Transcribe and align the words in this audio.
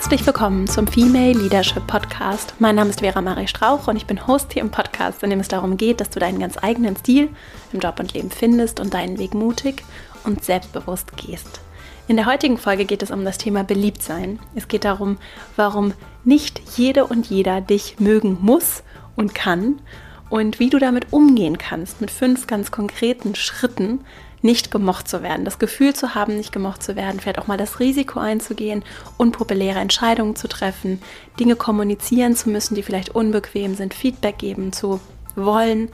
Herzlich 0.00 0.24
willkommen 0.24 0.66
zum 0.66 0.86
Female 0.86 1.34
Leadership 1.34 1.86
Podcast. 1.86 2.54
Mein 2.58 2.76
Name 2.76 2.88
ist 2.88 3.00
Vera 3.00 3.20
Marie 3.20 3.46
Strauch 3.46 3.86
und 3.86 3.96
ich 3.96 4.06
bin 4.06 4.26
Host 4.26 4.54
hier 4.54 4.62
im 4.62 4.70
Podcast, 4.70 5.22
in 5.22 5.28
dem 5.28 5.40
es 5.40 5.48
darum 5.48 5.76
geht, 5.76 6.00
dass 6.00 6.08
du 6.08 6.18
deinen 6.18 6.38
ganz 6.40 6.56
eigenen 6.56 6.96
Stil 6.96 7.28
im 7.70 7.80
Job 7.80 8.00
und 8.00 8.14
Leben 8.14 8.30
findest 8.30 8.80
und 8.80 8.94
deinen 8.94 9.18
Weg 9.18 9.34
mutig 9.34 9.84
und 10.24 10.42
selbstbewusst 10.42 11.18
gehst. 11.18 11.60
In 12.08 12.16
der 12.16 12.24
heutigen 12.24 12.56
Folge 12.56 12.86
geht 12.86 13.02
es 13.02 13.10
um 13.10 13.26
das 13.26 13.36
Thema 13.36 13.62
Beliebtsein. 13.62 14.38
Es 14.54 14.68
geht 14.68 14.86
darum, 14.86 15.18
warum 15.56 15.92
nicht 16.24 16.62
jede 16.78 17.04
und 17.04 17.26
jeder 17.26 17.60
dich 17.60 18.00
mögen 18.00 18.38
muss 18.40 18.82
und 19.16 19.34
kann 19.34 19.82
und 20.30 20.60
wie 20.60 20.70
du 20.70 20.78
damit 20.78 21.12
umgehen 21.12 21.58
kannst 21.58 22.00
mit 22.00 22.10
fünf 22.10 22.46
ganz 22.46 22.70
konkreten 22.70 23.34
Schritten, 23.34 24.00
nicht 24.42 24.70
gemocht 24.70 25.08
zu 25.08 25.22
werden, 25.22 25.44
das 25.44 25.58
Gefühl 25.58 25.94
zu 25.94 26.14
haben, 26.14 26.36
nicht 26.36 26.52
gemocht 26.52 26.82
zu 26.82 26.96
werden, 26.96 27.20
vielleicht 27.20 27.38
auch 27.38 27.46
mal 27.46 27.58
das 27.58 27.78
Risiko 27.80 28.20
einzugehen, 28.20 28.84
unpopuläre 29.18 29.78
Entscheidungen 29.78 30.36
zu 30.36 30.48
treffen, 30.48 31.02
Dinge 31.38 31.56
kommunizieren 31.56 32.34
zu 32.34 32.48
müssen, 32.48 32.74
die 32.74 32.82
vielleicht 32.82 33.14
unbequem 33.14 33.74
sind, 33.74 33.94
Feedback 33.94 34.38
geben 34.38 34.72
zu 34.72 35.00
wollen 35.36 35.90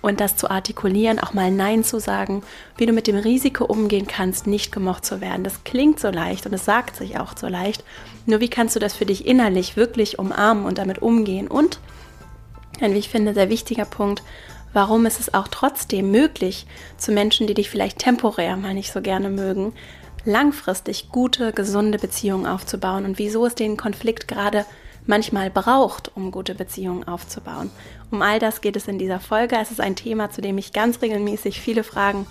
und 0.00 0.20
das 0.20 0.36
zu 0.36 0.50
artikulieren, 0.50 1.18
auch 1.18 1.34
mal 1.34 1.50
Nein 1.50 1.82
zu 1.82 1.98
sagen, 1.98 2.42
wie 2.76 2.86
du 2.86 2.92
mit 2.92 3.06
dem 3.06 3.16
Risiko 3.16 3.64
umgehen 3.64 4.06
kannst, 4.06 4.46
nicht 4.46 4.70
gemocht 4.70 5.04
zu 5.04 5.20
werden. 5.20 5.44
Das 5.44 5.64
klingt 5.64 5.98
so 5.98 6.08
leicht 6.08 6.46
und 6.46 6.52
es 6.52 6.64
sagt 6.64 6.96
sich 6.96 7.18
auch 7.18 7.36
so 7.36 7.48
leicht. 7.48 7.84
Nur 8.26 8.40
wie 8.40 8.48
kannst 8.48 8.76
du 8.76 8.80
das 8.80 8.94
für 8.94 9.06
dich 9.06 9.26
innerlich 9.26 9.76
wirklich 9.76 10.18
umarmen 10.18 10.64
und 10.64 10.78
damit 10.78 11.02
umgehen? 11.02 11.48
Und 11.48 11.80
wie 12.80 12.86
ich 12.92 13.08
finde, 13.08 13.34
sehr 13.34 13.50
wichtiger 13.50 13.84
Punkt, 13.84 14.22
warum 14.78 15.06
ist 15.06 15.18
es 15.18 15.34
auch 15.34 15.48
trotzdem 15.48 16.12
möglich, 16.12 16.64
zu 16.98 17.10
Menschen, 17.10 17.48
die 17.48 17.54
dich 17.54 17.68
vielleicht 17.68 17.98
temporär 17.98 18.56
mal 18.56 18.74
nicht 18.74 18.92
so 18.92 19.02
gerne 19.02 19.28
mögen, 19.28 19.72
langfristig 20.24 21.08
gute, 21.10 21.52
gesunde 21.52 21.98
Beziehungen 21.98 22.46
aufzubauen 22.46 23.04
und 23.04 23.18
wieso 23.18 23.44
es 23.44 23.56
den 23.56 23.76
Konflikt 23.76 24.28
gerade 24.28 24.64
manchmal 25.04 25.50
braucht, 25.50 26.12
um 26.14 26.30
gute 26.30 26.54
Beziehungen 26.54 27.08
aufzubauen. 27.08 27.72
Um 28.12 28.22
all 28.22 28.38
das 28.38 28.60
geht 28.60 28.76
es 28.76 28.86
in 28.86 29.00
dieser 29.00 29.18
Folge. 29.18 29.56
Es 29.60 29.72
ist 29.72 29.80
ein 29.80 29.96
Thema, 29.96 30.30
zu 30.30 30.42
dem 30.42 30.58
ich 30.58 30.72
ganz 30.72 31.02
regelmäßig 31.02 31.60
viele 31.60 31.82
Fragen 31.82 32.28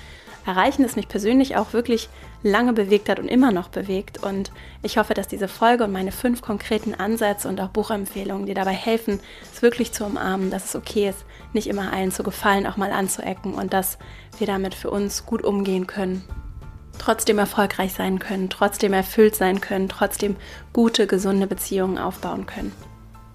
erreichen, 0.48 0.84
das 0.84 0.95
mich 0.95 1.08
persönlich 1.08 1.56
auch 1.56 1.73
wirklich 1.73 2.09
lange 2.44 2.73
bewegt 2.73 3.09
hat 3.09 3.20
und 3.20 3.28
immer 3.28 3.52
noch 3.52 3.70
bewegt. 3.70 4.23
Und 4.23 4.52
ich 4.81 4.98
hoffe, 4.98 5.14
dass 5.14 5.28
diese 5.28 5.48
Folge 5.48 5.84
und 5.84 5.92
meine 5.92 6.12
fünf 6.12 6.42
konkreten 6.42 6.95
Ansätze 6.95 7.48
und 7.48 7.59
auch 7.59 7.70
Buchempfehlungen 7.70 8.45
dir 8.45 8.56
dabei 8.56 8.73
helfen, 8.73 9.20
es 9.54 9.62
wirklich 9.62 9.92
zu 9.92 10.06
umarmen, 10.06 10.50
dass 10.50 10.66
es 10.66 10.76
okay 10.76 11.09
ist, 11.09 11.26
nicht 11.54 11.67
immer 11.67 11.92
allen 11.94 12.12
zu 12.12 12.23
gefallen, 12.23 12.66
auch 12.66 12.78
mal 12.78 12.92
anzuecken 12.92 13.54
und 13.54 13.73
dass 13.73 13.98
wir 14.38 14.48
damit 14.48 14.73
für 14.73 14.89
uns 14.89 15.26
gut 15.26 15.44
umgehen 15.44 15.88
können. 15.88 16.23
Trotzdem 17.00 17.38
erfolgreich 17.38 17.94
sein 17.94 18.17
können, 18.17 18.50
trotzdem 18.50 18.94
erfüllt 18.94 19.36
sein 19.36 19.61
können, 19.61 19.88
trotzdem 19.88 20.36
gute, 20.73 21.06
gesunde 21.06 21.45
Beziehungen 21.45 21.98
aufbauen 21.98 22.45
können. 22.48 22.72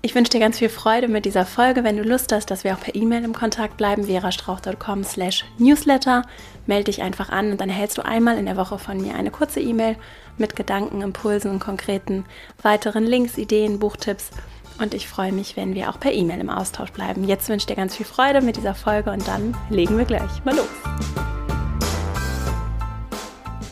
Ich 0.05 0.17
wünsche 0.17 0.33
dir 0.33 0.41
ganz 0.41 0.59
viel 0.59 0.69
Freude 0.69 1.07
mit 1.07 1.25
dieser 1.27 1.47
Folge. 1.47 1.85
Wenn 1.85 1.97
du 1.97 2.03
Lust 2.03 2.33
hast, 2.33 2.51
dass 2.51 2.65
wir 2.65 2.75
auch 2.75 2.81
per 2.81 2.97
E-Mail 2.97 3.23
im 3.23 3.33
Kontakt 3.33 3.77
bleiben, 3.77 4.03
verastrauch.com 4.03 5.05
slash 5.05 5.45
newsletter. 5.59 6.23
Melde 6.67 6.87
dich 6.87 7.03
einfach 7.03 7.29
an 7.29 7.53
und 7.53 7.61
dann 7.61 7.69
erhältst 7.69 7.99
du 7.99 8.05
einmal 8.05 8.37
in 8.37 8.47
der 8.47 8.57
Woche 8.57 8.81
von 8.81 9.01
mir 9.01 9.15
eine 9.15 9.31
kurze 9.31 9.61
E-Mail 9.61 9.95
mit 10.39 10.57
Gedanken, 10.57 11.03
Impulsen 11.03 11.53
und 11.53 11.61
konkreten 11.61 12.25
weiteren 12.63 13.05
Links, 13.05 13.39
Ideen, 13.39 13.79
Buchtipps. 13.79 14.33
Und 14.81 14.93
ich 14.93 15.07
freue 15.07 15.31
mich, 15.31 15.57
wenn 15.57 15.77
wir 15.77 15.89
auch 15.89 16.01
per 16.01 16.13
E-Mail 16.13 16.41
im 16.41 16.51
Austausch 16.51 16.91
bleiben. 16.91 17.23
Jetzt 17.23 17.49
wünsche 17.49 17.63
ich 17.63 17.67
dir 17.67 17.77
ganz 17.77 17.95
viel 17.95 18.07
Freude 18.07 18.41
mit 18.41 18.57
dieser 18.57 18.75
Folge 18.75 19.13
und 19.13 19.29
dann 19.29 19.57
legen 19.71 19.97
wir 19.97 20.05
gleich 20.05 20.45
mal 20.45 20.57
los. 20.57 20.67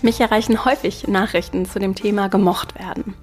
Mich 0.00 0.20
erreichen 0.20 0.64
häufig 0.64 1.08
Nachrichten 1.08 1.66
zu 1.66 1.80
dem 1.80 1.96
Thema 1.96 2.28
gemocht 2.28 2.78
werden 2.78 3.16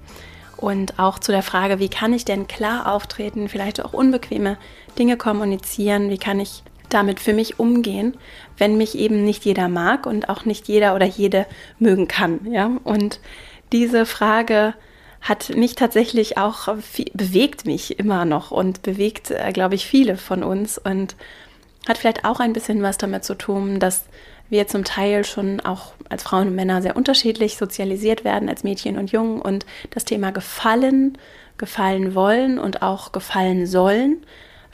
und 0.58 0.98
auch 0.98 1.18
zu 1.18 1.32
der 1.32 1.42
Frage, 1.42 1.78
wie 1.78 1.88
kann 1.88 2.12
ich 2.12 2.24
denn 2.24 2.48
klar 2.48 2.92
auftreten, 2.92 3.48
vielleicht 3.48 3.84
auch 3.84 3.92
unbequeme 3.92 4.58
Dinge 4.98 5.16
kommunizieren, 5.16 6.10
wie 6.10 6.18
kann 6.18 6.40
ich 6.40 6.62
damit 6.88 7.20
für 7.20 7.32
mich 7.32 7.58
umgehen, 7.58 8.16
wenn 8.56 8.76
mich 8.76 8.96
eben 8.96 9.24
nicht 9.24 9.44
jeder 9.44 9.68
mag 9.68 10.06
und 10.06 10.28
auch 10.28 10.44
nicht 10.44 10.68
jeder 10.68 10.94
oder 10.94 11.06
jede 11.06 11.46
mögen 11.78 12.08
kann, 12.08 12.40
ja? 12.50 12.70
Und 12.84 13.20
diese 13.72 14.06
Frage 14.06 14.74
hat 15.20 15.54
mich 15.54 15.74
tatsächlich 15.74 16.38
auch 16.38 16.68
bewegt 17.12 17.66
mich 17.66 17.98
immer 17.98 18.24
noch 18.24 18.50
und 18.50 18.82
bewegt, 18.82 19.30
äh, 19.30 19.52
glaube 19.52 19.74
ich, 19.74 19.86
viele 19.86 20.16
von 20.16 20.42
uns 20.42 20.78
und 20.78 21.16
hat 21.88 21.98
vielleicht 21.98 22.24
auch 22.24 22.40
ein 22.40 22.52
bisschen 22.52 22.82
was 22.82 22.98
damit 22.98 23.24
zu 23.24 23.34
tun, 23.34 23.80
dass 23.80 24.04
wir 24.50 24.66
zum 24.66 24.84
Teil 24.84 25.24
schon 25.24 25.60
auch 25.60 25.92
als 26.08 26.22
Frauen 26.22 26.48
und 26.48 26.54
Männer 26.54 26.82
sehr 26.82 26.96
unterschiedlich 26.96 27.56
sozialisiert 27.56 28.24
werden 28.24 28.48
als 28.48 28.64
Mädchen 28.64 28.96
und 28.98 29.12
Jungen 29.12 29.40
und 29.40 29.66
das 29.90 30.04
Thema 30.04 30.32
gefallen, 30.32 31.18
gefallen 31.58 32.14
wollen 32.14 32.58
und 32.58 32.82
auch 32.82 33.12
gefallen 33.12 33.66
sollen 33.66 34.18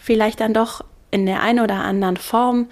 vielleicht 0.05 0.41
dann 0.41 0.53
doch 0.53 0.85
in 1.11 1.25
der 1.25 1.41
einen 1.41 1.61
oder 1.61 1.77
anderen 1.77 2.19
Form 2.19 2.69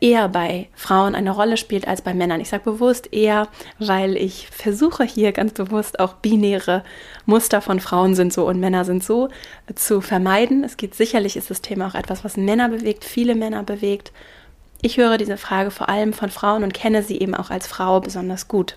eher 0.00 0.28
bei 0.28 0.68
Frauen 0.74 1.14
eine 1.14 1.32
Rolle 1.32 1.56
spielt 1.56 1.86
als 1.86 2.00
bei 2.00 2.14
Männern. 2.14 2.40
Ich 2.40 2.48
sage 2.48 2.62
bewusst 2.64 3.12
eher, 3.12 3.48
weil 3.78 4.16
ich 4.16 4.48
versuche 4.48 5.04
hier 5.04 5.32
ganz 5.32 5.52
bewusst 5.52 6.00
auch 6.00 6.14
binäre 6.14 6.84
Muster 7.26 7.60
von 7.60 7.80
Frauen 7.80 8.14
sind 8.14 8.32
so 8.32 8.46
und 8.46 8.60
Männer 8.60 8.84
sind 8.84 9.04
so 9.04 9.28
zu 9.74 10.00
vermeiden. 10.00 10.64
Es 10.64 10.76
geht 10.76 10.94
sicherlich, 10.94 11.36
ist 11.36 11.50
das 11.50 11.60
Thema 11.60 11.88
auch 11.88 11.94
etwas, 11.94 12.24
was 12.24 12.36
Männer 12.36 12.68
bewegt, 12.68 13.04
viele 13.04 13.34
Männer 13.34 13.62
bewegt 13.62 14.12
ich 14.82 14.96
höre 14.96 15.18
diese 15.18 15.36
Frage 15.36 15.70
vor 15.70 15.88
allem 15.88 16.12
von 16.12 16.30
Frauen 16.30 16.62
und 16.62 16.74
kenne 16.74 17.02
sie 17.02 17.18
eben 17.20 17.34
auch 17.34 17.50
als 17.50 17.66
Frau 17.66 18.00
besonders 18.00 18.48
gut. 18.48 18.76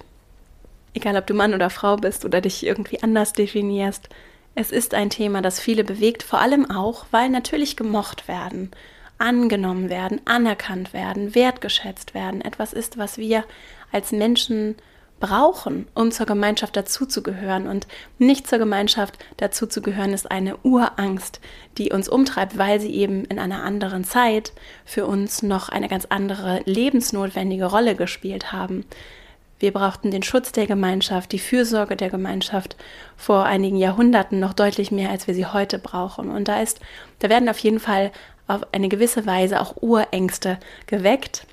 Egal 0.93 1.15
ob 1.17 1.25
du 1.25 1.33
Mann 1.33 1.53
oder 1.53 1.69
Frau 1.69 1.95
bist 1.95 2.25
oder 2.25 2.41
dich 2.41 2.65
irgendwie 2.65 3.01
anders 3.01 3.33
definierst, 3.33 4.09
es 4.55 4.71
ist 4.71 4.93
ein 4.93 5.09
Thema, 5.09 5.41
das 5.41 5.59
viele 5.59 5.83
bewegt, 5.83 6.21
vor 6.21 6.39
allem 6.39 6.69
auch, 6.69 7.07
weil 7.09 7.29
natürlich 7.29 7.75
gemocht 7.75 8.27
werden, 8.27 8.71
angenommen 9.17 9.89
werden, 9.89 10.21
anerkannt 10.25 10.93
werden, 10.93 11.33
wertgeschätzt 11.33 12.13
werden, 12.13 12.41
etwas 12.41 12.73
ist, 12.73 12.97
was 12.97 13.17
wir 13.17 13.45
als 13.91 14.11
Menschen 14.11 14.75
brauchen, 15.23 15.87
um 15.93 16.11
zur 16.11 16.25
Gemeinschaft 16.25 16.75
dazuzugehören. 16.75 17.67
Und 17.67 17.87
nicht 18.19 18.45
zur 18.45 18.59
Gemeinschaft 18.59 19.17
dazuzugehören 19.37 20.11
ist 20.11 20.29
eine 20.29 20.57
Urangst, 20.63 21.39
die 21.77 21.93
uns 21.93 22.09
umtreibt, 22.09 22.57
weil 22.57 22.81
sie 22.81 22.93
eben 22.93 23.23
in 23.25 23.39
einer 23.39 23.63
anderen 23.63 24.03
Zeit 24.03 24.51
für 24.83 25.05
uns 25.05 25.41
noch 25.41 25.69
eine 25.69 25.87
ganz 25.87 26.05
andere 26.09 26.61
lebensnotwendige 26.65 27.67
Rolle 27.67 27.95
gespielt 27.95 28.51
haben. 28.51 28.83
Wir 29.59 29.71
brauchten 29.71 30.11
den 30.11 30.23
Schutz 30.23 30.51
der 30.51 30.67
Gemeinschaft, 30.67 31.31
die 31.31 31.39
Fürsorge 31.39 31.95
der 31.95 32.09
Gemeinschaft 32.09 32.75
vor 33.15 33.45
einigen 33.45 33.77
Jahrhunderten 33.77 34.41
noch 34.41 34.51
deutlich 34.51 34.91
mehr, 34.91 35.09
als 35.09 35.25
wir 35.27 35.33
sie 35.33 35.45
heute 35.45 35.79
brauchen. 35.79 36.31
Und 36.31 36.49
da 36.49 36.61
ist, 36.61 36.81
da 37.19 37.29
werden 37.29 37.47
auf 37.47 37.59
jeden 37.59 37.79
Fall 37.79 38.11
auf 38.47 38.67
eine 38.73 38.89
gewisse 38.89 39.25
Weise 39.25 39.61
auch 39.61 39.81
Urängste 39.81 40.59
geweckt 40.85 41.47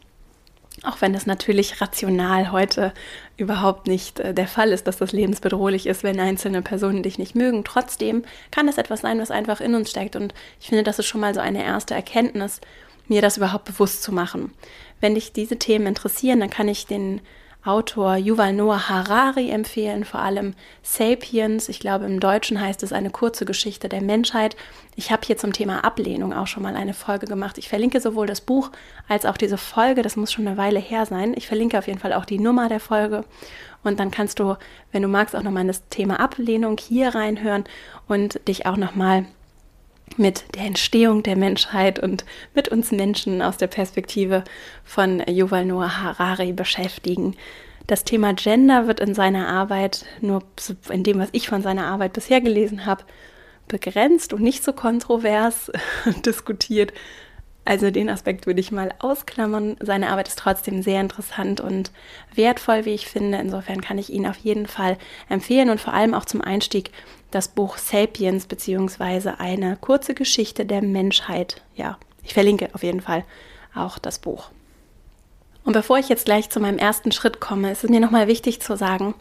auch 0.82 1.00
wenn 1.00 1.14
es 1.14 1.26
natürlich 1.26 1.80
rational 1.80 2.52
heute 2.52 2.92
überhaupt 3.36 3.86
nicht 3.86 4.20
äh, 4.20 4.34
der 4.34 4.46
Fall 4.48 4.70
ist, 4.70 4.86
dass 4.86 4.96
das 4.96 5.12
lebensbedrohlich 5.12 5.86
ist, 5.86 6.02
wenn 6.02 6.18
einzelne 6.20 6.62
Personen 6.62 7.02
dich 7.02 7.18
nicht 7.18 7.34
mögen. 7.34 7.64
Trotzdem 7.64 8.24
kann 8.50 8.68
es 8.68 8.78
etwas 8.78 9.00
sein, 9.00 9.18
was 9.18 9.30
einfach 9.30 9.60
in 9.60 9.74
uns 9.74 9.90
steckt. 9.90 10.16
Und 10.16 10.34
ich 10.60 10.68
finde, 10.68 10.82
das 10.82 10.98
ist 10.98 11.06
schon 11.06 11.20
mal 11.20 11.34
so 11.34 11.40
eine 11.40 11.64
erste 11.64 11.94
Erkenntnis, 11.94 12.60
mir 13.08 13.22
das 13.22 13.36
überhaupt 13.36 13.64
bewusst 13.64 14.02
zu 14.02 14.12
machen. 14.12 14.52
Wenn 15.00 15.14
dich 15.14 15.32
diese 15.32 15.58
Themen 15.58 15.86
interessieren, 15.86 16.40
dann 16.40 16.50
kann 16.50 16.68
ich 16.68 16.86
den 16.86 17.20
Autor 17.62 18.16
Yuval 18.16 18.54
Noah 18.54 18.88
Harari 18.88 19.50
empfehlen, 19.50 20.04
vor 20.04 20.20
allem 20.20 20.54
Sapiens. 20.82 21.68
Ich 21.68 21.78
glaube, 21.78 22.06
im 22.06 22.18
Deutschen 22.18 22.58
heißt 22.58 22.82
es 22.82 22.92
eine 22.92 23.10
kurze 23.10 23.44
Geschichte 23.44 23.90
der 23.90 24.00
Menschheit. 24.00 24.56
Ich 24.96 25.12
habe 25.12 25.26
hier 25.26 25.36
zum 25.36 25.52
Thema 25.52 25.84
Ablehnung 25.84 26.32
auch 26.32 26.46
schon 26.46 26.62
mal 26.62 26.74
eine 26.74 26.94
Folge 26.94 27.26
gemacht. 27.26 27.58
Ich 27.58 27.68
verlinke 27.68 28.00
sowohl 28.00 28.26
das 28.26 28.40
Buch 28.40 28.70
als 29.08 29.26
auch 29.26 29.36
diese 29.36 29.58
Folge. 29.58 30.00
Das 30.00 30.16
muss 30.16 30.32
schon 30.32 30.48
eine 30.48 30.56
Weile 30.56 30.80
her 30.80 31.04
sein. 31.04 31.34
Ich 31.36 31.46
verlinke 31.46 31.78
auf 31.78 31.86
jeden 31.86 31.98
Fall 31.98 32.14
auch 32.14 32.24
die 32.24 32.38
Nummer 32.38 32.70
der 32.70 32.80
Folge. 32.80 33.24
Und 33.82 34.00
dann 34.00 34.10
kannst 34.10 34.38
du, 34.38 34.56
wenn 34.92 35.02
du 35.02 35.08
magst, 35.08 35.36
auch 35.36 35.42
nochmal 35.42 35.62
in 35.62 35.68
das 35.68 35.86
Thema 35.88 36.18
Ablehnung 36.18 36.78
hier 36.78 37.14
reinhören 37.14 37.64
und 38.08 38.46
dich 38.48 38.64
auch 38.64 38.78
nochmal 38.78 39.26
mit 40.16 40.44
der 40.54 40.64
Entstehung 40.64 41.22
der 41.22 41.36
Menschheit 41.36 41.98
und 41.98 42.24
mit 42.54 42.68
uns 42.68 42.92
Menschen 42.92 43.42
aus 43.42 43.56
der 43.56 43.66
Perspektive 43.66 44.44
von 44.84 45.22
Yuval 45.28 45.64
Noah 45.64 46.02
Harari 46.02 46.52
beschäftigen. 46.52 47.36
Das 47.86 48.04
Thema 48.04 48.34
Gender 48.34 48.86
wird 48.86 49.00
in 49.00 49.14
seiner 49.14 49.48
Arbeit, 49.48 50.04
nur 50.20 50.42
in 50.90 51.02
dem, 51.02 51.18
was 51.18 51.28
ich 51.32 51.48
von 51.48 51.62
seiner 51.62 51.86
Arbeit 51.86 52.12
bisher 52.12 52.40
gelesen 52.40 52.86
habe, 52.86 53.04
begrenzt 53.66 54.32
und 54.32 54.42
nicht 54.42 54.62
so 54.62 54.72
kontrovers 54.72 55.72
diskutiert. 56.24 56.92
Also 57.64 57.90
den 57.90 58.08
Aspekt 58.08 58.46
würde 58.46 58.60
ich 58.60 58.72
mal 58.72 58.92
ausklammern. 58.98 59.76
Seine 59.80 60.08
Arbeit 60.08 60.28
ist 60.28 60.38
trotzdem 60.38 60.82
sehr 60.82 61.00
interessant 61.00 61.60
und 61.60 61.92
wertvoll, 62.34 62.84
wie 62.84 62.94
ich 62.94 63.06
finde. 63.06 63.38
Insofern 63.38 63.80
kann 63.80 63.98
ich 63.98 64.10
ihn 64.10 64.26
auf 64.26 64.38
jeden 64.38 64.66
Fall 64.66 64.96
empfehlen 65.28 65.70
und 65.70 65.80
vor 65.80 65.92
allem 65.92 66.14
auch 66.14 66.24
zum 66.24 66.40
Einstieg 66.40 66.90
das 67.30 67.48
Buch 67.48 67.76
Sapiens 67.76 68.46
beziehungsweise 68.46 69.38
eine 69.40 69.76
kurze 69.76 70.14
Geschichte 70.14 70.64
der 70.64 70.82
Menschheit. 70.82 71.62
Ja, 71.76 71.98
ich 72.22 72.34
verlinke 72.34 72.70
auf 72.72 72.82
jeden 72.82 73.02
Fall 73.02 73.24
auch 73.74 73.98
das 73.98 74.18
Buch. 74.18 74.50
Und 75.62 75.74
bevor 75.74 75.98
ich 75.98 76.08
jetzt 76.08 76.24
gleich 76.24 76.50
zu 76.50 76.58
meinem 76.58 76.78
ersten 76.78 77.12
Schritt 77.12 77.40
komme, 77.40 77.70
ist 77.70 77.84
es 77.84 77.90
mir 77.90 78.00
nochmal 78.00 78.26
wichtig 78.26 78.60
zu 78.60 78.76
sagen, 78.76 79.14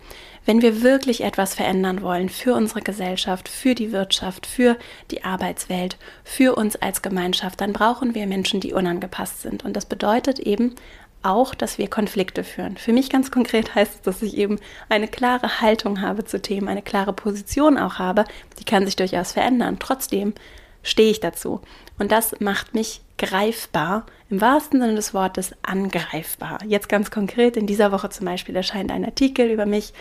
wenn 0.45 0.62
wir 0.62 0.81
wirklich 0.81 1.21
etwas 1.24 1.53
verändern 1.53 2.01
wollen 2.01 2.30
für 2.30 2.53
unsere 2.53 2.81
Gesellschaft, 2.81 3.50
für 3.50 3.75
die 3.75 3.91
Wirtschaft, 3.91 4.45
für 4.45 4.77
die 5.12 5.24
Arbeitswelt, 5.24 5.97
für 6.24 6.56
uns 6.56 6.75
als 6.75 7.01
Gemeinschaft, 7.01 7.62
dann 7.62 7.74
brauchen 7.74 8.15
wir 8.15 8.27
Menschen, 8.27 8.59
die 8.59 8.74
unangepasst 8.74 9.41
sind. 9.41 9.63
Und 9.65 9.75
das 9.75 9.86
bedeutet 9.86 10.39
eben 10.39 10.75
auch, 11.21 11.53
dass 11.53 11.77
wir 11.77 11.89
Konflikte 11.89 12.44
führen. 12.44 12.77
Für 12.77 12.94
mich 12.94 13.09
ganz 13.09 13.30
konkret 13.30 13.75
heißt 13.75 13.95
es, 13.95 14.01
dass 14.01 14.21
ich 14.21 14.38
eben 14.38 14.59
eine 14.88 15.07
klare 15.07 15.62
Haltung 15.62 16.01
habe 16.01 16.24
zu 16.24 16.41
Themen, 16.41 16.68
eine 16.68 16.81
klare 16.81 17.13
Position 17.13 17.77
auch 17.77 18.00
habe. 18.00 18.25
Die 18.59 18.65
kann 18.65 18.86
sich 18.86 18.95
durchaus 18.95 19.33
verändern. 19.33 19.77
Trotzdem 19.80 20.33
stehe 20.81 21.12
ich 21.12 21.19
dazu. 21.19 21.62
Und 21.97 22.12
das 22.12 22.39
macht 22.39 22.74
mich 22.74 23.01
greifbar, 23.18 24.06
im 24.30 24.39
wahrsten 24.39 24.80
Sinne 24.80 24.95
des 24.95 25.13
Wortes 25.13 25.53
angreifbar. 25.62 26.59
Jetzt 26.65 26.88
ganz 26.88 27.12
konkret, 27.12 27.57
in 27.57 27.68
dieser 27.68 27.91
Woche 27.91 28.09
zum 28.09 28.25
Beispiel 28.25 28.56
erscheint 28.56 28.91
ein 28.91 29.03
Artikel 29.03 29.50
über 29.50 29.65
mich 29.65 29.94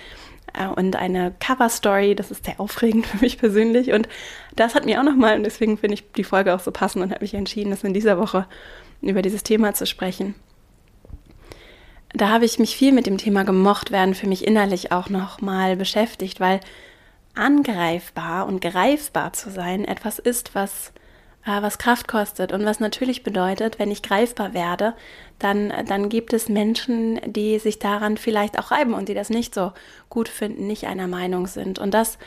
und 0.76 0.96
eine 0.96 1.34
Cover-Story. 1.40 2.14
Das 2.14 2.30
ist 2.30 2.44
sehr 2.44 2.60
aufregend 2.60 3.06
für 3.08 3.18
mich 3.18 3.38
persönlich. 3.38 3.92
Und 3.92 4.08
das 4.56 4.74
hat 4.74 4.84
mir 4.84 5.00
auch 5.00 5.04
nochmal, 5.04 5.36
und 5.36 5.44
deswegen 5.44 5.78
finde 5.78 5.94
ich 5.94 6.12
die 6.12 6.24
Folge 6.24 6.54
auch 6.54 6.60
so 6.60 6.70
passend 6.70 7.02
und 7.02 7.10
habe 7.10 7.24
mich 7.24 7.34
entschieden, 7.34 7.70
das 7.70 7.84
in 7.84 7.94
dieser 7.94 8.18
Woche 8.18 8.46
über 9.00 9.22
dieses 9.22 9.42
Thema 9.42 9.74
zu 9.74 9.86
sprechen 9.86 10.34
da 12.14 12.30
habe 12.30 12.44
ich 12.44 12.58
mich 12.58 12.76
viel 12.76 12.92
mit 12.92 13.06
dem 13.06 13.18
Thema 13.18 13.44
gemocht 13.44 13.90
werden 13.90 14.14
für 14.14 14.26
mich 14.26 14.46
innerlich 14.46 14.92
auch 14.92 15.08
noch 15.08 15.40
mal 15.40 15.76
beschäftigt, 15.76 16.40
weil 16.40 16.60
angreifbar 17.34 18.46
und 18.46 18.60
greifbar 18.60 19.32
zu 19.32 19.50
sein 19.50 19.84
etwas 19.84 20.18
ist, 20.18 20.54
was 20.54 20.88
äh, 20.88 21.07
was 21.48 21.78
Kraft 21.78 22.08
kostet 22.08 22.52
und 22.52 22.64
was 22.64 22.80
natürlich 22.80 23.22
bedeutet, 23.22 23.78
wenn 23.78 23.90
ich 23.90 24.02
greifbar 24.02 24.54
werde, 24.54 24.94
dann 25.38 25.72
dann 25.86 26.08
gibt 26.08 26.32
es 26.32 26.48
Menschen, 26.48 27.20
die 27.26 27.58
sich 27.58 27.78
daran 27.78 28.16
vielleicht 28.16 28.58
auch 28.58 28.70
reiben 28.70 28.94
und 28.94 29.08
die 29.08 29.14
das 29.14 29.30
nicht 29.30 29.54
so 29.54 29.72
gut 30.08 30.28
finden, 30.28 30.66
nicht 30.66 30.86
einer 30.86 31.06
Meinung 31.06 31.46
sind. 31.46 31.78
Und 31.78 31.94
das 31.94 32.18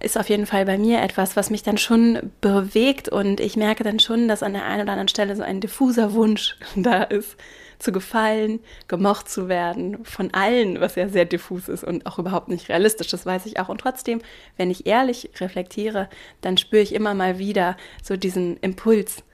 ist 0.00 0.18
auf 0.18 0.28
jeden 0.28 0.46
Fall 0.46 0.64
bei 0.64 0.78
mir 0.78 1.00
etwas, 1.02 1.36
was 1.36 1.50
mich 1.50 1.62
dann 1.62 1.78
schon 1.78 2.30
bewegt 2.40 3.08
und 3.08 3.38
ich 3.38 3.56
merke 3.56 3.84
dann 3.84 4.00
schon, 4.00 4.28
dass 4.28 4.42
an 4.42 4.54
der 4.54 4.64
einen 4.64 4.82
oder 4.82 4.92
anderen 4.92 5.08
Stelle 5.08 5.36
so 5.36 5.42
ein 5.42 5.60
diffuser 5.60 6.14
Wunsch 6.14 6.56
da 6.76 7.02
ist, 7.02 7.36
zu 7.80 7.92
gefallen, 7.92 8.60
gemocht 8.88 9.28
zu 9.28 9.48
werden 9.48 10.04
von 10.04 10.32
allen, 10.32 10.80
was 10.80 10.94
ja 10.94 11.08
sehr 11.08 11.24
diffus 11.24 11.68
ist 11.68 11.82
und 11.84 12.06
auch 12.06 12.18
überhaupt 12.18 12.48
nicht 12.48 12.68
realistisch, 12.68 13.08
das 13.08 13.26
weiß 13.26 13.46
ich 13.46 13.58
auch. 13.58 13.68
Und 13.68 13.80
trotzdem, 13.80 14.20
wenn 14.56 14.70
ich 14.70 14.86
ehrlich 14.86 15.30
reflektiere, 15.40 16.08
dann 16.40 16.56
spüre 16.56 16.82
ich 16.82 16.94
immer 16.94 17.14
mal 17.14 17.38
wieder 17.38 17.76
so 18.02 18.16
diesen 18.16 18.56
Impuls, 18.58 19.24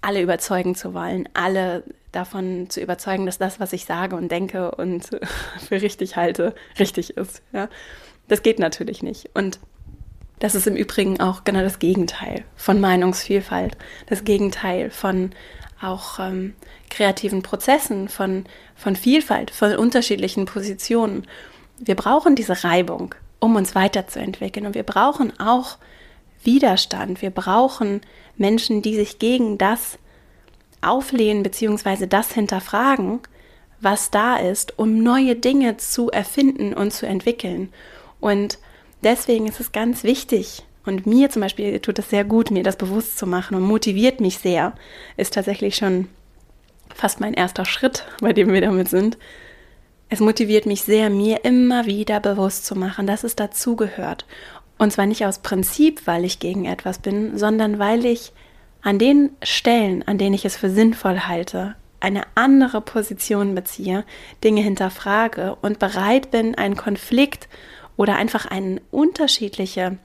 alle 0.00 0.20
überzeugen 0.20 0.74
zu 0.74 0.94
wollen, 0.94 1.28
alle 1.34 1.82
davon 2.12 2.68
zu 2.70 2.80
überzeugen, 2.80 3.26
dass 3.26 3.38
das, 3.38 3.58
was 3.58 3.72
ich 3.72 3.86
sage 3.86 4.16
und 4.16 4.30
denke 4.30 4.70
und 4.72 5.10
für 5.68 5.82
richtig 5.82 6.16
halte, 6.16 6.54
richtig 6.78 7.16
ist. 7.16 7.42
Ja? 7.52 7.68
Das 8.28 8.42
geht 8.42 8.58
natürlich 8.58 9.02
nicht. 9.02 9.30
Und 9.34 9.58
das 10.38 10.54
ist 10.54 10.66
im 10.66 10.76
Übrigen 10.76 11.20
auch 11.20 11.44
genau 11.44 11.60
das 11.60 11.78
Gegenteil 11.78 12.44
von 12.56 12.80
Meinungsvielfalt, 12.80 13.76
das 14.06 14.24
Gegenteil 14.24 14.90
von 14.90 15.30
auch 15.80 16.18
ähm, 16.18 16.54
kreativen 16.90 17.42
Prozessen, 17.42 18.08
von, 18.08 18.44
von 18.74 18.96
Vielfalt, 18.96 19.50
von 19.50 19.76
unterschiedlichen 19.76 20.46
Positionen. 20.46 21.26
Wir 21.78 21.94
brauchen 21.94 22.36
diese 22.36 22.64
Reibung, 22.64 23.14
um 23.40 23.56
uns 23.56 23.74
weiterzuentwickeln. 23.74 24.66
Und 24.66 24.74
wir 24.74 24.82
brauchen 24.82 25.38
auch 25.38 25.78
Widerstand. 26.42 27.22
Wir 27.22 27.30
brauchen 27.30 28.00
Menschen, 28.36 28.82
die 28.82 28.94
sich 28.94 29.18
gegen 29.18 29.58
das 29.58 29.98
auflehnen 30.80 31.42
bzw. 31.42 32.06
das 32.06 32.32
hinterfragen, 32.32 33.20
was 33.80 34.10
da 34.10 34.36
ist, 34.36 34.78
um 34.78 35.02
neue 35.02 35.36
Dinge 35.36 35.76
zu 35.76 36.10
erfinden 36.10 36.74
und 36.74 36.92
zu 36.92 37.06
entwickeln. 37.06 37.72
Und 38.20 38.58
deswegen 39.02 39.46
ist 39.46 39.60
es 39.60 39.72
ganz 39.72 40.04
wichtig, 40.04 40.64
und 40.86 41.06
mir 41.06 41.30
zum 41.30 41.42
Beispiel 41.42 41.78
tut 41.80 41.98
es 41.98 42.10
sehr 42.10 42.24
gut, 42.24 42.50
mir 42.50 42.62
das 42.62 42.76
bewusst 42.76 43.18
zu 43.18 43.26
machen 43.26 43.56
und 43.56 43.62
motiviert 43.62 44.20
mich 44.20 44.38
sehr. 44.38 44.74
Ist 45.16 45.34
tatsächlich 45.34 45.76
schon 45.76 46.08
fast 46.94 47.20
mein 47.20 47.34
erster 47.34 47.64
Schritt, 47.64 48.06
bei 48.20 48.32
dem 48.32 48.52
wir 48.52 48.60
damit 48.60 48.88
sind. 48.88 49.18
Es 50.08 50.20
motiviert 50.20 50.66
mich 50.66 50.82
sehr, 50.82 51.10
mir 51.10 51.44
immer 51.44 51.86
wieder 51.86 52.20
bewusst 52.20 52.66
zu 52.66 52.76
machen, 52.76 53.06
dass 53.06 53.24
es 53.24 53.34
dazugehört. 53.34 54.26
Und 54.78 54.92
zwar 54.92 55.06
nicht 55.06 55.24
aus 55.24 55.38
Prinzip, 55.38 56.06
weil 56.06 56.24
ich 56.24 56.38
gegen 56.38 56.66
etwas 56.66 56.98
bin, 56.98 57.38
sondern 57.38 57.78
weil 57.78 58.04
ich 58.04 58.32
an 58.82 58.98
den 58.98 59.30
Stellen, 59.42 60.06
an 60.06 60.18
denen 60.18 60.34
ich 60.34 60.44
es 60.44 60.56
für 60.56 60.68
sinnvoll 60.68 61.20
halte, 61.20 61.74
eine 62.00 62.24
andere 62.34 62.82
Position 62.82 63.54
beziehe, 63.54 64.04
Dinge 64.42 64.60
hinterfrage 64.60 65.56
und 65.62 65.78
bereit 65.78 66.30
bin, 66.30 66.54
einen 66.54 66.76
Konflikt 66.76 67.48
oder 67.96 68.16
einfach 68.16 68.44
eine 68.44 68.82
unterschiedliche 68.90 69.96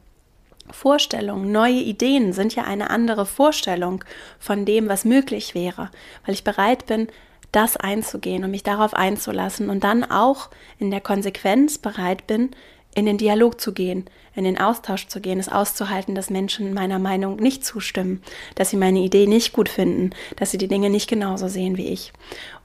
Vorstellungen, 0.72 1.52
neue 1.52 1.80
Ideen 1.80 2.34
sind 2.34 2.56
ja 2.56 2.64
eine 2.64 2.90
andere 2.90 3.26
Vorstellung 3.26 4.04
von 4.40 4.66
dem, 4.66 4.90
was 4.90 5.06
möglich 5.06 5.56
wäre, 5.56 5.90
weil 6.26 6.34
ich 6.34 6.44
bereit 6.44 6.86
bin, 6.86 7.08
das 7.52 7.78
einzugehen 7.78 8.44
und 8.44 8.52
mich 8.52 8.64
darauf 8.64 8.94
einzulassen 8.94 9.70
und 9.70 9.84
dann 9.84 10.04
auch 10.04 10.50
in 10.78 10.92
der 10.92 11.02
Konsequenz 11.02 11.78
bereit 11.78 12.28
bin, 12.28 12.52
in 12.96 13.06
den 13.06 13.18
Dialog 13.18 13.62
zu 13.62 13.74
gehen, 13.74 14.06
in 14.36 14.44
den 14.44 14.60
Austausch 14.60 15.08
zu 15.08 15.20
gehen, 15.20 15.40
es 15.40 15.50
auszuhalten, 15.50 16.16
dass 16.16 16.30
Menschen 16.30 16.74
meiner 16.74 17.00
Meinung 17.00 17.38
nicht 17.38 17.66
zustimmen, 17.66 18.22
dass 18.56 18.70
sie 18.70 18.78
meine 18.78 19.00
Idee 19.00 19.28
nicht 19.28 19.54
gut 19.54 19.70
finden, 19.70 20.12
dass 20.38 20.52
sie 20.52 20.58
die 20.58 20.68
Dinge 20.68 20.90
nicht 20.90 21.10
genauso 21.10 21.48
sehen 21.48 21.78
wie 21.78 21.88
ich. 21.88 22.14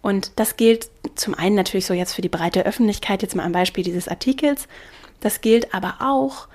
Und 0.02 0.32
das 0.36 0.56
gilt 0.56 0.88
zum 1.14 1.34
einen 1.34 1.56
natürlich 1.56 1.86
so 1.86 1.94
jetzt 1.94 2.14
für 2.14 2.22
die 2.22 2.28
breite 2.28 2.64
Öffentlichkeit, 2.64 3.22
jetzt 3.22 3.36
mal 3.36 3.44
am 3.44 3.52
Beispiel 3.52 3.84
dieses 3.84 4.08
Artikels, 4.08 4.68
das 5.20 5.40
gilt 5.40 5.74
aber 5.74 5.96
auch 6.00 6.48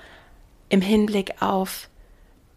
im 0.69 0.81
Hinblick 0.81 1.41
auf 1.41 1.89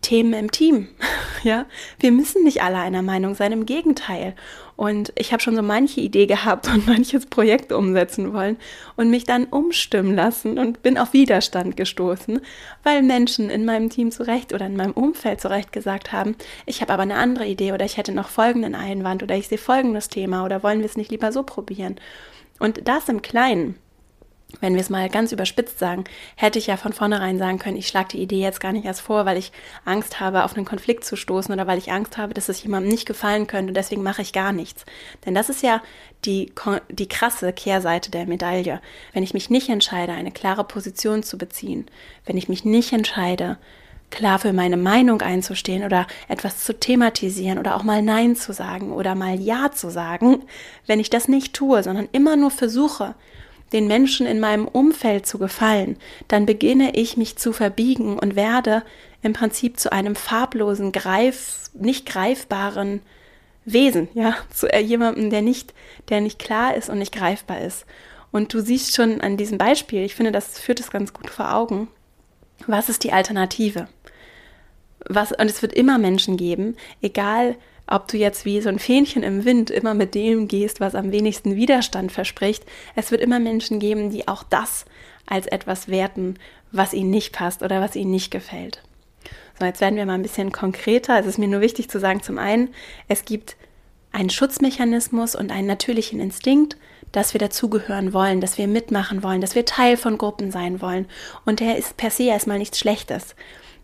Themen 0.02 0.34
im 0.34 0.50
Team. 0.50 0.88
Ja, 1.44 1.66
wir 1.98 2.12
müssen 2.12 2.44
nicht 2.44 2.62
alle 2.62 2.76
einer 2.76 3.02
Meinung 3.02 3.34
sein, 3.34 3.50
im 3.50 3.66
Gegenteil. 3.66 4.36
Und 4.76 5.12
ich 5.16 5.32
habe 5.32 5.42
schon 5.42 5.56
so 5.56 5.62
manche 5.62 6.00
Idee 6.00 6.26
gehabt 6.26 6.68
und 6.68 6.86
manches 6.88 7.26
Projekt 7.26 7.72
umsetzen 7.72 8.32
wollen 8.32 8.58
und 8.94 9.10
mich 9.10 9.24
dann 9.24 9.46
umstimmen 9.46 10.14
lassen 10.14 10.56
und 10.56 10.84
bin 10.84 10.96
auf 10.96 11.12
Widerstand 11.12 11.76
gestoßen, 11.76 12.40
weil 12.84 13.02
Menschen 13.02 13.50
in 13.50 13.64
meinem 13.64 13.90
Team 13.90 14.12
zurecht 14.12 14.52
oder 14.52 14.66
in 14.66 14.76
meinem 14.76 14.92
Umfeld 14.92 15.40
zurecht 15.40 15.72
gesagt 15.72 16.12
haben, 16.12 16.36
ich 16.64 16.80
habe 16.80 16.92
aber 16.92 17.02
eine 17.02 17.16
andere 17.16 17.46
Idee 17.46 17.72
oder 17.72 17.84
ich 17.84 17.96
hätte 17.96 18.12
noch 18.12 18.28
folgenden 18.28 18.76
Einwand 18.76 19.24
oder 19.24 19.34
ich 19.34 19.48
sehe 19.48 19.58
folgendes 19.58 20.08
Thema 20.08 20.44
oder 20.44 20.62
wollen 20.62 20.78
wir 20.78 20.86
es 20.86 20.96
nicht 20.96 21.10
lieber 21.10 21.32
so 21.32 21.42
probieren. 21.42 21.96
Und 22.60 22.86
das 22.86 23.08
im 23.08 23.20
Kleinen 23.20 23.74
wenn 24.60 24.74
wir 24.74 24.80
es 24.80 24.90
mal 24.90 25.08
ganz 25.08 25.32
überspitzt 25.32 25.78
sagen, 25.78 26.04
hätte 26.36 26.58
ich 26.58 26.66
ja 26.66 26.76
von 26.76 26.92
vornherein 26.92 27.38
sagen 27.38 27.58
können, 27.58 27.76
ich 27.76 27.88
schlage 27.88 28.08
die 28.12 28.22
Idee 28.22 28.40
jetzt 28.40 28.60
gar 28.60 28.72
nicht 28.72 28.84
erst 28.84 29.00
vor, 29.00 29.24
weil 29.24 29.36
ich 29.36 29.52
Angst 29.84 30.20
habe, 30.20 30.44
auf 30.44 30.56
einen 30.56 30.66
Konflikt 30.66 31.04
zu 31.04 31.16
stoßen 31.16 31.52
oder 31.52 31.66
weil 31.66 31.78
ich 31.78 31.92
Angst 31.92 32.18
habe, 32.18 32.34
dass 32.34 32.48
es 32.48 32.62
jemandem 32.62 32.90
nicht 32.90 33.06
gefallen 33.06 33.46
könnte 33.46 33.70
und 33.70 33.76
deswegen 33.76 34.02
mache 34.02 34.22
ich 34.22 34.32
gar 34.32 34.52
nichts. 34.52 34.84
Denn 35.24 35.34
das 35.34 35.48
ist 35.48 35.62
ja 35.62 35.82
die, 36.24 36.52
die 36.90 37.08
krasse 37.08 37.52
Kehrseite 37.52 38.10
der 38.10 38.26
Medaille. 38.26 38.80
Wenn 39.12 39.22
ich 39.22 39.34
mich 39.34 39.50
nicht 39.50 39.68
entscheide, 39.68 40.12
eine 40.12 40.30
klare 40.30 40.64
Position 40.64 41.22
zu 41.22 41.38
beziehen, 41.38 41.86
wenn 42.26 42.36
ich 42.36 42.48
mich 42.48 42.64
nicht 42.64 42.92
entscheide, 42.92 43.58
klar 44.12 44.38
für 44.38 44.52
meine 44.52 44.76
Meinung 44.76 45.22
einzustehen 45.22 45.84
oder 45.84 46.06
etwas 46.28 46.62
zu 46.62 46.78
thematisieren 46.78 47.58
oder 47.58 47.74
auch 47.74 47.82
mal 47.82 48.02
Nein 48.02 48.36
zu 48.36 48.52
sagen 48.52 48.92
oder 48.92 49.14
mal 49.14 49.40
Ja 49.40 49.72
zu 49.72 49.90
sagen, 49.90 50.42
wenn 50.86 51.00
ich 51.00 51.10
das 51.10 51.26
nicht 51.26 51.54
tue, 51.54 51.82
sondern 51.82 52.08
immer 52.12 52.36
nur 52.36 52.50
versuche, 52.50 53.14
den 53.72 53.86
Menschen 53.86 54.26
in 54.26 54.40
meinem 54.40 54.66
Umfeld 54.66 55.26
zu 55.26 55.38
gefallen, 55.38 55.96
dann 56.28 56.46
beginne 56.46 56.94
ich 56.94 57.16
mich 57.16 57.36
zu 57.36 57.52
verbiegen 57.52 58.18
und 58.18 58.36
werde 58.36 58.82
im 59.22 59.32
Prinzip 59.32 59.78
zu 59.78 59.92
einem 59.92 60.16
farblosen, 60.16 60.92
greif, 60.92 61.70
nicht 61.74 62.06
greifbaren 62.06 63.00
Wesen, 63.64 64.08
ja, 64.14 64.36
zu 64.52 64.72
äh, 64.72 64.80
jemandem, 64.80 65.30
der 65.30 65.42
nicht, 65.42 65.72
der 66.08 66.20
nicht 66.20 66.38
klar 66.38 66.74
ist 66.74 66.90
und 66.90 66.98
nicht 66.98 67.14
greifbar 67.14 67.60
ist. 67.60 67.86
Und 68.30 68.54
du 68.54 68.60
siehst 68.60 68.94
schon 68.94 69.20
an 69.20 69.36
diesem 69.36 69.58
Beispiel, 69.58 70.04
ich 70.04 70.14
finde, 70.14 70.32
das 70.32 70.58
führt 70.58 70.80
es 70.80 70.90
ganz 70.90 71.12
gut 71.12 71.30
vor 71.30 71.54
Augen. 71.54 71.88
Was 72.66 72.88
ist 72.88 73.04
die 73.04 73.12
Alternative? 73.12 73.88
Was, 75.06 75.32
und 75.32 75.50
es 75.50 75.62
wird 75.62 75.74
immer 75.74 75.98
Menschen 75.98 76.36
geben, 76.36 76.76
egal 77.02 77.56
ob 77.86 78.08
du 78.08 78.16
jetzt 78.16 78.44
wie 78.44 78.60
so 78.60 78.68
ein 78.68 78.78
Fähnchen 78.78 79.22
im 79.22 79.44
Wind 79.44 79.70
immer 79.70 79.94
mit 79.94 80.14
dem 80.14 80.48
gehst, 80.48 80.80
was 80.80 80.94
am 80.94 81.12
wenigsten 81.12 81.56
Widerstand 81.56 82.12
verspricht. 82.12 82.64
Es 82.94 83.10
wird 83.10 83.20
immer 83.20 83.38
Menschen 83.38 83.80
geben, 83.80 84.10
die 84.10 84.28
auch 84.28 84.42
das 84.42 84.84
als 85.26 85.46
etwas 85.46 85.88
werten, 85.88 86.36
was 86.70 86.94
ihnen 86.94 87.10
nicht 87.10 87.32
passt 87.32 87.62
oder 87.62 87.80
was 87.80 87.96
ihnen 87.96 88.10
nicht 88.10 88.30
gefällt. 88.30 88.82
So, 89.58 89.66
jetzt 89.66 89.80
werden 89.80 89.96
wir 89.96 90.06
mal 90.06 90.14
ein 90.14 90.22
bisschen 90.22 90.52
konkreter. 90.52 91.18
Es 91.18 91.26
ist 91.26 91.38
mir 91.38 91.48
nur 91.48 91.60
wichtig 91.60 91.88
zu 91.88 92.00
sagen, 92.00 92.22
zum 92.22 92.38
einen, 92.38 92.74
es 93.08 93.24
gibt 93.24 93.56
einen 94.10 94.30
Schutzmechanismus 94.30 95.34
und 95.34 95.50
einen 95.50 95.66
natürlichen 95.66 96.20
Instinkt, 96.20 96.76
dass 97.12 97.34
wir 97.34 97.38
dazugehören 97.38 98.12
wollen, 98.12 98.40
dass 98.40 98.58
wir 98.58 98.66
mitmachen 98.66 99.22
wollen, 99.22 99.40
dass 99.40 99.54
wir 99.54 99.64
Teil 99.64 99.96
von 99.96 100.18
Gruppen 100.18 100.50
sein 100.50 100.80
wollen. 100.80 101.06
Und 101.44 101.60
der 101.60 101.76
ist 101.76 101.96
per 101.96 102.10
se 102.10 102.24
erstmal 102.24 102.58
nichts 102.58 102.78
Schlechtes. 102.78 103.34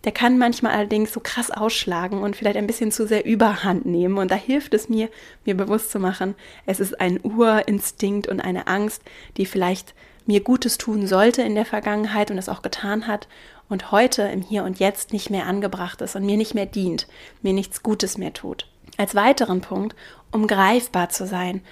Der 0.05 0.12
kann 0.12 0.38
manchmal 0.38 0.73
allerdings 0.73 1.12
so 1.12 1.21
krass 1.21 1.50
ausschlagen 1.50 2.23
und 2.23 2.37
vielleicht 2.37 2.57
ein 2.57 2.67
bisschen 2.67 2.93
zu 2.93 3.07
sehr 3.07 3.25
Überhand 3.25 3.85
nehmen. 3.85 4.19
Und 4.19 4.31
da 4.31 4.37
hilft 4.37 4.75
es 4.75 4.88
mir, 4.88 5.09
mir 5.45 5.57
bewusst 5.57 5.90
zu 5.90 5.99
machen, 5.99 6.35
es 6.67 6.81
ist 6.81 7.00
ein 7.00 7.21
Urinstinkt 7.23 8.28
und 8.28 8.40
eine 8.40 8.69
Angst, 8.69 9.02
die 9.37 9.47
vielleicht 9.47 9.95
mir 10.26 10.40
Gutes 10.40 10.78
tun 10.78 11.07
sollte 11.07 11.43
in 11.43 11.55
der 11.55 11.64
Vergangenheit 11.64 12.31
und 12.31 12.38
es 12.38 12.49
auch 12.49 12.62
getan 12.62 13.07
hat 13.07 13.28
und 13.69 13.90
heute 13.90 14.23
im 14.23 14.43
Hier 14.43 14.64
und 14.64 14.78
Jetzt 14.78 15.12
nicht 15.12 15.31
mehr 15.31 15.47
angebracht 15.47 16.00
ist 16.02 16.17
und 16.17 16.26
mir 16.26 16.37
nicht 16.37 16.55
mehr 16.55 16.67
dient, 16.67 17.09
mir 17.43 17.52
nichts 17.52 17.83
Gutes 17.83 18.19
mehr 18.19 18.33
tut. 18.33 18.69
Als 18.99 19.14
weiteren 19.14 19.62
Punkt, 19.62 19.97
um 20.31 20.47
greifbar 20.47 21.09
zu 21.09 21.26
sein, 21.26 21.62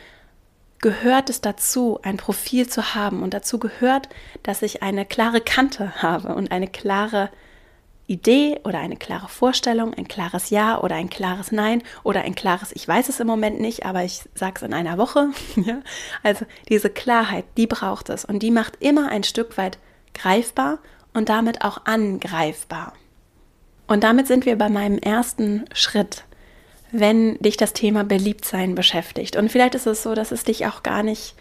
gehört 0.79 1.31
es 1.31 1.41
dazu, 1.41 1.99
ein 2.03 2.17
Profil 2.17 2.69
zu 2.69 2.95
haben 2.95 3.23
und 3.23 3.35
dazu 3.35 3.59
gehört, 3.59 4.09
dass 4.43 4.63
ich 4.63 4.83
eine 4.83 5.05
klare 5.05 5.41
Kante 5.41 6.03
habe 6.03 6.35
und 6.35 6.51
eine 6.51 6.69
klare 6.69 7.31
Idee 8.07 8.61
oder 8.65 8.79
eine 8.79 8.97
klare 8.97 9.29
Vorstellung, 9.29 9.93
ein 9.95 10.07
klares 10.07 10.51
Ja 10.51 10.81
oder 10.81 10.95
ein 10.95 11.11
klares 11.11 11.51
Nein 11.51 11.83
oder 12.05 12.23
ein 12.23 12.35
klares 12.35 12.71
Ich 12.73 12.87
weiß 12.87 13.09
es 13.09 13.19
im 13.19 13.27
Moment 13.27 13.61
nicht, 13.61 13.85
aber 13.85 14.05
ich 14.05 14.23
sage 14.35 14.55
es 14.57 14.63
in 14.63 14.75
einer 14.75 14.97
Woche. 14.97 15.31
ja? 15.57 15.81
Also 16.23 16.47
diese 16.69 16.91
Klarheit, 16.91 17.45
die 17.57 17.67
braucht 17.67 18.09
es 18.09 18.25
und 18.25 18.41
die 18.41 18.51
macht 18.53 18.77
immer 18.81 19.09
ein 19.09 19.25
Stück 19.25 19.59
weit 19.59 19.79
greifbar 20.15 20.79
und 21.15 21.29
damit 21.29 21.63
auch 21.65 21.85
angreifbar. 21.85 22.93
Und 23.89 24.05
damit 24.05 24.27
sind 24.27 24.47
wir 24.47 24.57
bei 24.57 24.69
meinem 24.69 24.99
ersten 24.99 25.65
Schritt, 25.73 26.25
wenn 26.93 27.39
dich 27.39 27.57
das 27.57 27.73
Thema 27.73 28.05
Beliebtsein 28.05 28.75
beschäftigt. 28.75 29.37
Und 29.37 29.51
vielleicht 29.51 29.75
ist 29.75 29.87
es 29.87 30.03
so, 30.03 30.15
dass 30.15 30.33
es 30.33 30.45
dich 30.45 30.67
auch 30.67 30.83
gar 30.83 31.03
nicht 31.03 31.35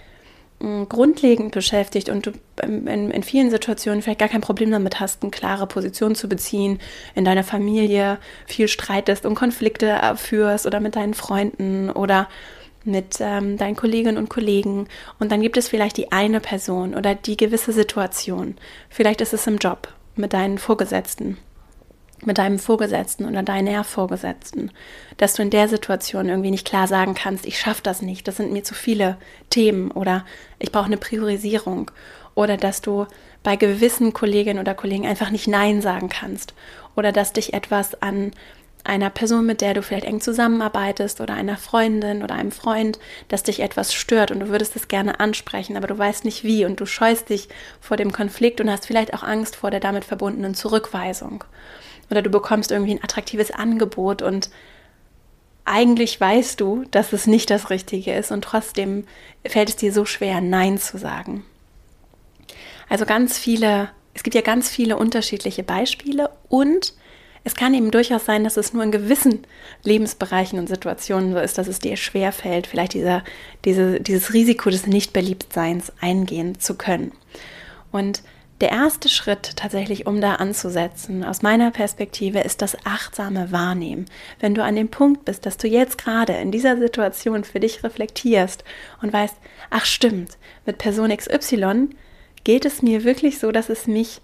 grundlegend 0.60 1.52
beschäftigt 1.52 2.10
und 2.10 2.26
du 2.26 2.32
in, 2.64 3.12
in, 3.12 3.24
vielen 3.24 3.52
Situationen 3.52 4.02
vielleicht 4.02 4.20
gar 4.20 4.30
kein 4.30 4.42
Problem 4.42 4.72
damit 4.72 5.00
hast, 5.00 5.22
eine 5.22 5.30
klare 5.30 5.68
Position 5.68 6.16
zu 6.16 6.30
beziehen, 6.30 6.80
in 7.14 7.26
deiner 7.26 7.44
Familie 7.44 8.18
viel 8.46 8.68
streitest 8.68 9.26
und 9.26 9.36
Konflikte 9.36 10.00
führst 10.16 10.66
oder 10.66 10.80
mit 10.80 10.96
deinen 10.96 11.14
Freunden 11.14 11.90
oder 11.90 12.30
mit 12.86 13.18
ähm, 13.20 13.58
deinen 13.58 13.76
Kolleginnen 13.76 14.18
und 14.18 14.30
Kollegen. 14.30 14.88
Und 15.20 15.32
dann 15.32 15.42
gibt 15.42 15.58
es 15.58 15.68
vielleicht 15.68 15.98
die 15.98 16.12
eine 16.12 16.40
Person 16.40 16.96
oder 16.96 17.16
die 17.16 17.38
gewisse 17.38 17.74
Situation. 17.74 18.56
Vielleicht 18.90 19.22
ist 19.22 19.34
es 19.34 19.48
im 19.48 19.58
Job 19.58 19.90
mit 20.16 20.34
deinen 20.34 20.58
Vorgesetzten 20.58 21.38
mit 22.26 22.38
deinem 22.38 22.60
Vorgesetzten 22.60 23.26
oder 23.26 23.44
deiner 23.44 23.84
Vorgesetzten, 23.84 24.72
dass 25.18 25.34
du 25.34 25.42
in 25.42 25.50
der 25.50 25.68
Situation 25.68 26.30
irgendwie 26.30 26.52
nicht 26.52 26.68
klar 26.68 26.88
sagen 26.88 27.14
kannst, 27.14 27.46
ich 27.46 27.60
schaffe 27.60 27.82
das 27.84 28.02
nicht, 28.02 28.28
das 28.28 28.38
sind 28.38 28.52
mir 28.52 28.64
zu 28.64 28.74
viele 28.74 29.18
Themen 29.50 29.92
oder 29.92 30.26
ich 30.60 30.72
brauche 30.72 30.86
eine 30.86 30.98
Priorisierung. 30.98 31.92
Oder 32.34 32.58
dass 32.58 32.82
du 32.82 33.06
bei 33.44 33.56
gewissen 33.56 34.12
Kolleginnen 34.12 34.60
oder 34.60 34.74
Kollegen 34.74 35.08
einfach 35.08 35.30
nicht 35.30 35.48
Nein 35.48 35.82
sagen 35.82 36.10
kannst. 36.10 36.54
Oder 36.96 37.14
dass 37.14 37.32
dich 37.32 37.54
etwas 37.54 38.02
an 38.02 38.32
einer 38.86 39.10
Person, 39.10 39.46
mit 39.46 39.62
der 39.62 39.74
du 39.74 39.82
vielleicht 39.82 40.06
eng 40.06 40.22
zusammenarbeitest 40.22 41.20
oder 41.20 41.34
einer 41.34 41.58
Freundin 41.58 42.24
oder 42.24 42.36
einem 42.36 42.52
Freund, 42.52 43.00
dass 43.28 43.44
dich 43.44 43.62
etwas 43.62 43.94
stört 43.94 44.32
und 44.32 44.42
du 44.42 44.50
würdest 44.50 44.76
es 44.76 44.88
gerne 44.88 45.20
ansprechen, 45.20 45.76
aber 45.76 45.88
du 45.88 45.98
weißt 45.98 46.24
nicht 46.24 46.44
wie 46.44 46.66
und 46.66 46.80
du 46.80 46.86
scheust 46.86 47.30
dich 47.30 47.50
vor 47.82 47.98
dem 47.98 48.12
Konflikt 48.12 48.62
und 48.62 48.70
hast 48.70 48.86
vielleicht 48.86 49.14
auch 49.14 49.24
Angst 49.24 49.56
vor 49.56 49.72
der 49.72 49.80
damit 49.80 50.06
verbundenen 50.06 50.54
Zurückweisung 50.54 51.44
oder 52.10 52.22
du 52.22 52.30
bekommst 52.30 52.72
irgendwie 52.72 52.94
ein 52.94 53.04
attraktives 53.04 53.52
Angebot 53.52 54.22
und 54.22 54.50
eigentlich 55.66 56.22
weißt 56.22 56.62
du, 56.62 56.86
dass 56.92 57.12
es 57.12 57.26
nicht 57.26 57.50
das 57.50 57.70
Richtige 57.70 58.14
ist 58.14 58.32
und 58.32 58.44
trotzdem 58.44 59.06
fällt 59.46 59.70
es 59.70 59.76
dir 59.76 59.92
so 59.92 60.06
schwer, 60.06 60.40
Nein 60.40 60.78
zu 60.78 60.98
sagen. 60.98 61.44
Also 62.88 63.06
ganz 63.06 63.38
viele, 63.38 63.90
es 64.14 64.22
gibt 64.22 64.36
ja 64.36 64.42
ganz 64.42 64.70
viele 64.70 64.98
unterschiedliche 64.98 65.64
Beispiele 65.64 66.30
und 66.50 66.94
es 67.44 67.56
kann 67.56 67.76
eben 67.76 67.92
durchaus 67.92 68.26
sein, 68.26 68.44
dass 68.44 68.58
es 68.58 68.74
nur 68.74 68.84
in 68.84 68.92
gewissen 68.92 69.46
Lebensbereichen 69.84 70.58
und 70.58 70.68
Situationen 70.68 71.32
so 71.32 71.40
ist, 71.40 71.58
dass 71.60 71.68
es 71.68 71.78
dir 71.78 71.96
schwer 71.96 72.32
fällt, 72.32 72.66
vielleicht 72.66 72.94
dieser, 72.94 73.24
diese, 73.66 74.00
dieses 74.00 74.34
Risiko 74.34 74.72
des 74.72 74.88
Nichtbeliebtseins 74.88 75.94
eingehen 76.02 76.60
zu 76.60 76.76
können. 76.76 77.12
Und 77.92 78.24
der 78.62 78.70
erste 78.72 79.10
Schritt 79.10 79.58
tatsächlich, 79.58 80.08
um 80.08 80.22
da 80.22 80.36
anzusetzen, 80.36 81.24
aus 81.26 81.42
meiner 81.42 81.72
Perspektive, 81.72 82.40
ist 82.40 82.62
das 82.62 82.78
achtsame 82.86 83.52
Wahrnehmen. 83.52 84.06
Wenn 84.40 84.56
du 84.56 84.64
an 84.64 84.76
dem 84.76 84.90
Punkt 84.90 85.26
bist, 85.26 85.46
dass 85.46 85.58
du 85.58 85.68
jetzt 85.68 85.98
gerade 85.98 86.34
in 86.34 86.52
dieser 86.52 86.78
Situation 86.78 87.44
für 87.44 87.60
dich 87.60 87.84
reflektierst 87.84 88.64
und 89.02 89.12
weißt, 89.12 89.36
ach 89.70 89.86
stimmt, 89.86 90.38
mit 90.66 90.78
Person 90.78 91.16
XY 91.16 91.90
geht 92.46 92.66
es 92.66 92.82
mir 92.82 93.04
wirklich 93.04 93.40
so, 93.40 93.52
dass 93.52 93.70
es 93.70 93.88
mich 93.88 94.22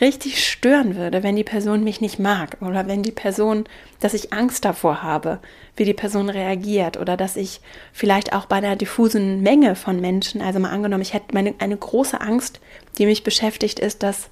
richtig 0.00 0.46
stören 0.46 0.96
würde, 0.96 1.22
wenn 1.22 1.36
die 1.36 1.44
Person 1.44 1.84
mich 1.84 2.00
nicht 2.00 2.18
mag 2.18 2.56
oder 2.60 2.86
wenn 2.86 3.02
die 3.02 3.12
Person, 3.12 3.64
dass 4.00 4.14
ich 4.14 4.32
Angst 4.32 4.64
davor 4.64 5.02
habe, 5.02 5.40
wie 5.76 5.84
die 5.84 5.94
Person 5.94 6.30
reagiert 6.30 6.96
oder 6.96 7.16
dass 7.16 7.36
ich 7.36 7.60
vielleicht 7.92 8.32
auch 8.32 8.46
bei 8.46 8.56
einer 8.56 8.76
diffusen 8.76 9.42
Menge 9.42 9.74
von 9.74 10.00
Menschen, 10.00 10.40
also 10.40 10.58
mal 10.58 10.70
angenommen, 10.70 11.02
ich 11.02 11.14
hätte 11.14 11.34
meine, 11.34 11.54
eine 11.58 11.76
große 11.76 12.20
Angst, 12.20 12.60
die 12.98 13.06
mich 13.06 13.22
beschäftigt, 13.22 13.78
ist, 13.78 14.02
dass 14.02 14.28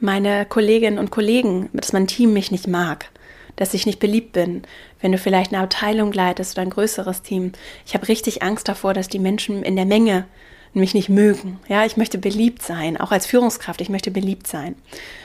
meine 0.00 0.46
Kolleginnen 0.46 0.98
und 0.98 1.10
Kollegen, 1.10 1.68
dass 1.72 1.92
mein 1.92 2.06
Team 2.06 2.32
mich 2.32 2.50
nicht 2.50 2.68
mag, 2.68 3.10
dass 3.56 3.74
ich 3.74 3.86
nicht 3.86 4.00
beliebt 4.00 4.32
bin, 4.32 4.62
wenn 5.00 5.12
du 5.12 5.18
vielleicht 5.18 5.52
eine 5.52 5.62
Abteilung 5.62 6.12
leitest 6.12 6.54
oder 6.54 6.62
ein 6.62 6.70
größeres 6.70 7.22
Team. 7.22 7.52
Ich 7.86 7.94
habe 7.94 8.08
richtig 8.08 8.42
Angst 8.42 8.68
davor, 8.68 8.94
dass 8.94 9.08
die 9.08 9.18
Menschen 9.18 9.62
in 9.62 9.76
der 9.76 9.86
Menge 9.86 10.26
mich 10.74 10.94
nicht 10.94 11.08
mögen. 11.08 11.60
Ja, 11.68 11.84
ich 11.84 11.96
möchte 11.96 12.18
beliebt 12.18 12.62
sein, 12.62 12.96
auch 12.96 13.12
als 13.12 13.26
Führungskraft, 13.26 13.80
ich 13.80 13.88
möchte 13.88 14.10
beliebt 14.10 14.46
sein. 14.46 14.74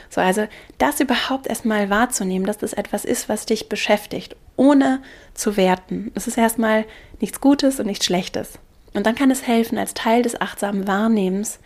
So, 0.08 0.20
also 0.20 0.46
das 0.78 1.00
überhaupt 1.00 1.46
erstmal 1.46 1.90
wahrzunehmen, 1.90 2.46
dass 2.46 2.58
das 2.58 2.72
etwas 2.72 3.04
ist, 3.04 3.28
was 3.28 3.46
dich 3.46 3.68
beschäftigt, 3.68 4.36
ohne 4.56 5.02
zu 5.34 5.56
werten. 5.56 6.10
Es 6.14 6.26
ist 6.26 6.38
erstmal 6.38 6.84
nichts 7.20 7.40
Gutes 7.40 7.80
und 7.80 7.86
nichts 7.86 8.06
Schlechtes. 8.06 8.58
Und 8.92 9.06
dann 9.06 9.14
kann 9.14 9.30
es 9.30 9.46
helfen, 9.46 9.78
als 9.78 9.94
Teil 9.94 10.22
des 10.22 10.40
achtsamen 10.40 10.86
Wahrnehmens, 10.86 11.60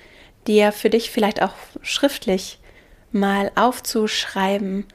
dir 0.46 0.72
für 0.72 0.90
dich 0.90 1.10
vielleicht 1.10 1.42
auch 1.42 1.54
schriftlich 1.82 2.58
mal 3.12 3.50
aufzuschreiben, 3.54 4.86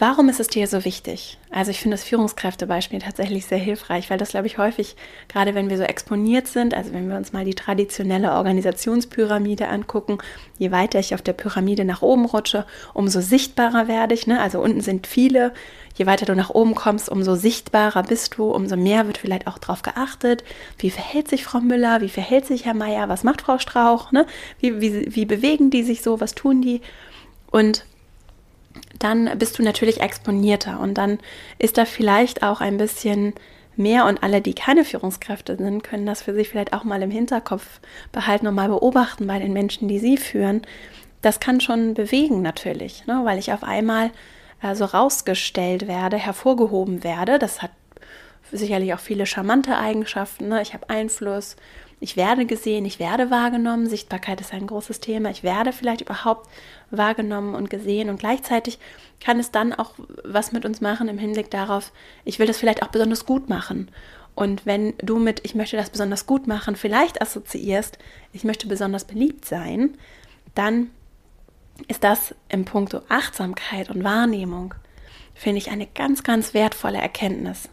Warum 0.00 0.28
ist 0.28 0.38
es 0.38 0.46
dir 0.46 0.68
so 0.68 0.84
wichtig? 0.84 1.38
Also 1.50 1.72
ich 1.72 1.80
finde 1.80 1.96
das 1.96 2.04
Führungskräftebeispiel 2.04 3.00
tatsächlich 3.00 3.46
sehr 3.46 3.58
hilfreich, 3.58 4.08
weil 4.10 4.18
das, 4.18 4.28
glaube 4.28 4.46
ich, 4.46 4.56
häufig, 4.56 4.94
gerade 5.26 5.56
wenn 5.56 5.70
wir 5.70 5.76
so 5.76 5.82
exponiert 5.82 6.46
sind, 6.46 6.72
also 6.72 6.92
wenn 6.92 7.08
wir 7.08 7.16
uns 7.16 7.32
mal 7.32 7.44
die 7.44 7.56
traditionelle 7.56 8.30
Organisationspyramide 8.30 9.66
angucken, 9.66 10.18
je 10.56 10.70
weiter 10.70 11.00
ich 11.00 11.14
auf 11.14 11.22
der 11.22 11.32
Pyramide 11.32 11.84
nach 11.84 12.00
oben 12.00 12.26
rutsche, 12.26 12.64
umso 12.94 13.20
sichtbarer 13.20 13.88
werde 13.88 14.14
ich. 14.14 14.28
Ne? 14.28 14.40
Also 14.40 14.60
unten 14.60 14.82
sind 14.82 15.08
viele, 15.08 15.52
je 15.96 16.06
weiter 16.06 16.26
du 16.26 16.36
nach 16.36 16.50
oben 16.50 16.76
kommst, 16.76 17.08
umso 17.08 17.34
sichtbarer 17.34 18.04
bist 18.04 18.38
du, 18.38 18.52
umso 18.52 18.76
mehr 18.76 19.08
wird 19.08 19.18
vielleicht 19.18 19.48
auch 19.48 19.58
darauf 19.58 19.82
geachtet, 19.82 20.44
wie 20.78 20.90
verhält 20.90 21.26
sich 21.26 21.42
Frau 21.42 21.58
Müller, 21.58 22.02
wie 22.02 22.08
verhält 22.08 22.46
sich 22.46 22.66
Herr 22.66 22.74
Meier, 22.74 23.08
was 23.08 23.24
macht 23.24 23.42
Frau 23.42 23.58
Strauch, 23.58 24.12
ne? 24.12 24.26
wie, 24.60 24.80
wie, 24.80 25.12
wie 25.12 25.24
bewegen 25.24 25.70
die 25.70 25.82
sich 25.82 26.02
so, 26.02 26.20
was 26.20 26.36
tun 26.36 26.62
die? 26.62 26.82
Und 27.50 27.84
dann 28.98 29.38
bist 29.38 29.58
du 29.58 29.62
natürlich 29.62 30.00
exponierter 30.00 30.80
und 30.80 30.94
dann 30.94 31.18
ist 31.58 31.78
da 31.78 31.84
vielleicht 31.84 32.42
auch 32.42 32.60
ein 32.60 32.76
bisschen 32.76 33.34
mehr 33.76 34.06
und 34.06 34.22
alle, 34.22 34.40
die 34.40 34.54
keine 34.54 34.84
Führungskräfte 34.84 35.56
sind, 35.56 35.84
können 35.84 36.04
das 36.04 36.22
für 36.22 36.34
sich 36.34 36.48
vielleicht 36.48 36.72
auch 36.72 36.84
mal 36.84 37.00
im 37.02 37.10
Hinterkopf 37.10 37.80
behalten 38.12 38.46
und 38.48 38.54
mal 38.54 38.68
beobachten 38.68 39.26
bei 39.26 39.38
den 39.38 39.52
Menschen, 39.52 39.88
die 39.88 40.00
sie 40.00 40.16
führen. 40.16 40.62
Das 41.22 41.40
kann 41.40 41.60
schon 41.60 41.94
bewegen 41.94 42.42
natürlich, 42.42 43.06
ne? 43.06 43.20
weil 43.24 43.38
ich 43.38 43.52
auf 43.52 43.62
einmal 43.62 44.10
äh, 44.62 44.74
so 44.74 44.84
rausgestellt 44.84 45.86
werde, 45.86 46.16
hervorgehoben 46.16 47.04
werde. 47.04 47.38
Das 47.38 47.62
hat 47.62 47.70
sicherlich 48.50 48.94
auch 48.94 49.00
viele 49.00 49.26
charmante 49.26 49.76
Eigenschaften. 49.76 50.48
Ne? 50.48 50.60
Ich 50.62 50.74
habe 50.74 50.90
Einfluss, 50.90 51.56
ich 52.00 52.16
werde 52.16 52.46
gesehen, 52.46 52.84
ich 52.84 53.00
werde 53.00 53.30
wahrgenommen. 53.30 53.88
Sichtbarkeit 53.88 54.40
ist 54.40 54.52
ein 54.52 54.66
großes 54.66 55.00
Thema. 55.00 55.30
Ich 55.30 55.42
werde 55.42 55.72
vielleicht 55.72 56.00
überhaupt 56.00 56.48
wahrgenommen 56.90 57.54
und 57.54 57.70
gesehen. 57.70 58.08
Und 58.08 58.20
gleichzeitig 58.20 58.78
kann 59.20 59.40
es 59.40 59.50
dann 59.50 59.72
auch 59.72 59.94
was 60.22 60.52
mit 60.52 60.64
uns 60.64 60.80
machen 60.80 61.08
im 61.08 61.18
Hinblick 61.18 61.50
darauf, 61.50 61.92
ich 62.24 62.38
will 62.38 62.46
das 62.46 62.58
vielleicht 62.58 62.82
auch 62.82 62.88
besonders 62.88 63.26
gut 63.26 63.48
machen. 63.48 63.90
Und 64.36 64.64
wenn 64.64 64.94
du 64.98 65.18
mit 65.18 65.40
ich 65.44 65.56
möchte 65.56 65.76
das 65.76 65.90
besonders 65.90 66.26
gut 66.26 66.46
machen 66.46 66.76
vielleicht 66.76 67.20
assoziierst, 67.20 67.98
ich 68.32 68.44
möchte 68.44 68.68
besonders 68.68 69.04
beliebt 69.04 69.44
sein, 69.44 69.98
dann 70.54 70.90
ist 71.88 72.04
das 72.04 72.34
im 72.48 72.64
Punkto 72.64 73.00
Achtsamkeit 73.08 73.90
und 73.90 74.04
Wahrnehmung, 74.04 74.74
finde 75.34 75.58
ich, 75.58 75.70
eine 75.70 75.86
ganz, 75.86 76.22
ganz 76.22 76.54
wertvolle 76.54 76.98
Erkenntnis 76.98 77.68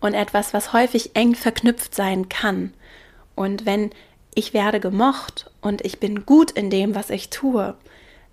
und 0.00 0.14
etwas, 0.14 0.54
was 0.54 0.72
häufig 0.72 1.14
eng 1.14 1.34
verknüpft 1.34 1.94
sein 1.94 2.30
kann 2.30 2.72
und 3.38 3.66
wenn 3.66 3.90
ich 4.34 4.52
werde 4.52 4.80
gemocht 4.80 5.50
und 5.60 5.84
ich 5.84 6.00
bin 6.00 6.26
gut 6.26 6.50
in 6.50 6.70
dem, 6.70 6.94
was 6.94 7.08
ich 7.08 7.30
tue, 7.30 7.76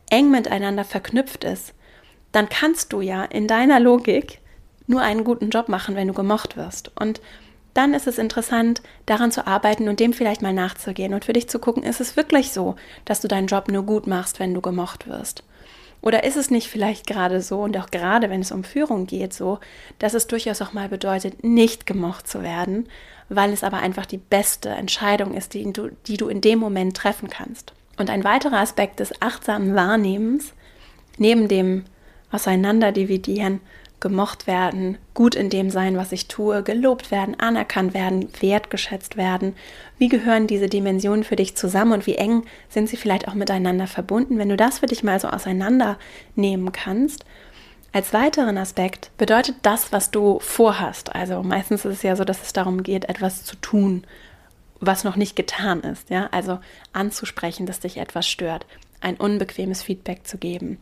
eng 0.10 0.32
miteinander 0.32 0.84
verknüpft 0.84 1.44
ist, 1.44 1.74
dann 2.32 2.50
kannst 2.50 2.92
du 2.92 3.02
ja 3.02 3.24
in 3.24 3.48
deiner 3.48 3.80
Logik 3.80 4.40
nur 4.88 5.02
einen 5.02 5.24
guten 5.24 5.52
Job 5.52 5.70
machen, 5.70 5.96
wenn 5.96 6.08
du 6.08 6.14
gemocht 6.14 6.58
wirst. 6.58 6.92
Und 7.00 7.22
dann 7.76 7.94
ist 7.94 8.08
es 8.08 8.18
interessant, 8.18 8.82
daran 9.06 9.32
zu 9.32 9.46
arbeiten 9.46 9.90
und 9.90 10.00
dem 10.00 10.12
vielleicht 10.12 10.42
mal 10.42 10.54
nachzugehen 10.54 11.14
und 11.14 11.24
für 11.24 11.34
dich 11.34 11.50
zu 11.50 11.60
gucken, 11.60 11.84
ist 11.84 12.02
es 12.02 12.18
wirklich 12.18 12.52
so, 12.52 12.76
dass 13.06 13.22
du 13.22 13.28
deinen 13.28 13.48
Job 13.48 13.68
nur 13.68 13.84
gut 13.84 14.08
machst, 14.08 14.40
wenn 14.40 14.54
du 14.54 14.62
gemocht 14.62 15.08
wirst? 15.08 15.44
Oder 16.02 16.24
ist 16.24 16.38
es 16.38 16.52
nicht 16.52 16.68
vielleicht 16.68 17.08
gerade 17.08 17.42
so, 17.42 17.62
und 17.62 17.78
auch 17.78 17.90
gerade 17.90 18.30
wenn 18.30 18.42
es 18.42 18.52
um 18.52 18.64
Führung 18.64 19.08
geht, 19.08 19.34
so, 19.34 19.60
dass 20.00 20.14
es 20.14 20.28
durchaus 20.28 20.62
auch 20.62 20.74
mal 20.74 20.90
bedeutet, 20.90 21.44
nicht 21.44 21.86
gemocht 21.86 22.28
zu 22.28 22.44
werden, 22.44 22.88
weil 23.30 23.54
es 23.54 23.64
aber 23.64 23.78
einfach 23.78 24.06
die 24.06 24.18
beste 24.18 24.70
Entscheidung 24.70 25.34
ist, 25.34 25.54
die 25.54 25.72
du, 25.72 25.90
die 26.08 26.18
du 26.18 26.28
in 26.28 26.42
dem 26.42 26.60
Moment 26.60 26.96
treffen 26.96 27.30
kannst. 27.30 27.74
Und 27.98 28.10
ein 28.10 28.24
weiterer 28.24 28.60
Aspekt 28.60 29.00
des 29.00 29.22
achtsamen 29.22 29.76
Wahrnehmens, 29.76 30.54
neben 31.18 31.48
dem 31.48 31.86
Auseinanderdividieren, 32.32 33.62
gemocht 34.02 34.46
werden, 34.46 34.98
gut 35.14 35.34
in 35.34 35.50
dem 35.50 35.70
sein, 35.70 35.98
was 35.98 36.12
ich 36.12 36.28
tue, 36.28 36.62
gelobt 36.62 37.10
werden, 37.10 37.40
anerkannt 37.40 37.94
werden, 37.94 38.28
wertgeschätzt 38.40 39.18
werden. 39.18 39.56
Wie 39.98 40.10
gehören 40.10 40.46
diese 40.46 40.68
Dimensionen 40.68 41.24
für 41.24 41.36
dich 41.36 41.56
zusammen 41.56 41.94
und 41.94 42.06
wie 42.06 42.16
eng 42.16 42.44
sind 42.70 42.90
sie 42.90 42.98
vielleicht 42.98 43.28
auch 43.28 43.34
miteinander 43.34 43.88
verbunden? 43.88 44.38
Wenn 44.38 44.50
du 44.50 44.58
das 44.58 44.80
für 44.80 44.86
dich 44.86 45.04
mal 45.04 45.20
so 45.20 45.30
auseinandernehmen 45.30 46.72
kannst, 46.72 47.26
als 47.96 48.12
weiteren 48.12 48.58
Aspekt 48.58 49.10
bedeutet 49.18 49.56
das, 49.62 49.94
was 49.94 50.12
du 50.12 50.40
vorhast. 50.42 51.16
Also 51.16 51.42
meistens 51.44 51.86
ist 51.86 51.94
es 51.94 52.04
ja 52.04 52.18
so, 52.18 52.26
dass 52.26 52.42
es 52.42 52.52
darum 52.52 52.84
geht, 52.84 53.06
etwas 53.06 53.46
zu 53.46 53.56
tun, 53.56 54.04
was 54.82 55.06
noch 55.06 55.16
nicht 55.16 55.38
getan 55.38 55.80
ist. 55.80 56.10
Ja, 56.10 56.28
also 56.34 56.60
anzusprechen, 56.92 57.66
dass 57.66 57.80
dich 57.80 57.96
etwas 57.96 58.28
stört, 58.28 58.66
ein 59.00 59.16
unbequemes 59.16 59.82
Feedback 59.82 60.28
zu 60.28 60.38
geben, 60.38 60.78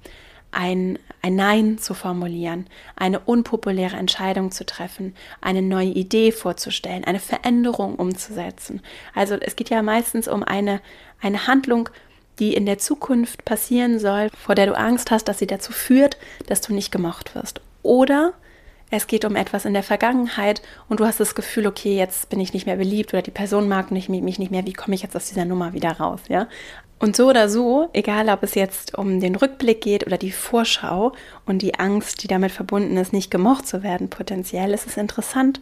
ein, 0.50 0.98
ein 1.22 1.36
Nein 1.36 1.78
zu 1.78 1.94
formulieren, 1.94 2.66
eine 2.96 3.20
unpopuläre 3.20 3.98
Entscheidung 3.98 4.50
zu 4.50 4.66
treffen, 4.66 5.14
eine 5.40 5.62
neue 5.62 5.90
Idee 5.90 6.32
vorzustellen, 6.32 7.04
eine 7.04 7.20
Veränderung 7.20 7.94
umzusetzen. 7.94 8.82
Also 9.14 9.36
es 9.36 9.56
geht 9.56 9.70
ja 9.70 9.84
meistens 9.84 10.28
um 10.28 10.42
eine, 10.42 10.82
eine 11.22 11.46
Handlung, 11.46 11.90
die 12.40 12.54
in 12.54 12.66
der 12.66 12.78
Zukunft 12.78 13.46
passieren 13.46 14.00
soll, 14.00 14.30
vor 14.38 14.56
der 14.56 14.68
du 14.68 14.78
Angst 14.78 15.12
hast, 15.12 15.28
dass 15.28 15.40
sie 15.40 15.48
dazu 15.48 15.72
führt, 15.72 16.18
dass 16.48 16.62
du 16.62 16.74
nicht 16.74 16.92
gemocht 16.92 17.36
wirst. 17.36 17.62
Oder 17.82 18.34
es 18.90 19.08
geht 19.08 19.26
um 19.26 19.36
etwas 19.36 19.66
in 19.66 19.74
der 19.74 19.84
Vergangenheit 19.84 20.62
und 20.88 21.00
du 21.00 21.06
hast 21.06 21.20
das 21.20 21.36
Gefühl, 21.36 21.66
okay, 21.66 21.98
jetzt 21.98 22.30
bin 22.30 22.40
ich 22.40 22.54
nicht 22.54 22.68
mehr 22.68 22.76
beliebt 22.76 23.14
oder 23.14 23.24
die 23.24 23.32
Person 23.32 23.68
mag 23.68 23.90
mich 23.92 24.08
nicht 24.08 24.52
mehr, 24.52 24.66
wie 24.66 24.74
komme 24.74 24.94
ich 24.94 25.02
jetzt 25.02 25.16
aus 25.16 25.28
dieser 25.28 25.46
Nummer 25.46 25.74
wieder 25.74 25.94
raus, 25.94 26.22
ja? 26.30 26.48
Und 27.00 27.18
so 27.18 27.28
oder 27.28 27.50
so, 27.50 27.90
egal 27.92 28.30
ob 28.30 28.44
es 28.44 28.56
jetzt 28.56 28.98
um 28.98 29.20
den 29.20 29.36
Rückblick 29.36 29.82
geht 29.82 30.08
oder 30.08 30.18
die 30.18 30.32
Vorschau 30.32 31.12
und 31.46 31.62
die 31.62 31.78
Angst, 31.78 32.24
die 32.24 32.28
damit 32.28 32.52
verbunden 32.52 32.96
ist, 32.96 33.12
nicht 33.12 33.30
gemocht 33.30 33.68
zu 33.68 33.84
werden, 33.84 34.10
potenziell, 34.10 34.72
ist 34.74 34.88
es 34.88 34.96
interessant, 34.96 35.60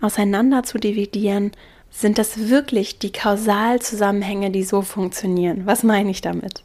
auseinander 0.00 0.62
zu 0.62 0.78
dividieren. 0.78 1.52
Sind 1.90 2.18
das 2.18 2.48
wirklich 2.48 2.98
die 2.98 3.12
Kausalzusammenhänge, 3.12 4.50
die 4.50 4.62
so 4.62 4.82
funktionieren? 4.82 5.66
Was 5.66 5.82
meine 5.82 6.10
ich 6.10 6.20
damit? 6.20 6.62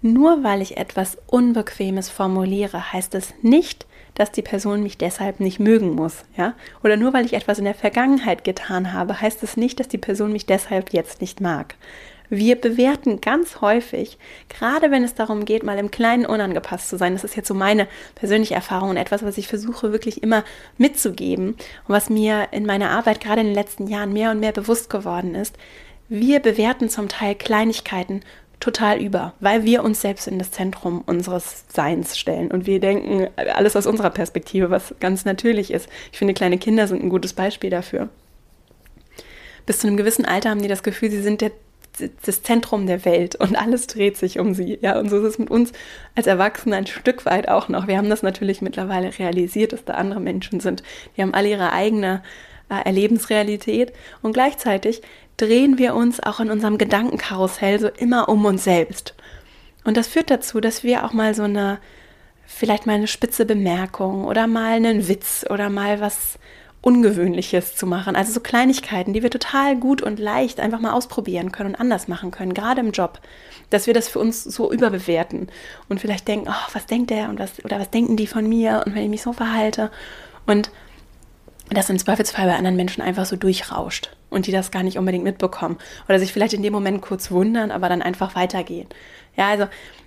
Nur 0.00 0.42
weil 0.42 0.62
ich 0.62 0.76
etwas 0.76 1.18
Unbequemes 1.26 2.08
formuliere, 2.08 2.92
heißt 2.92 3.14
es 3.14 3.34
nicht, 3.42 3.86
dass 4.14 4.32
die 4.32 4.42
Person 4.42 4.82
mich 4.82 4.98
deshalb 4.98 5.40
nicht 5.40 5.60
mögen 5.60 5.94
muss, 5.94 6.24
ja? 6.36 6.54
Oder 6.82 6.96
nur 6.96 7.12
weil 7.12 7.24
ich 7.24 7.34
etwas 7.34 7.58
in 7.58 7.64
der 7.64 7.74
Vergangenheit 7.74 8.44
getan 8.44 8.92
habe, 8.92 9.20
heißt 9.20 9.42
es 9.42 9.56
nicht, 9.56 9.80
dass 9.80 9.88
die 9.88 9.98
Person 9.98 10.32
mich 10.32 10.46
deshalb 10.46 10.92
jetzt 10.92 11.20
nicht 11.20 11.40
mag. 11.40 11.76
Wir 12.34 12.56
bewerten 12.56 13.20
ganz 13.20 13.60
häufig, 13.60 14.16
gerade 14.48 14.90
wenn 14.90 15.04
es 15.04 15.14
darum 15.14 15.44
geht, 15.44 15.64
mal 15.64 15.76
im 15.76 15.90
Kleinen 15.90 16.24
unangepasst 16.24 16.88
zu 16.88 16.96
sein. 16.96 17.12
Das 17.12 17.24
ist 17.24 17.36
jetzt 17.36 17.46
so 17.46 17.52
meine 17.52 17.86
persönliche 18.14 18.54
Erfahrung 18.54 18.88
und 18.88 18.96
etwas, 18.96 19.22
was 19.22 19.36
ich 19.36 19.48
versuche 19.48 19.92
wirklich 19.92 20.22
immer 20.22 20.42
mitzugeben 20.78 21.48
und 21.48 21.58
was 21.88 22.08
mir 22.08 22.48
in 22.52 22.64
meiner 22.64 22.88
Arbeit 22.88 23.20
gerade 23.20 23.42
in 23.42 23.48
den 23.48 23.54
letzten 23.54 23.86
Jahren 23.86 24.14
mehr 24.14 24.30
und 24.30 24.40
mehr 24.40 24.52
bewusst 24.52 24.88
geworden 24.88 25.34
ist. 25.34 25.58
Wir 26.08 26.40
bewerten 26.40 26.88
zum 26.88 27.10
Teil 27.10 27.34
Kleinigkeiten 27.34 28.22
total 28.60 28.98
über, 28.98 29.34
weil 29.40 29.64
wir 29.64 29.84
uns 29.84 30.00
selbst 30.00 30.26
in 30.26 30.38
das 30.38 30.52
Zentrum 30.52 31.02
unseres 31.04 31.66
Seins 31.68 32.18
stellen 32.18 32.50
und 32.50 32.64
wir 32.64 32.80
denken 32.80 33.28
alles 33.36 33.76
aus 33.76 33.86
unserer 33.86 34.08
Perspektive, 34.08 34.70
was 34.70 34.94
ganz 35.00 35.26
natürlich 35.26 35.70
ist. 35.70 35.86
Ich 36.12 36.16
finde, 36.16 36.32
kleine 36.32 36.56
Kinder 36.56 36.88
sind 36.88 37.04
ein 37.04 37.10
gutes 37.10 37.34
Beispiel 37.34 37.68
dafür. 37.68 38.08
Bis 39.66 39.80
zu 39.80 39.86
einem 39.86 39.98
gewissen 39.98 40.24
Alter 40.24 40.48
haben 40.48 40.62
die 40.62 40.68
das 40.68 40.82
Gefühl, 40.82 41.10
sie 41.10 41.20
sind 41.20 41.42
der 41.42 41.52
das 42.24 42.42
Zentrum 42.42 42.86
der 42.86 43.04
Welt 43.04 43.36
und 43.36 43.56
alles 43.56 43.86
dreht 43.86 44.16
sich 44.16 44.38
um 44.38 44.54
sie. 44.54 44.78
Ja, 44.80 44.98
und 44.98 45.10
so 45.10 45.18
ist 45.18 45.24
es 45.24 45.38
mit 45.38 45.50
uns 45.50 45.72
als 46.14 46.26
Erwachsene 46.26 46.76
ein 46.76 46.86
Stück 46.86 47.26
weit 47.26 47.48
auch 47.48 47.68
noch. 47.68 47.86
Wir 47.86 47.98
haben 47.98 48.08
das 48.08 48.22
natürlich 48.22 48.62
mittlerweile 48.62 49.18
realisiert, 49.18 49.72
dass 49.72 49.84
da 49.84 49.94
andere 49.94 50.20
Menschen 50.20 50.60
sind. 50.60 50.82
Die 51.16 51.22
haben 51.22 51.34
alle 51.34 51.50
ihre 51.50 51.72
eigene 51.72 52.22
äh, 52.70 52.84
Erlebensrealität 52.84 53.92
und 54.22 54.32
gleichzeitig 54.32 55.02
drehen 55.36 55.78
wir 55.78 55.94
uns 55.94 56.20
auch 56.20 56.40
in 56.40 56.50
unserem 56.50 56.78
Gedankenkarussell 56.78 57.78
so 57.78 57.88
immer 57.88 58.28
um 58.28 58.44
uns 58.44 58.64
selbst. 58.64 59.14
Und 59.84 59.96
das 59.96 60.08
führt 60.08 60.30
dazu, 60.30 60.60
dass 60.60 60.84
wir 60.84 61.04
auch 61.04 61.12
mal 61.12 61.34
so 61.34 61.42
eine, 61.42 61.78
vielleicht 62.46 62.86
mal 62.86 62.94
eine 62.94 63.08
spitze 63.08 63.44
Bemerkung 63.44 64.24
oder 64.24 64.46
mal 64.46 64.72
einen 64.72 65.08
Witz 65.08 65.44
oder 65.50 65.68
mal 65.68 66.00
was 66.00 66.38
Ungewöhnliches 66.82 67.76
zu 67.76 67.86
machen. 67.86 68.16
Also 68.16 68.32
so 68.32 68.40
Kleinigkeiten, 68.40 69.12
die 69.12 69.22
wir 69.22 69.30
total 69.30 69.76
gut 69.76 70.02
und 70.02 70.18
leicht 70.18 70.58
einfach 70.58 70.80
mal 70.80 70.92
ausprobieren 70.92 71.52
können 71.52 71.70
und 71.70 71.80
anders 71.80 72.08
machen 72.08 72.32
können, 72.32 72.54
gerade 72.54 72.80
im 72.80 72.90
Job. 72.90 73.20
Dass 73.70 73.86
wir 73.86 73.94
das 73.94 74.08
für 74.08 74.18
uns 74.18 74.42
so 74.42 74.70
überbewerten 74.72 75.48
und 75.88 76.00
vielleicht 76.00 76.26
denken, 76.26 76.48
oh, 76.50 76.70
was 76.72 76.86
denkt 76.86 77.10
der 77.10 77.28
und 77.28 77.38
was, 77.38 77.64
oder 77.64 77.78
was 77.78 77.90
denken 77.90 78.16
die 78.16 78.26
von 78.26 78.48
mir 78.48 78.82
und 78.84 78.94
wenn 78.94 79.04
ich 79.04 79.10
mich 79.10 79.22
so 79.22 79.32
verhalte. 79.32 79.90
Und 80.44 80.70
das 81.70 81.90
im 81.90 81.98
Zweifelsfall 81.98 82.46
bei 82.46 82.56
anderen 82.56 82.76
Menschen 82.76 83.02
einfach 83.02 83.26
so 83.26 83.36
durchrauscht 83.36 84.10
und 84.30 84.46
die 84.46 84.52
das 84.52 84.70
gar 84.70 84.82
nicht 84.82 84.98
unbedingt 84.98 85.24
mitbekommen 85.24 85.78
oder 86.08 86.18
sich 86.18 86.32
vielleicht 86.32 86.54
in 86.54 86.62
dem 86.62 86.72
Moment 86.72 87.02
kurz 87.02 87.30
wundern, 87.30 87.70
aber 87.70 87.88
dann 87.88 88.02
einfach 88.02 88.34
weitergehen. 88.34 88.88
Ja, 89.36 89.48
also 89.48 89.66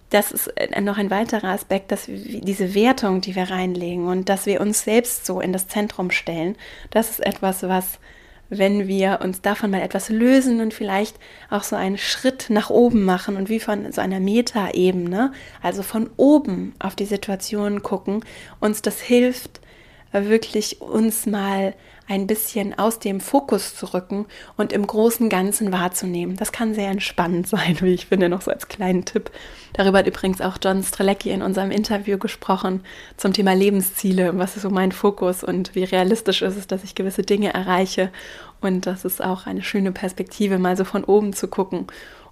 das 0.09 0.31
ist 0.31 0.47
äh, 0.57 0.81
noch 0.81 0.97
ein 0.97 1.09
weiterer 1.09 1.49
Aspekt, 1.49 1.91
dass 1.91 2.05
diese 2.07 2.75
Wertung, 2.75 3.21
die 3.21 3.35
wir 3.35 3.49
reinlegen 3.49 4.07
und 4.07 4.29
dass 4.29 4.45
wir 4.45 4.61
uns 4.61 4.83
selbst 4.83 5.25
so 5.25 5.41
in 5.41 5.53
das 5.53 5.67
Zentrum 5.67 6.11
stellen, 6.11 6.55
das 6.91 7.09
ist 7.09 7.25
etwas, 7.25 7.63
was, 7.63 7.99
wenn 8.49 8.87
wir 8.87 9.19
uns 9.23 9.41
davon 9.41 9.71
mal 9.71 9.81
etwas 9.81 10.09
lösen 10.09 10.61
und 10.61 10.73
vielleicht 10.73 11.17
auch 11.49 11.63
so 11.63 11.75
einen 11.75 11.97
Schritt 11.97 12.47
nach 12.49 12.69
oben 12.69 13.03
machen 13.03 13.35
und 13.35 13.49
wie 13.49 13.59
von 13.59 13.91
so 13.91 14.01
einer 14.01 14.19
Metaebene, 14.19 15.31
also 15.63 15.81
von 15.81 16.09
oben 16.17 16.75
auf 16.79 16.95
die 16.95 17.05
Situation 17.05 17.81
gucken, 17.81 18.23
uns 18.59 18.83
das 18.83 19.01
hilft, 19.01 19.59
wirklich 20.23 20.81
uns 20.81 21.25
mal 21.25 21.73
ein 22.07 22.27
bisschen 22.27 22.77
aus 22.77 22.99
dem 22.99 23.19
Fokus 23.19 23.75
zu 23.75 23.93
rücken 23.93 24.27
und 24.57 24.71
im 24.71 24.85
großen 24.85 25.27
Ganzen 25.27 25.71
wahrzunehmen. 25.71 26.35
Das 26.35 26.51
kann 26.51 26.75
sehr 26.75 26.89
entspannend 26.89 27.47
sein, 27.49 27.77
wie 27.81 27.93
ich 27.93 28.05
finde, 28.05 28.29
noch 28.29 28.41
so 28.41 28.51
als 28.51 28.67
kleinen 28.67 29.05
Tipp. 29.05 29.31
Darüber 29.73 29.99
hat 29.99 30.07
übrigens 30.07 30.39
auch 30.39 30.57
John 30.63 30.83
Strelecki 30.83 31.31
in 31.31 31.41
unserem 31.41 31.71
Interview 31.71 32.17
gesprochen 32.17 32.81
zum 33.17 33.33
Thema 33.33 33.53
Lebensziele. 33.53 34.37
Was 34.37 34.55
ist 34.55 34.61
so 34.61 34.69
mein 34.69 34.91
Fokus 34.91 35.43
und 35.43 35.75
wie 35.75 35.83
realistisch 35.83 36.41
ist 36.41 36.57
es, 36.57 36.67
dass 36.67 36.83
ich 36.83 36.95
gewisse 36.95 37.23
Dinge 37.23 37.53
erreiche? 37.53 38.11
Und 38.61 38.85
das 38.85 39.03
ist 39.03 39.23
auch 39.23 39.47
eine 39.47 39.63
schöne 39.63 39.91
Perspektive, 39.91 40.59
mal 40.59 40.77
so 40.77 40.85
von 40.85 41.03
oben 41.03 41.33
zu 41.33 41.47
gucken 41.47 41.87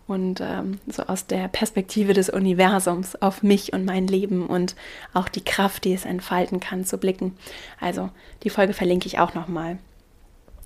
und 0.07 0.41
ähm, 0.41 0.79
so 0.87 1.03
aus 1.03 1.27
der 1.27 1.47
Perspektive 1.47 2.13
des 2.13 2.29
Universums 2.29 3.15
auf 3.21 3.41
mich 3.41 3.73
und 3.73 3.85
mein 3.85 4.07
Leben 4.07 4.47
und 4.47 4.75
auch 5.13 5.29
die 5.29 5.43
Kraft, 5.43 5.85
die 5.85 5.93
es 5.93 6.05
entfalten 6.05 6.59
kann, 6.59 6.85
zu 6.85 6.97
blicken. 6.97 7.37
Also 7.79 8.09
die 8.43 8.49
Folge 8.49 8.73
verlinke 8.73 9.07
ich 9.07 9.19
auch 9.19 9.33
nochmal. 9.33 9.77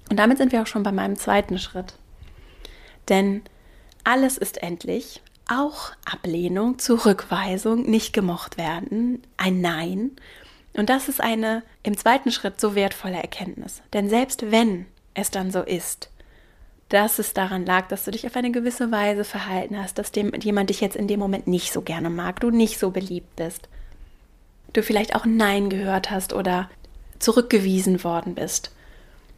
Und 0.09 0.17
damit 0.17 0.37
sind 0.37 0.51
wir 0.51 0.61
auch 0.61 0.67
schon 0.67 0.83
bei 0.83 0.91
meinem 0.91 1.17
zweiten 1.17 1.59
Schritt. 1.59 1.95
Denn 3.09 3.41
alles 4.03 4.37
ist 4.37 4.63
endlich, 4.63 5.21
auch 5.49 5.91
Ablehnung, 6.05 6.79
Zurückweisung, 6.79 7.89
nicht 7.89 8.13
gemocht 8.13 8.57
werden, 8.57 9.21
ein 9.37 9.61
Nein. 9.61 10.11
Und 10.73 10.89
das 10.89 11.09
ist 11.09 11.21
eine 11.21 11.63
im 11.83 11.97
zweiten 11.97 12.31
Schritt 12.31 12.59
so 12.59 12.75
wertvolle 12.75 13.17
Erkenntnis. 13.17 13.81
Denn 13.93 14.09
selbst 14.09 14.51
wenn 14.51 14.85
es 15.13 15.31
dann 15.31 15.51
so 15.51 15.61
ist, 15.61 16.09
dass 16.89 17.19
es 17.19 17.33
daran 17.33 17.65
lag, 17.65 17.87
dass 17.87 18.05
du 18.05 18.11
dich 18.11 18.25
auf 18.25 18.35
eine 18.35 18.51
gewisse 18.51 18.91
Weise 18.91 19.23
verhalten 19.23 19.77
hast, 19.77 19.97
dass 19.97 20.11
dem, 20.11 20.33
jemand 20.41 20.69
dich 20.69 20.81
jetzt 20.81 20.95
in 20.95 21.07
dem 21.07 21.19
Moment 21.19 21.47
nicht 21.47 21.73
so 21.73 21.81
gerne 21.81 22.09
mag, 22.09 22.39
du 22.39 22.49
nicht 22.49 22.79
so 22.79 22.91
beliebt 22.91 23.35
bist, 23.35 23.67
du 24.73 24.81
vielleicht 24.83 25.15
auch 25.15 25.25
Nein 25.25 25.69
gehört 25.69 26.11
hast 26.11 26.33
oder 26.33 26.69
zurückgewiesen 27.19 28.03
worden 28.03 28.35
bist. 28.35 28.71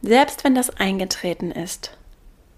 Selbst 0.02 0.44
wenn 0.44 0.54
das 0.54 0.70
eingetreten 0.70 1.50
ist, 1.50 1.96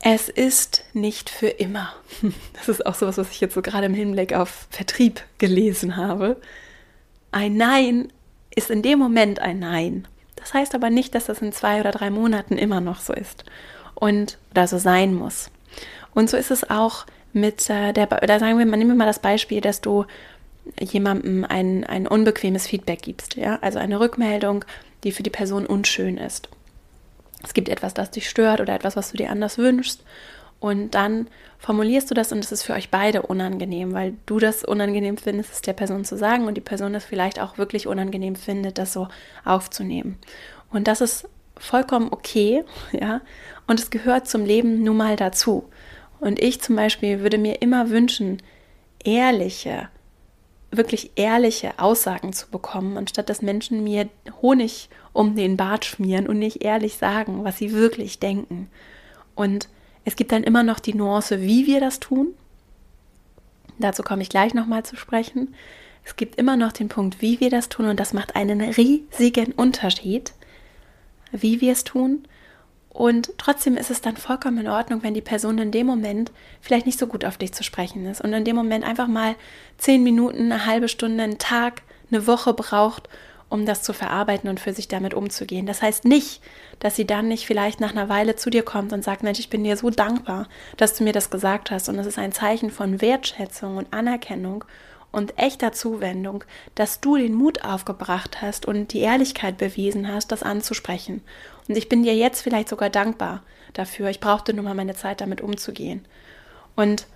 es 0.05 0.29
ist 0.29 0.85
nicht 0.93 1.31
für 1.31 1.49
immer. 1.49 1.95
Das 2.55 2.69
ist 2.69 2.85
auch 2.85 2.95
sowas, 2.95 3.19
was 3.19 3.31
ich 3.31 3.41
jetzt 3.41 3.55
so 3.55 3.63
gerade 3.63 3.87
im 3.87 3.95
Hinblick 3.95 4.35
auf 4.35 4.67
Vertrieb 4.71 5.23
gelesen 5.39 5.97
habe. 5.97 6.41
Ein 7.31 7.57
Nein 7.57 8.13
ist 8.55 8.71
in 8.71 8.83
dem 8.83 8.99
Moment 8.99 9.39
ein 9.39 9.59
Nein. 9.59 10.07
Das 10.37 10.55
heißt 10.55 10.75
aber 10.75 10.91
nicht, 10.91 11.15
dass 11.15 11.27
das 11.27 11.41
in 11.41 11.53
zwei 11.53 11.81
oder 11.81 11.93
drei 11.93 12.11
Monaten 12.11 12.59
immer 12.59 12.81
noch 12.81 13.01
so 13.01 13.13
ist 13.13 13.45
und 14.03 14.37
da 14.53 14.67
so 14.67 14.79
sein 14.79 15.15
muss. 15.15 15.49
Und 16.13 16.29
so 16.29 16.37
ist 16.37 16.51
es 16.51 16.69
auch 16.69 17.07
mit 17.33 17.71
äh, 17.71 17.93
der, 17.93 18.07
da 18.07 18.41
sagen 18.41 18.59
wir, 18.59 18.67
man 18.67 18.81
nehmen 18.81 18.91
wir 18.91 18.97
mal 18.97 19.07
das 19.07 19.21
Beispiel, 19.21 19.61
dass 19.61 19.81
du 19.81 20.07
jemandem 20.81 21.47
ein, 21.49 21.85
ein 21.85 22.09
unbequemes 22.09 22.67
Feedback 22.67 23.03
gibst, 23.03 23.37
ja, 23.37 23.61
also 23.63 23.79
eine 23.79 24.01
Rückmeldung, 24.01 24.65
die 25.05 25.13
für 25.13 25.23
die 25.23 25.31
Person 25.31 25.67
unschön 25.67 26.19
ist. 26.19 26.49
Es 27.45 27.55
gibt 27.55 27.69
etwas, 27.69 27.95
das 27.95 28.11
dich 28.11 28.29
stört 28.29 28.61
oder 28.61 28.75
etwas, 28.75 28.97
was 28.97 29.13
du 29.13 29.19
dir 29.19 29.31
anders 29.31 29.57
wünschst 29.57 30.03
Und 30.59 30.97
dann 30.97 31.29
formulierst 31.61 32.11
du 32.11 32.15
das 32.15 32.33
und 32.33 32.41
es 32.41 32.51
ist 32.51 32.65
für 32.65 32.73
euch 32.73 32.91
beide 32.91 33.23
unangenehm, 33.23 33.93
weil 33.95 34.15
du 34.27 34.41
das 34.41 34.65
unangenehm 34.65 35.17
findest, 35.17 35.53
es 35.53 35.63
der 35.63 35.75
Person 35.75 36.05
zu 36.05 36.17
sagen 36.17 36.49
und 36.49 36.55
die 36.55 36.61
Person 36.61 36.93
das 36.93 37.05
vielleicht 37.05 37.41
auch 37.41 37.57
wirklich 37.57 37.87
unangenehm 37.87 38.35
findet, 38.35 38.79
das 38.79 38.93
so 38.93 39.07
aufzunehmen. 39.45 40.19
Und 40.71 40.89
das 40.89 41.01
ist 41.01 41.29
vollkommen 41.63 42.09
okay, 42.11 42.65
ja. 42.93 43.21
Und 43.67 43.81
es 43.81 43.91
gehört 43.91 44.29
zum 44.29 44.45
Leben 44.45 44.83
nun 44.83 44.97
mal 44.97 45.17
dazu. 45.17 45.65
Und 46.21 46.41
ich 46.41 46.61
zum 46.61 46.77
Beispiel 46.77 47.21
würde 47.21 47.39
mir 47.39 47.63
immer 47.63 47.91
wünschen, 47.91 48.43
ehrliche, 49.05 49.89
wirklich 50.71 51.13
ehrliche 51.17 51.79
Aussagen 51.79 52.33
zu 52.33 52.49
bekommen, 52.49 52.97
anstatt 52.97 53.29
dass 53.29 53.43
Menschen 53.43 53.85
mir 53.85 54.09
Honig 54.41 54.89
um 55.13 55.37
den 55.37 55.57
Bart 55.57 55.85
schmieren 55.85 56.27
und 56.27 56.39
nicht 56.39 56.65
ehrlich 56.65 56.97
sagen, 56.97 57.45
was 57.45 57.59
sie 57.59 57.73
wirklich 57.73 58.19
denken. 58.19 58.69
Und 59.35 59.69
es 60.05 60.17
gibt 60.17 60.33
dann 60.33 60.45
immer 60.45 60.63
noch 60.63 60.81
die 60.81 60.95
Nuance, 60.95 61.43
wie 61.43 61.67
wir 61.67 61.81
das 61.81 62.01
tun. 62.01 62.35
Dazu 63.79 64.03
komme 64.03 64.23
ich 64.23 64.29
gleich 64.29 64.55
nochmal 64.55 64.85
zu 64.85 64.97
sprechen. 64.97 65.55
Es 66.05 66.17
gibt 66.17 66.37
immer 66.37 66.57
noch 66.57 66.73
den 66.73 66.89
Punkt, 66.89 67.21
wie 67.21 67.41
wir 67.41 67.51
das 67.51 67.69
tun 67.69 67.87
und 67.87 68.01
das 68.01 68.13
macht 68.13 68.35
einen 68.35 68.61
riesigen 68.61 69.53
Unterschied, 69.53 70.33
wie 71.33 71.61
wir 71.61 71.73
es 71.73 71.85
tun. 71.85 72.25
Und 72.91 73.33
trotzdem 73.39 73.77
ist 73.77 73.91
es 73.91 74.03
dann 74.03 74.17
vollkommen 74.19 74.59
in 74.59 74.69
Ordnung, 74.69 75.03
wenn 75.03 75.15
die 75.15 75.23
Person 75.23 75.59
in 75.59 75.71
dem 75.71 75.87
Moment 75.87 76.31
vielleicht 76.61 76.85
nicht 76.85 76.99
so 76.99 77.07
gut 77.07 77.25
auf 77.25 77.39
dich 77.39 77.53
zu 77.53 77.65
sprechen 77.65 78.05
ist 78.05 78.21
und 78.21 78.33
in 78.35 78.45
dem 78.45 78.55
Moment 78.55 78.85
einfach 78.85 79.09
mal 79.09 79.35
zehn 79.79 80.03
Minuten, 80.03 80.53
eine 80.53 80.67
halbe 80.67 80.89
Stunde, 80.89 81.25
einen 81.25 81.39
Tag, 81.39 81.83
eine 82.11 82.27
Woche 82.27 82.53
braucht, 82.53 83.09
um 83.49 83.67
das 83.67 83.83
zu 83.83 83.93
verarbeiten 83.93 84.49
und 84.49 84.61
für 84.61 84.75
sich 84.75 84.89
damit 84.89 85.15
umzugehen. 85.15 85.67
Das 85.67 85.81
heißt 85.81 86.05
nicht, 86.05 86.43
dass 86.81 86.97
sie 86.97 87.07
dann 87.07 87.29
nicht 87.29 87.47
vielleicht 87.47 87.81
nach 87.81 87.93
einer 87.93 88.09
Weile 88.09 88.37
zu 88.37 88.51
dir 88.51 88.63
kommt 88.63 88.93
und 88.93 89.05
sagt, 89.05 89.23
Mensch, 89.23 89.39
ich 89.39 89.51
bin 89.51 89.65
dir 89.65 89.77
so 89.77 89.91
dankbar, 89.91 90.49
dass 90.77 90.95
du 90.95 91.05
mir 91.05 91.13
das 91.13 91.31
gesagt 91.31 91.71
hast. 91.71 91.89
Und 91.89 91.99
das 91.99 92.07
ist 92.07 92.19
ein 92.19 92.33
Zeichen 92.33 92.71
von 92.71 93.01
Wertschätzung 93.01 93.77
und 93.77 93.93
Anerkennung 93.93 94.65
und 95.13 95.39
echter 95.39 95.73
Zuwendung, 95.73 96.43
dass 96.75 97.01
du 97.01 97.17
den 97.17 97.35
Mut 97.35 97.65
aufgebracht 97.65 98.43
hast 98.43 98.67
und 98.67 98.93
die 98.93 99.01
Ehrlichkeit 99.01 99.59
bewiesen 99.59 100.09
hast, 100.09 100.33
das 100.33 100.43
anzusprechen. 100.43 101.23
Und 101.69 101.77
ich 101.77 101.89
bin 101.89 102.03
dir 102.03 102.17
jetzt 102.17 102.41
vielleicht 102.41 102.69
sogar 102.69 102.91
dankbar 102.91 103.43
dafür. 103.75 104.09
Ich 104.09 104.21
brauchte 104.21 104.55
nur 104.55 104.65
mal 104.65 104.75
meine 104.75 104.95
Zeit, 104.95 105.21
damit 105.21 105.41
umzugehen. 105.41 106.05
Und 106.75 107.07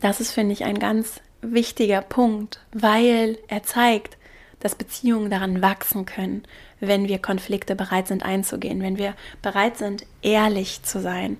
das 0.00 0.20
ist, 0.20 0.32
finde 0.32 0.52
ich, 0.52 0.64
ein 0.64 0.78
ganz 0.78 1.20
wichtiger 1.40 2.02
Punkt, 2.02 2.60
weil 2.72 3.38
er 3.48 3.62
zeigt, 3.62 4.18
dass 4.60 4.74
Beziehungen 4.74 5.30
daran 5.30 5.62
wachsen 5.62 6.06
können, 6.06 6.44
wenn 6.80 7.08
wir 7.08 7.18
Konflikte 7.18 7.74
bereit 7.74 8.08
sind 8.08 8.24
einzugehen, 8.24 8.82
wenn 8.82 8.98
wir 8.98 9.14
bereit 9.42 9.76
sind, 9.76 10.06
ehrlich 10.22 10.82
zu 10.82 11.00
sein 11.00 11.36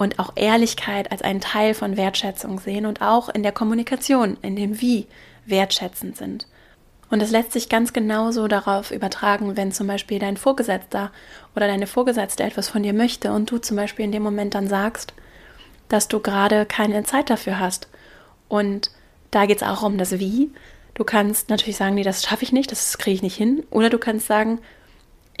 und 0.00 0.18
auch 0.18 0.32
Ehrlichkeit 0.34 1.12
als 1.12 1.20
einen 1.20 1.42
Teil 1.42 1.74
von 1.74 1.98
Wertschätzung 1.98 2.58
sehen 2.58 2.86
und 2.86 3.02
auch 3.02 3.28
in 3.28 3.42
der 3.42 3.52
Kommunikation, 3.52 4.38
in 4.40 4.56
dem 4.56 4.80
Wie 4.80 5.06
wertschätzend 5.44 6.16
sind. 6.16 6.46
Und 7.10 7.20
es 7.20 7.30
lässt 7.30 7.52
sich 7.52 7.68
ganz 7.68 7.92
genauso 7.92 8.48
darauf 8.48 8.92
übertragen, 8.92 9.58
wenn 9.58 9.72
zum 9.72 9.86
Beispiel 9.86 10.18
dein 10.18 10.38
Vorgesetzter 10.38 11.12
oder 11.54 11.66
deine 11.66 11.86
Vorgesetzte 11.86 12.44
etwas 12.44 12.70
von 12.70 12.82
dir 12.82 12.94
möchte 12.94 13.30
und 13.30 13.50
du 13.50 13.58
zum 13.58 13.76
Beispiel 13.76 14.06
in 14.06 14.12
dem 14.12 14.22
Moment 14.22 14.54
dann 14.54 14.68
sagst, 14.68 15.12
dass 15.90 16.08
du 16.08 16.20
gerade 16.20 16.64
keine 16.64 17.02
Zeit 17.02 17.28
dafür 17.28 17.58
hast. 17.58 17.88
Und 18.48 18.90
da 19.30 19.44
geht 19.44 19.58
es 19.58 19.68
auch 19.68 19.82
um 19.82 19.98
das 19.98 20.18
Wie. 20.18 20.50
Du 20.94 21.04
kannst 21.04 21.50
natürlich 21.50 21.76
sagen, 21.76 21.96
nee, 21.96 22.04
das 22.04 22.22
schaffe 22.22 22.44
ich 22.44 22.52
nicht, 22.52 22.72
das 22.72 22.96
kriege 22.96 23.16
ich 23.16 23.22
nicht 23.22 23.36
hin. 23.36 23.64
Oder 23.68 23.90
du 23.90 23.98
kannst 23.98 24.28
sagen, 24.28 24.60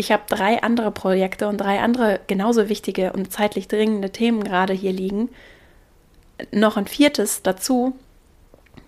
ich 0.00 0.10
habe 0.10 0.22
drei 0.28 0.62
andere 0.62 0.90
Projekte 0.90 1.46
und 1.46 1.58
drei 1.58 1.78
andere 1.80 2.20
genauso 2.26 2.70
wichtige 2.70 3.12
und 3.12 3.30
zeitlich 3.30 3.68
dringende 3.68 4.10
Themen 4.10 4.42
gerade 4.42 4.72
hier 4.72 4.92
liegen. 4.92 5.28
Noch 6.52 6.78
ein 6.78 6.86
viertes 6.86 7.42
dazu, 7.42 7.94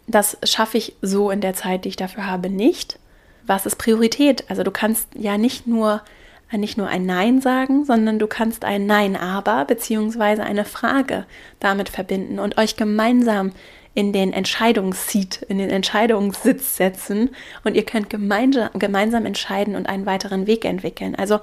das 0.07 0.38
schaffe 0.42 0.79
ich 0.79 0.94
so 1.03 1.31
in 1.31 1.42
der 1.42 1.53
Zeit, 1.53 1.85
die 1.85 1.90
ich 1.90 1.96
dafür 1.96 2.27
habe, 2.27 2.48
nicht. 2.48 2.98
Was 3.46 3.66
ist 3.66 3.77
Priorität? 3.77 4.44
Also 4.48 4.62
du 4.62 4.70
kannst 4.70 5.09
ja 5.14 5.37
nicht 5.37 5.66
nur 5.66 6.03
nicht 6.53 6.77
nur 6.77 6.88
ein 6.88 7.07
Nein 7.07 7.40
sagen, 7.40 7.87
sondern 7.87 8.18
du 8.18 8.27
kannst 8.27 8.66
ein 8.66 8.85
Nein 8.85 9.16
aber 9.16 9.64
beziehungsweise 9.64 10.42
eine 10.42 10.66
Frage 10.66 11.25
damit 11.61 11.88
verbinden 11.88 12.38
und 12.38 12.59
euch 12.59 12.77
gemeinsam 12.77 13.53
in 13.94 14.12
den 14.12 14.33
Entscheidungsseat, 14.33 15.42
in 15.48 15.59
den 15.59 15.70
Entscheidungssitz 15.70 16.76
setzen 16.76 17.31
und 17.64 17.74
ihr 17.74 17.85
könnt 17.85 18.09
gemeinsam, 18.09 18.70
gemeinsam 18.74 19.26
entscheiden 19.26 19.76
und 19.76 19.87
einen 19.87 20.07
weiteren 20.07 20.46
Weg 20.46 20.64
entwickeln. 20.64 21.14
Also 21.14 21.40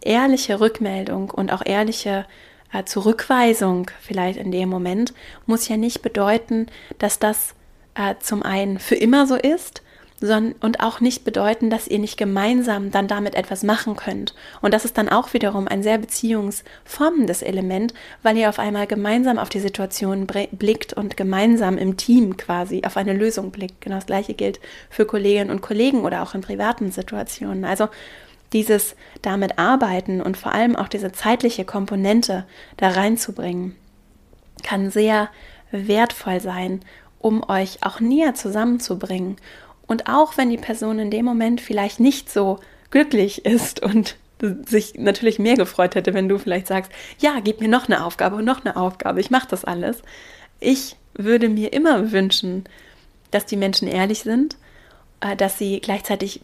ehrliche 0.00 0.60
Rückmeldung 0.60 1.30
und 1.30 1.52
auch 1.52 1.62
ehrliche 1.64 2.26
äh, 2.72 2.84
Zurückweisung 2.84 3.90
vielleicht 4.00 4.38
in 4.38 4.50
dem 4.50 4.68
Moment 4.68 5.14
muss 5.46 5.68
ja 5.68 5.76
nicht 5.76 6.02
bedeuten, 6.02 6.66
dass 6.98 7.18
das 7.18 7.54
äh, 7.94 8.14
zum 8.18 8.42
einen 8.42 8.78
für 8.78 8.96
immer 8.96 9.26
so 9.26 9.36
ist, 9.36 9.82
und 10.22 10.80
auch 10.80 11.00
nicht 11.00 11.24
bedeuten, 11.24 11.70
dass 11.70 11.88
ihr 11.88 11.98
nicht 11.98 12.18
gemeinsam 12.18 12.90
dann 12.90 13.08
damit 13.08 13.34
etwas 13.34 13.62
machen 13.62 13.96
könnt. 13.96 14.34
Und 14.60 14.74
das 14.74 14.84
ist 14.84 14.98
dann 14.98 15.08
auch 15.08 15.32
wiederum 15.32 15.66
ein 15.66 15.82
sehr 15.82 15.96
beziehungsformendes 15.96 17.40
Element, 17.40 17.94
weil 18.22 18.36
ihr 18.36 18.50
auf 18.50 18.58
einmal 18.58 18.86
gemeinsam 18.86 19.38
auf 19.38 19.48
die 19.48 19.60
Situation 19.60 20.26
blickt 20.26 20.92
und 20.92 21.16
gemeinsam 21.16 21.78
im 21.78 21.96
Team 21.96 22.36
quasi 22.36 22.82
auf 22.84 22.98
eine 22.98 23.14
Lösung 23.14 23.50
blickt. 23.50 23.80
Genau 23.80 23.96
das 23.96 24.06
gleiche 24.06 24.34
gilt 24.34 24.60
für 24.90 25.06
Kolleginnen 25.06 25.50
und 25.50 25.62
Kollegen 25.62 26.04
oder 26.04 26.22
auch 26.22 26.34
in 26.34 26.42
privaten 26.42 26.92
Situationen. 26.92 27.64
Also 27.64 27.88
dieses 28.52 28.96
damit 29.22 29.58
arbeiten 29.58 30.20
und 30.20 30.36
vor 30.36 30.52
allem 30.52 30.76
auch 30.76 30.88
diese 30.88 31.12
zeitliche 31.12 31.64
Komponente 31.64 32.44
da 32.76 32.90
reinzubringen, 32.90 33.74
kann 34.62 34.90
sehr 34.90 35.30
wertvoll 35.70 36.40
sein, 36.40 36.80
um 37.20 37.48
euch 37.48 37.78
auch 37.82 38.00
näher 38.00 38.34
zusammenzubringen 38.34 39.36
und 39.90 40.06
auch 40.06 40.36
wenn 40.36 40.50
die 40.50 40.56
Person 40.56 41.00
in 41.00 41.10
dem 41.10 41.24
Moment 41.24 41.60
vielleicht 41.60 41.98
nicht 41.98 42.30
so 42.30 42.60
glücklich 42.92 43.44
ist 43.44 43.82
und 43.82 44.14
sich 44.68 44.94
natürlich 44.94 45.40
mehr 45.40 45.56
gefreut 45.56 45.96
hätte, 45.96 46.14
wenn 46.14 46.28
du 46.28 46.38
vielleicht 46.38 46.68
sagst, 46.68 46.92
ja, 47.18 47.40
gib 47.42 47.60
mir 47.60 47.66
noch 47.66 47.88
eine 47.88 48.04
Aufgabe 48.04 48.36
und 48.36 48.44
noch 48.44 48.64
eine 48.64 48.76
Aufgabe, 48.76 49.18
ich 49.18 49.32
mache 49.32 49.48
das 49.50 49.64
alles. 49.64 50.00
Ich 50.60 50.94
würde 51.14 51.48
mir 51.48 51.72
immer 51.72 52.12
wünschen, 52.12 52.62
dass 53.32 53.46
die 53.46 53.56
Menschen 53.56 53.88
ehrlich 53.88 54.20
sind, 54.20 54.56
äh, 55.22 55.34
dass 55.34 55.58
sie 55.58 55.80
gleichzeitig 55.80 56.40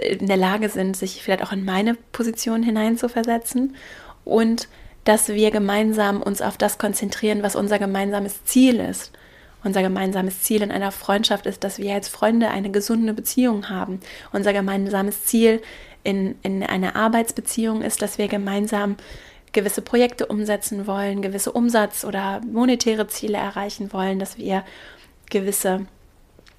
in 0.00 0.26
der 0.26 0.38
Lage 0.38 0.70
sind, 0.70 0.96
sich 0.96 1.22
vielleicht 1.22 1.42
auch 1.42 1.52
in 1.52 1.66
meine 1.66 1.98
Position 2.12 2.62
hineinzuversetzen 2.62 3.76
und 4.24 4.68
dass 5.04 5.28
wir 5.28 5.50
gemeinsam 5.50 6.22
uns 6.22 6.40
auf 6.40 6.56
das 6.56 6.78
konzentrieren, 6.78 7.42
was 7.42 7.56
unser 7.56 7.78
gemeinsames 7.78 8.42
Ziel 8.44 8.80
ist 8.80 9.12
unser 9.64 9.82
gemeinsames 9.82 10.42
Ziel 10.42 10.62
in 10.62 10.70
einer 10.70 10.92
Freundschaft 10.92 11.46
ist, 11.46 11.64
dass 11.64 11.78
wir 11.78 11.94
als 11.94 12.08
Freunde 12.08 12.48
eine 12.50 12.70
gesunde 12.70 13.14
Beziehung 13.14 13.70
haben. 13.70 14.00
Unser 14.32 14.52
gemeinsames 14.52 15.24
Ziel 15.24 15.62
in, 16.02 16.36
in 16.42 16.62
einer 16.62 16.94
Arbeitsbeziehung 16.96 17.82
ist, 17.82 18.02
dass 18.02 18.18
wir 18.18 18.28
gemeinsam 18.28 18.96
gewisse 19.52 19.82
Projekte 19.82 20.26
umsetzen 20.26 20.86
wollen, 20.86 21.22
gewisse 21.22 21.52
Umsatz- 21.52 22.04
oder 22.04 22.40
monetäre 22.44 23.06
Ziele 23.06 23.38
erreichen 23.38 23.92
wollen, 23.92 24.18
dass 24.18 24.36
wir 24.36 24.64
gewisse 25.30 25.86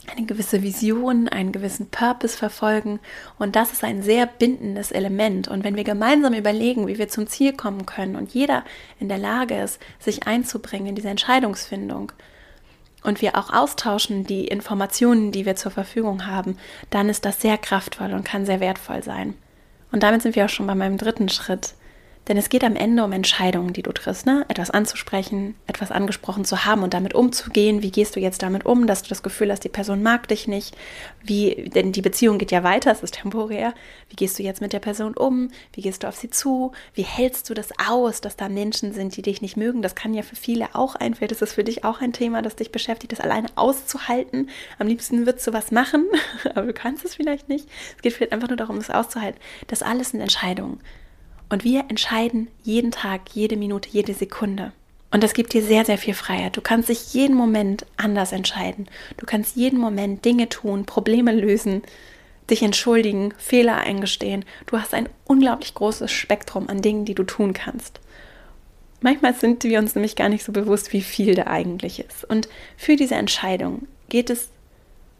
eine 0.07 0.25
gewisse 0.25 0.61
Vision, 0.61 1.27
einen 1.27 1.51
gewissen 1.51 1.89
Purpose 1.89 2.37
verfolgen. 2.37 2.99
Und 3.39 3.55
das 3.55 3.71
ist 3.71 3.83
ein 3.83 4.03
sehr 4.03 4.27
bindendes 4.27 4.91
Element. 4.91 5.47
Und 5.47 5.63
wenn 5.63 5.75
wir 5.75 5.83
gemeinsam 5.83 6.33
überlegen, 6.33 6.87
wie 6.87 6.97
wir 6.97 7.07
zum 7.07 7.27
Ziel 7.27 7.53
kommen 7.53 7.85
können 7.85 8.15
und 8.15 8.33
jeder 8.33 8.63
in 8.99 9.09
der 9.09 9.17
Lage 9.17 9.59
ist, 9.59 9.79
sich 9.99 10.27
einzubringen 10.27 10.87
in 10.87 10.95
diese 10.95 11.09
Entscheidungsfindung, 11.09 12.11
und 13.05 13.21
wir 13.21 13.37
auch 13.37 13.51
austauschen 13.51 14.25
die 14.25 14.47
Informationen, 14.47 15.31
die 15.31 15.45
wir 15.45 15.55
zur 15.55 15.71
Verfügung 15.71 16.25
haben, 16.27 16.57
dann 16.89 17.09
ist 17.09 17.25
das 17.25 17.41
sehr 17.41 17.57
kraftvoll 17.57 18.13
und 18.13 18.25
kann 18.25 18.45
sehr 18.45 18.59
wertvoll 18.59 19.03
sein. 19.03 19.35
Und 19.91 20.03
damit 20.03 20.21
sind 20.21 20.35
wir 20.35 20.45
auch 20.45 20.49
schon 20.49 20.67
bei 20.67 20.75
meinem 20.75 20.97
dritten 20.97 21.29
Schritt, 21.29 21.75
denn 22.27 22.37
es 22.37 22.49
geht 22.49 22.63
am 22.63 22.75
Ende 22.75 23.03
um 23.03 23.11
Entscheidungen, 23.11 23.73
die 23.73 23.83
du 23.83 23.91
triffst, 23.91 24.25
ne? 24.25 24.45
Etwas 24.47 24.71
anzusprechen, 24.71 25.55
etwas 25.67 25.91
angesprochen 25.91 26.43
zu 26.43 26.65
haben 26.65 26.81
und 26.81 26.93
damit 26.93 27.13
umzugehen. 27.13 27.83
Wie 27.83 27.91
gehst 27.91 28.15
du 28.15 28.19
jetzt 28.19 28.41
damit 28.41 28.65
um, 28.65 28.87
dass 28.87 29.03
du 29.03 29.09
das 29.09 29.21
Gefühl 29.21 29.51
hast, 29.51 29.63
die 29.63 29.69
Person 29.69 30.01
mag 30.01 30.27
dich 30.27 30.47
nicht? 30.47 30.75
Wie, 31.23 31.69
denn 31.69 31.91
die 31.91 32.01
Beziehung 32.01 32.37
geht 32.39 32.51
ja 32.51 32.63
weiter, 32.63 32.91
es 32.91 33.03
ist 33.03 33.15
temporär. 33.15 33.73
Wie 34.09 34.15
gehst 34.15 34.39
du 34.39 34.43
jetzt 34.43 34.61
mit 34.61 34.73
der 34.73 34.79
Person 34.79 35.15
um? 35.15 35.51
Wie 35.73 35.81
gehst 35.81 36.03
du 36.03 36.07
auf 36.07 36.15
sie 36.15 36.29
zu? 36.29 36.71
Wie 36.95 37.03
hältst 37.03 37.49
du 37.49 37.53
das 37.53 37.69
aus, 37.87 38.21
dass 38.21 38.35
da 38.35 38.49
Menschen 38.49 38.91
sind, 38.91 39.15
die 39.15 39.21
dich 39.21 39.41
nicht 39.43 39.55
mögen? 39.55 39.83
Das 39.83 39.93
kann 39.93 40.13
ja 40.15 40.23
für 40.23 40.35
viele 40.35 40.73
auch 40.73 40.95
ein, 40.95 41.13
vielleicht 41.13 41.39
ist 41.39 41.53
für 41.53 41.63
dich 41.63 41.83
auch 41.83 42.01
ein 42.01 42.13
Thema, 42.13 42.41
das 42.41 42.55
dich 42.55 42.71
beschäftigt, 42.71 43.11
das 43.11 43.19
alleine 43.19 43.49
auszuhalten. 43.55 44.49
Am 44.79 44.87
liebsten 44.87 45.27
würdest 45.27 45.45
du 45.45 45.53
was 45.53 45.71
machen, 45.71 46.05
aber 46.55 46.67
du 46.67 46.73
kannst 46.73 47.05
es 47.05 47.15
vielleicht 47.15 47.49
nicht. 47.49 47.69
Es 47.95 48.01
geht 48.01 48.13
vielleicht 48.13 48.33
einfach 48.33 48.47
nur 48.47 48.57
darum, 48.57 48.77
es 48.77 48.89
auszuhalten. 48.89 49.39
Das 49.67 49.83
alles 49.83 50.09
sind 50.09 50.21
Entscheidungen. 50.21 50.79
Und 51.49 51.63
wir 51.63 51.85
entscheiden 51.89 52.47
jeden 52.63 52.91
Tag, 52.91 53.21
jede 53.33 53.57
Minute, 53.57 53.89
jede 53.89 54.13
Sekunde. 54.13 54.71
Und 55.11 55.23
das 55.23 55.33
gibt 55.33 55.53
dir 55.53 55.61
sehr, 55.63 55.85
sehr 55.85 55.97
viel 55.97 56.13
Freiheit. 56.13 56.57
Du 56.57 56.61
kannst 56.61 56.89
dich 56.89 57.13
jeden 57.13 57.35
Moment 57.35 57.85
anders 57.95 58.31
entscheiden. 58.31 58.87
Du 59.17 59.25
kannst 59.25 59.55
jeden 59.55 59.79
Moment 59.79 60.25
Dinge 60.25 60.49
tun, 60.49 60.85
Probleme 60.85 61.31
lösen, 61.31 61.83
dich 62.49 62.61
entschuldigen, 62.61 63.33
Fehler 63.37 63.77
eingestehen. 63.77 64.43
Du 64.65 64.77
hast 64.77 64.93
ein 64.93 65.07
unglaublich 65.25 65.73
großes 65.73 66.11
Spektrum 66.11 66.67
an 66.67 66.81
Dingen, 66.81 67.05
die 67.05 67.15
du 67.15 67.23
tun 67.23 67.53
kannst. 67.53 68.01
Manchmal 69.01 69.35
sind 69.35 69.63
wir 69.63 69.79
uns 69.79 69.95
nämlich 69.95 70.15
gar 70.15 70.29
nicht 70.29 70.43
so 70.43 70.51
bewusst, 70.51 70.91
wie 70.91 71.01
viel 71.01 71.35
da 71.35 71.47
eigentlich 71.47 71.99
ist. 71.99 72.25
Und 72.25 72.49
für 72.75 72.95
diese 72.95 73.15
Entscheidung 73.15 73.87
geht 74.09 74.29
es 74.29 74.49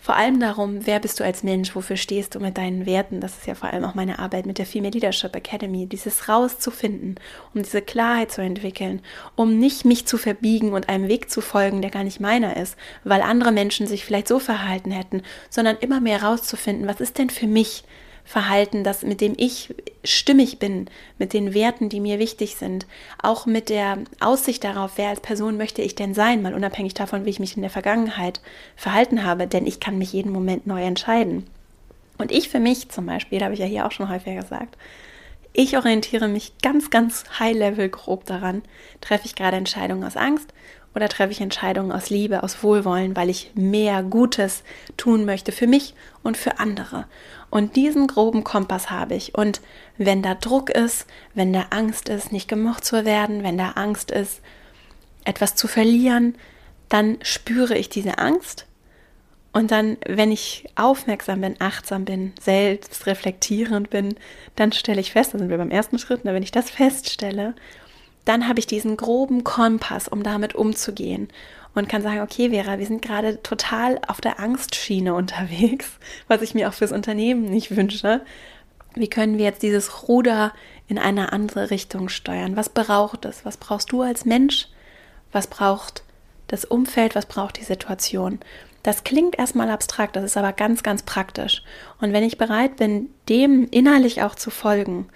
vor 0.06 0.18
allem 0.18 0.40
darum, 0.40 0.86
wer 0.86 1.00
bist 1.00 1.20
du 1.20 1.24
als 1.24 1.42
Mensch, 1.42 1.76
wofür 1.76 1.98
stehst 1.98 2.36
du 2.36 2.40
mit 2.40 2.60
deinen 2.60 2.86
Werten. 2.86 3.22
Das 3.22 3.38
ist 3.38 3.48
ja 3.48 3.56
vor 3.56 3.74
allem 3.74 3.84
auch 3.84 3.96
meine 3.96 4.20
Arbeit 4.20 4.46
mit 4.46 4.60
der 4.60 4.68
Female 4.68 4.92
Leadership 4.92 5.36
Academy, 5.36 5.88
dieses 5.88 6.30
rauszufinden, 6.30 7.16
um 7.56 7.64
diese 7.64 7.82
Klarheit 7.82 8.32
zu 8.32 8.44
entwickeln, 8.44 9.02
um 9.36 9.58
nicht 9.58 9.84
mich 9.84 10.06
zu 10.06 10.20
verbiegen 10.20 10.74
und 10.74 10.90
einem 10.90 11.08
Weg 11.08 11.32
zu 11.32 11.42
folgen, 11.42 11.82
der 11.82 11.90
gar 11.90 12.04
nicht 12.04 12.20
meiner 12.20 12.56
ist, 12.56 12.78
weil 13.04 13.24
andere 13.24 13.52
Menschen 13.52 13.88
sich 13.88 14.06
vielleicht 14.06 14.28
so 14.28 14.38
verhalten 14.38 14.92
hätten, 14.92 15.24
sondern 15.50 15.76
immer 15.78 16.00
mehr 16.02 16.22
rauszufinden, 16.22 16.88
was 16.88 17.02
ist 17.02 17.18
denn 17.18 17.32
für 17.32 17.48
mich 17.48 17.84
Verhalten, 18.26 18.84
das 18.84 19.04
mit 19.04 19.22
dem 19.22 19.36
ich 19.38 19.74
stimmig 20.04 20.58
bin, 20.58 20.90
mit 21.20 21.32
den 21.32 21.54
Werten, 21.54 21.90
die 21.90 22.00
mir 22.00 22.18
wichtig 22.18 22.56
sind, 22.56 22.88
auch 23.22 23.46
mit 23.46 23.70
der 23.70 24.00
Aussicht 24.20 24.64
darauf, 24.64 24.94
wer 24.96 25.10
als 25.10 25.22
Person 25.22 25.58
möchte 25.58 25.84
ich 25.84 25.94
denn 25.94 26.16
sein, 26.16 26.42
mal 26.42 26.56
unabhängig 26.56 26.96
davon, 26.96 27.26
wie 27.26 27.30
ich 27.30 27.40
mich 27.40 27.56
in 27.56 27.62
der 27.62 27.70
Vergangenheit 27.70 28.42
verhalten 28.76 29.24
habe, 29.24 29.46
denn 29.46 29.68
ich 29.68 29.80
kann 29.80 30.00
mich 30.00 30.12
jeden 30.12 30.32
Moment 30.32 30.66
neu 30.66 30.84
entscheiden. 30.84 31.46
Und 32.18 32.32
ich 32.32 32.50
für 32.50 32.60
mich 32.60 32.90
zum 32.90 33.06
Beispiel, 33.06 33.40
da 33.40 33.46
habe 33.46 33.54
ich 33.54 33.60
ja 33.60 33.68
hier 33.68 33.86
auch 33.86 33.92
schon 33.92 34.10
häufiger 34.10 34.42
gesagt, 34.42 34.76
ich 35.54 35.78
orientiere 35.78 36.28
mich 36.28 36.58
ganz, 36.62 36.90
ganz 36.90 37.24
high-level 37.40 37.88
grob 37.90 38.26
daran, 38.26 38.62
treffe 39.00 39.26
ich 39.26 39.36
gerade 39.36 39.56
Entscheidungen 39.56 40.04
aus 40.04 40.18
Angst 40.18 40.54
oder 40.96 41.10
treffe 41.10 41.32
ich 41.32 41.42
Entscheidungen 41.42 41.92
aus 41.92 42.10
Liebe, 42.10 42.42
aus 42.42 42.64
Wohlwollen, 42.64 43.16
weil 43.16 43.30
ich 43.30 43.52
mehr 43.54 44.02
Gutes 44.02 44.64
tun 44.98 45.26
möchte 45.26 45.52
für 45.52 45.68
mich 45.68 45.94
und 46.24 46.38
für 46.38 46.60
andere. 46.60 47.06
Und 47.50 47.76
diesen 47.76 48.08
groben 48.08 48.44
Kompass 48.44 48.90
habe 48.90 49.16
ich. 49.16 49.36
Und 49.36 49.62
wenn 49.98 50.24
da 50.24 50.36
Druck 50.36 50.70
ist, 50.70 51.06
wenn 51.34 51.54
da 51.54 51.68
Angst 51.70 52.10
ist, 52.10 52.32
nicht 52.32 52.48
gemocht 52.48 52.86
zu 52.86 53.06
werden, 53.06 53.44
wenn 53.44 53.58
da 53.58 53.72
Angst 53.72 54.12
ist, 54.12 54.42
etwas 55.26 55.56
zu 55.56 55.68
verlieren, 55.68 56.36
dann 56.90 57.18
spüre 57.22 57.78
ich 57.78 57.90
diese 57.90 58.18
Angst. 58.18 58.66
Und 59.52 59.72
dann, 59.72 59.98
wenn 60.06 60.32
ich 60.32 60.66
aufmerksam 60.76 61.42
bin, 61.42 61.56
achtsam 61.60 62.04
bin, 62.04 62.34
selbst 62.42 63.06
reflektierend 63.06 63.90
bin, 63.90 64.16
dann 64.58 64.74
stelle 64.74 65.00
ich 65.00 65.14
fest, 65.14 65.34
da 65.34 65.38
sind 65.38 65.50
wir 65.50 65.58
beim 65.58 65.72
ersten 65.72 65.98
Schritt, 65.98 66.26
ne, 66.26 66.34
wenn 66.34 66.44
ich 66.44 66.52
das 66.52 66.70
feststelle, 66.70 67.56
dann 68.26 68.48
habe 68.48 68.60
ich 68.60 68.68
diesen 68.68 68.98
groben 68.98 69.44
Kompass, 69.44 70.08
um 70.08 70.24
damit 70.24 70.56
umzugehen 70.56 71.30
und 71.76 71.90
kann 71.90 72.02
sagen, 72.02 72.22
okay, 72.22 72.50
Vera, 72.50 72.80
wir 72.80 72.88
sind 72.88 73.02
gerade 73.02 73.42
total 73.44 74.00
auf 74.08 74.22
der 74.22 74.40
Angstschiene 74.40 75.14
unterwegs, 75.14 75.92
was 76.28 76.42
ich 76.42 76.54
mir 76.54 76.70
auch 76.70 76.74
fürs 76.74 76.92
Unternehmen 76.92 77.44
nicht 77.44 77.76
wünsche. 77.76 78.22
Wie 78.96 79.10
können 79.10 79.38
wir 79.38 79.46
jetzt 79.46 79.62
dieses 79.62 80.08
Ruder 80.08 80.54
in 80.88 80.98
eine 80.98 81.34
andere 81.34 81.70
Richtung 81.70 82.10
steuern? 82.10 82.56
Was 82.56 82.70
braucht 82.70 83.26
es? 83.26 83.46
Was 83.46 83.58
brauchst 83.58 83.92
du 83.92 84.02
als 84.02 84.26
Mensch? 84.26 84.70
Was 85.32 85.48
braucht 85.48 86.04
das 86.48 86.64
Umfeld? 86.64 87.14
Was 87.14 87.26
braucht 87.26 87.60
die 87.60 87.66
Situation? 87.66 88.40
Das 88.84 89.04
klingt 89.04 89.38
erstmal 89.40 89.72
abstrakt, 89.72 90.16
das 90.16 90.24
ist 90.24 90.38
aber 90.38 90.54
ganz, 90.54 90.84
ganz 90.84 91.02
praktisch. 91.02 91.64
Und 92.00 92.14
wenn 92.14 92.24
ich 92.24 92.38
bereit 92.38 92.76
bin, 92.76 93.10
dem 93.28 93.68
innerlich 93.72 94.22
auch 94.22 94.36
zu 94.36 94.52
folgen, 94.52 95.10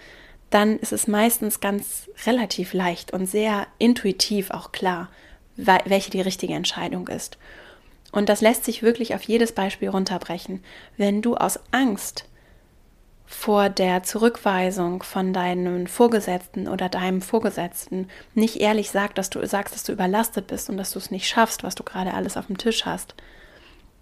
dann 0.50 0.80
ist 0.80 0.94
es 0.94 1.08
meistens 1.08 1.60
ganz 1.60 2.10
relativ 2.26 2.74
leicht 2.74 3.12
und 3.14 3.26
sehr 3.26 3.68
intuitiv 3.78 4.52
auch 4.52 4.72
klar, 4.72 5.10
welche 5.56 6.12
die 6.12 6.22
richtige 6.22 6.54
Entscheidung 6.54 7.08
ist. 7.08 7.38
Und 8.12 8.30
das 8.30 8.42
lässt 8.42 8.66
sich 8.66 8.82
wirklich 8.82 9.14
auf 9.14 9.22
jedes 9.24 9.52
Beispiel 9.52 9.90
runterbrechen. 9.90 10.64
Wenn 10.98 11.22
du 11.22 11.36
aus 11.36 11.60
Angst 11.72 12.26
vor 13.28 13.70
der 13.70 14.02
Zurückweisung 14.02 15.04
von 15.04 15.34
deinem 15.34 15.86
Vorgesetzten 15.86 16.68
oder 16.68 16.90
deinem 16.90 17.22
Vorgesetzten 17.22 18.08
nicht 18.34 18.56
ehrlich 18.56 18.90
sagst, 18.90 19.20
dass 19.20 19.30
du 19.30 19.46
sagst, 19.46 19.76
dass 19.76 19.84
du 19.84 19.92
überlastet 19.92 20.48
bist 20.48 20.70
und 20.70 20.78
dass 20.78 20.92
du 20.92 21.00
es 21.00 21.12
nicht 21.12 21.28
schaffst, 21.28 21.64
was 21.64 21.76
du 21.76 21.84
gerade 21.84 22.16
alles 22.16 22.38
auf 22.38 22.48
dem 22.48 22.58
Tisch 22.58 22.86
hast, 22.86 23.14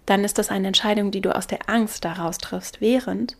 dann 0.06 0.24
ist 0.24 0.38
das 0.38 0.48
eine 0.48 0.68
Entscheidung, 0.68 1.10
die 1.10 1.20
du 1.20 1.36
aus 1.36 1.46
der 1.46 1.68
Angst 1.68 2.06
daraus 2.06 2.38
triffst, 2.38 2.80
während 2.80 3.36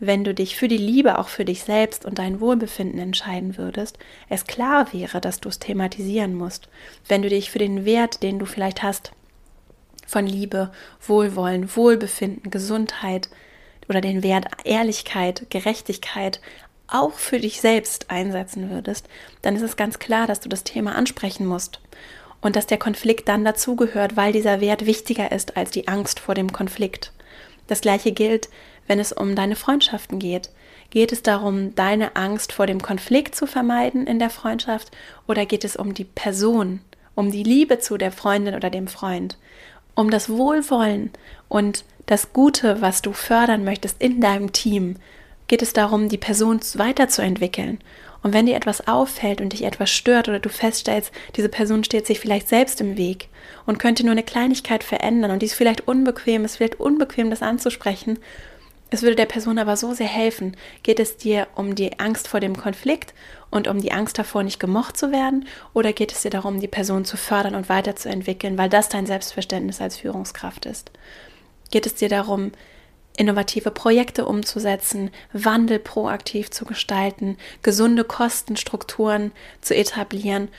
wenn 0.00 0.24
du 0.24 0.34
dich 0.34 0.56
für 0.56 0.68
die 0.68 0.76
Liebe 0.76 1.18
auch 1.18 1.28
für 1.28 1.44
dich 1.44 1.62
selbst 1.62 2.04
und 2.04 2.18
dein 2.18 2.40
Wohlbefinden 2.40 2.98
entscheiden 2.98 3.56
würdest, 3.56 3.98
es 4.28 4.44
klar 4.44 4.92
wäre, 4.92 5.20
dass 5.20 5.40
du 5.40 5.48
es 5.48 5.58
thematisieren 5.58 6.34
musst. 6.34 6.68
Wenn 7.08 7.22
du 7.22 7.28
dich 7.28 7.50
für 7.50 7.58
den 7.58 7.84
Wert, 7.84 8.22
den 8.22 8.38
du 8.38 8.46
vielleicht 8.46 8.82
hast, 8.82 9.12
von 10.06 10.26
Liebe, 10.26 10.70
Wohlwollen, 11.06 11.74
Wohlbefinden, 11.74 12.50
Gesundheit 12.50 13.28
oder 13.88 14.00
den 14.00 14.22
Wert 14.22 14.46
Ehrlichkeit, 14.64 15.46
Gerechtigkeit 15.50 16.40
auch 16.86 17.12
für 17.12 17.40
dich 17.40 17.60
selbst 17.60 18.10
einsetzen 18.10 18.70
würdest, 18.70 19.08
dann 19.42 19.56
ist 19.56 19.62
es 19.62 19.76
ganz 19.76 19.98
klar, 19.98 20.26
dass 20.26 20.40
du 20.40 20.48
das 20.48 20.64
Thema 20.64 20.94
ansprechen 20.94 21.46
musst 21.46 21.80
und 22.40 22.56
dass 22.56 22.66
der 22.66 22.78
Konflikt 22.78 23.28
dann 23.28 23.44
dazugehört, 23.44 24.16
weil 24.16 24.32
dieser 24.32 24.60
Wert 24.60 24.84
wichtiger 24.84 25.32
ist 25.32 25.56
als 25.56 25.70
die 25.70 25.88
Angst 25.88 26.20
vor 26.20 26.34
dem 26.34 26.52
Konflikt. 26.52 27.12
Das 27.66 27.80
gleiche 27.80 28.12
gilt, 28.12 28.50
wenn 28.86 28.98
es 28.98 29.12
um 29.12 29.34
deine 29.34 29.56
Freundschaften 29.56 30.18
geht. 30.18 30.50
Geht 30.90 31.12
es 31.12 31.22
darum, 31.22 31.74
deine 31.74 32.16
Angst 32.16 32.52
vor 32.52 32.66
dem 32.66 32.80
Konflikt 32.82 33.34
zu 33.34 33.46
vermeiden 33.46 34.06
in 34.06 34.18
der 34.18 34.30
Freundschaft 34.30 34.90
oder 35.26 35.46
geht 35.46 35.64
es 35.64 35.76
um 35.76 35.94
die 35.94 36.04
Person, 36.04 36.80
um 37.14 37.30
die 37.30 37.42
Liebe 37.42 37.78
zu 37.78 37.96
der 37.96 38.12
Freundin 38.12 38.54
oder 38.54 38.70
dem 38.70 38.86
Freund, 38.86 39.38
um 39.94 40.10
das 40.10 40.28
Wohlwollen 40.28 41.10
und 41.48 41.84
das 42.06 42.32
Gute, 42.32 42.80
was 42.80 43.02
du 43.02 43.12
fördern 43.12 43.64
möchtest 43.64 44.00
in 44.00 44.20
deinem 44.20 44.52
Team? 44.52 44.96
Geht 45.48 45.62
es 45.62 45.72
darum, 45.72 46.08
die 46.08 46.18
Person 46.18 46.60
weiterzuentwickeln 46.74 47.78
und 48.24 48.32
wenn 48.32 48.46
dir 48.46 48.56
etwas 48.56 48.88
auffällt 48.88 49.42
und 49.42 49.52
dich 49.52 49.64
etwas 49.64 49.90
stört 49.90 50.28
oder 50.28 50.40
du 50.40 50.48
feststellst, 50.48 51.12
diese 51.36 51.50
Person 51.50 51.84
steht 51.84 52.06
sich 52.06 52.18
vielleicht 52.18 52.48
selbst 52.48 52.80
im 52.80 52.96
Weg 52.96 53.28
und 53.66 53.78
könnte 53.78 54.02
nur 54.02 54.12
eine 54.12 54.22
Kleinigkeit 54.22 54.82
verändern 54.82 55.30
und 55.30 55.42
die 55.42 55.46
ist 55.46 55.54
vielleicht 55.54 55.86
unbequem, 55.86 56.46
ist 56.46 56.56
vielleicht 56.56 56.80
unbequem, 56.80 57.28
das 57.28 57.42
anzusprechen. 57.42 58.18
Es 58.94 59.02
würde 59.02 59.16
der 59.16 59.26
Person 59.26 59.58
aber 59.58 59.76
so 59.76 59.92
sehr 59.92 60.06
helfen. 60.06 60.56
Geht 60.84 61.00
es 61.00 61.16
dir 61.16 61.48
um 61.56 61.74
die 61.74 61.98
Angst 61.98 62.28
vor 62.28 62.38
dem 62.38 62.56
Konflikt 62.56 63.12
und 63.50 63.66
um 63.66 63.80
die 63.80 63.90
Angst 63.90 64.20
davor, 64.20 64.44
nicht 64.44 64.60
gemocht 64.60 64.96
zu 64.96 65.10
werden? 65.10 65.48
Oder 65.72 65.92
geht 65.92 66.12
es 66.12 66.22
dir 66.22 66.30
darum, 66.30 66.60
die 66.60 66.68
Person 66.68 67.04
zu 67.04 67.16
fördern 67.16 67.56
und 67.56 67.68
weiterzuentwickeln, 67.68 68.56
weil 68.56 68.68
das 68.68 68.88
dein 68.88 69.06
Selbstverständnis 69.06 69.80
als 69.80 69.96
Führungskraft 69.96 70.64
ist? 70.64 70.92
Geht 71.72 71.86
es 71.86 71.96
dir 71.96 72.08
darum, 72.08 72.52
innovative 73.16 73.72
Projekte 73.72 74.26
umzusetzen, 74.26 75.10
Wandel 75.32 75.80
proaktiv 75.80 76.52
zu 76.52 76.64
gestalten, 76.64 77.36
gesunde 77.62 78.04
Kostenstrukturen 78.04 79.32
zu 79.60 79.74
etablieren. 79.74 80.50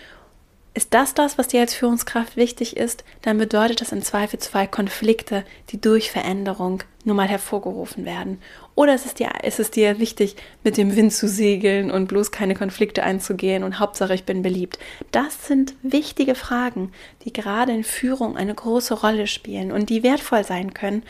Ist 0.75 0.93
das 0.93 1.13
das, 1.13 1.37
was 1.37 1.47
dir 1.47 1.61
als 1.61 1.73
Führungskraft 1.73 2.35
wichtig 2.35 2.75
ist, 2.75 3.05
dann 3.21 3.37
bedeutet 3.37 3.79
das 3.79 3.93
im 3.93 4.01
Zweifelsfall 4.01 4.67
Konflikte, 4.67 5.45
die 5.69 5.79
durch 5.79 6.11
Veränderung 6.11 6.83
nur 7.05 7.15
mal 7.15 7.29
hervorgerufen 7.29 8.03
werden. 8.03 8.41
Oder 8.75 8.93
ist 8.93 9.05
es, 9.05 9.13
dir, 9.13 9.29
ist 9.43 9.61
es 9.61 9.71
dir 9.71 9.99
wichtig, 9.99 10.35
mit 10.65 10.75
dem 10.75 10.97
Wind 10.97 11.13
zu 11.13 11.29
segeln 11.29 11.91
und 11.91 12.07
bloß 12.07 12.31
keine 12.31 12.55
Konflikte 12.55 13.03
einzugehen 13.03 13.63
und 13.63 13.79
Hauptsache 13.79 14.13
ich 14.13 14.25
bin 14.25 14.41
beliebt? 14.41 14.77
Das 15.11 15.47
sind 15.47 15.75
wichtige 15.81 16.35
Fragen, 16.35 16.91
die 17.23 17.31
gerade 17.31 17.71
in 17.71 17.85
Führung 17.85 18.35
eine 18.35 18.53
große 18.53 18.95
Rolle 18.95 19.27
spielen 19.27 19.71
und 19.71 19.89
die 19.89 20.03
wertvoll 20.03 20.43
sein 20.43 20.73
können 20.73 21.03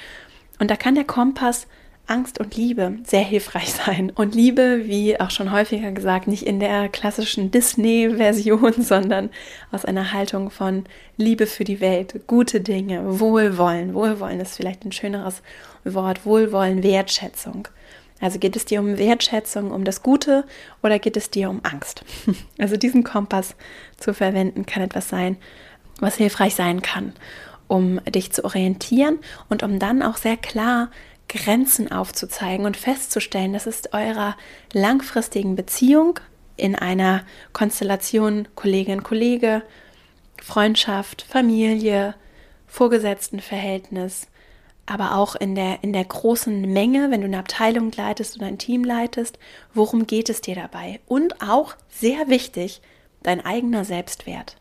und 0.60 0.72
da 0.72 0.76
kann 0.76 0.96
der 0.96 1.04
Kompass 1.04 1.68
Angst 2.08 2.40
und 2.40 2.56
Liebe 2.56 2.98
sehr 3.04 3.24
hilfreich 3.24 3.74
sein. 3.86 4.12
Und 4.16 4.36
Liebe, 4.36 4.82
wie 4.86 5.20
auch 5.20 5.32
schon 5.32 5.52
häufiger 5.52 5.92
gesagt, 5.92 6.28
nicht 6.28 6.44
in 6.44 6.60
der 6.60 6.90
klassischen 6.90 7.52
Disney-Version, 7.52 8.74
sondern 8.82 9.30
aus 9.72 9.86
einer 9.86 10.14
Haltung 10.14 10.50
von 10.50 10.86
Liebe 11.18 11.48
für 11.48 11.64
die 11.64 11.82
Welt, 11.82 12.28
gute 12.28 12.62
Dinge, 12.62 13.20
Wohlwollen. 13.20 13.94
Wohlwollen 13.94 14.40
ist 14.40 14.58
vielleicht 14.58 14.86
ein 14.86 14.92
schöneres 14.92 15.42
Wort, 15.84 16.26
Wohlwollen, 16.26 16.84
Wertschätzung. 16.84 17.68
Also 18.22 18.40
geht 18.40 18.56
es 18.56 18.66
dir 18.66 18.80
um 18.80 18.98
Wertschätzung, 18.98 19.72
um 19.72 19.84
das 19.84 20.02
Gute 20.02 20.46
oder 20.82 21.00
geht 21.00 21.18
es 21.18 21.30
dir 21.30 21.50
um 21.50 21.60
Angst? 21.64 22.04
Also 22.58 22.78
diesen 22.78 23.04
Kompass 23.04 23.56
zu 23.98 24.14
verwenden 24.14 24.66
kann 24.66 24.82
etwas 24.82 25.10
sein, 25.10 25.38
was 26.00 26.16
hilfreich 26.16 26.56
sein 26.56 26.82
kann 26.82 27.14
um 27.68 28.04
dich 28.06 28.32
zu 28.32 28.44
orientieren 28.46 29.20
und 29.50 29.64
um 29.64 29.80
dann 29.80 30.04
auch 30.04 30.18
sehr 30.18 30.38
klar 30.38 30.90
Grenzen 31.28 31.92
aufzuzeigen 31.92 32.66
und 32.66 32.78
festzustellen, 32.78 33.54
dass 33.54 33.66
es 33.66 33.92
eurer 33.92 34.36
langfristigen 34.74 35.56
Beziehung 35.56 36.20
in 36.58 36.76
einer 36.76 37.26
Konstellation 37.54 38.48
Kollegin, 38.56 39.04
Kollege, 39.04 39.64
Freundschaft, 40.42 41.24
Familie, 41.24 42.16
Vorgesetztenverhältnis, 42.68 44.28
aber 44.86 45.16
auch 45.16 45.36
in 45.36 45.56
der, 45.56 45.84
in 45.84 45.94
der 45.94 46.06
großen 46.06 46.62
Menge, 46.62 47.10
wenn 47.10 47.22
du 47.22 47.28
eine 47.28 47.40
Abteilung 47.40 47.92
leitest 47.92 48.38
oder 48.38 48.46
ein 48.46 48.60
Team 48.60 48.84
leitest, 48.84 49.40
worum 49.74 50.06
geht 50.06 50.30
es 50.30 50.42
dir 50.42 50.56
dabei? 50.56 51.00
Und 51.08 51.42
auch 51.42 51.76
sehr 51.90 52.28
wichtig, 52.28 52.82
dein 53.24 53.44
eigener 53.44 53.86
Selbstwert. 53.86 54.58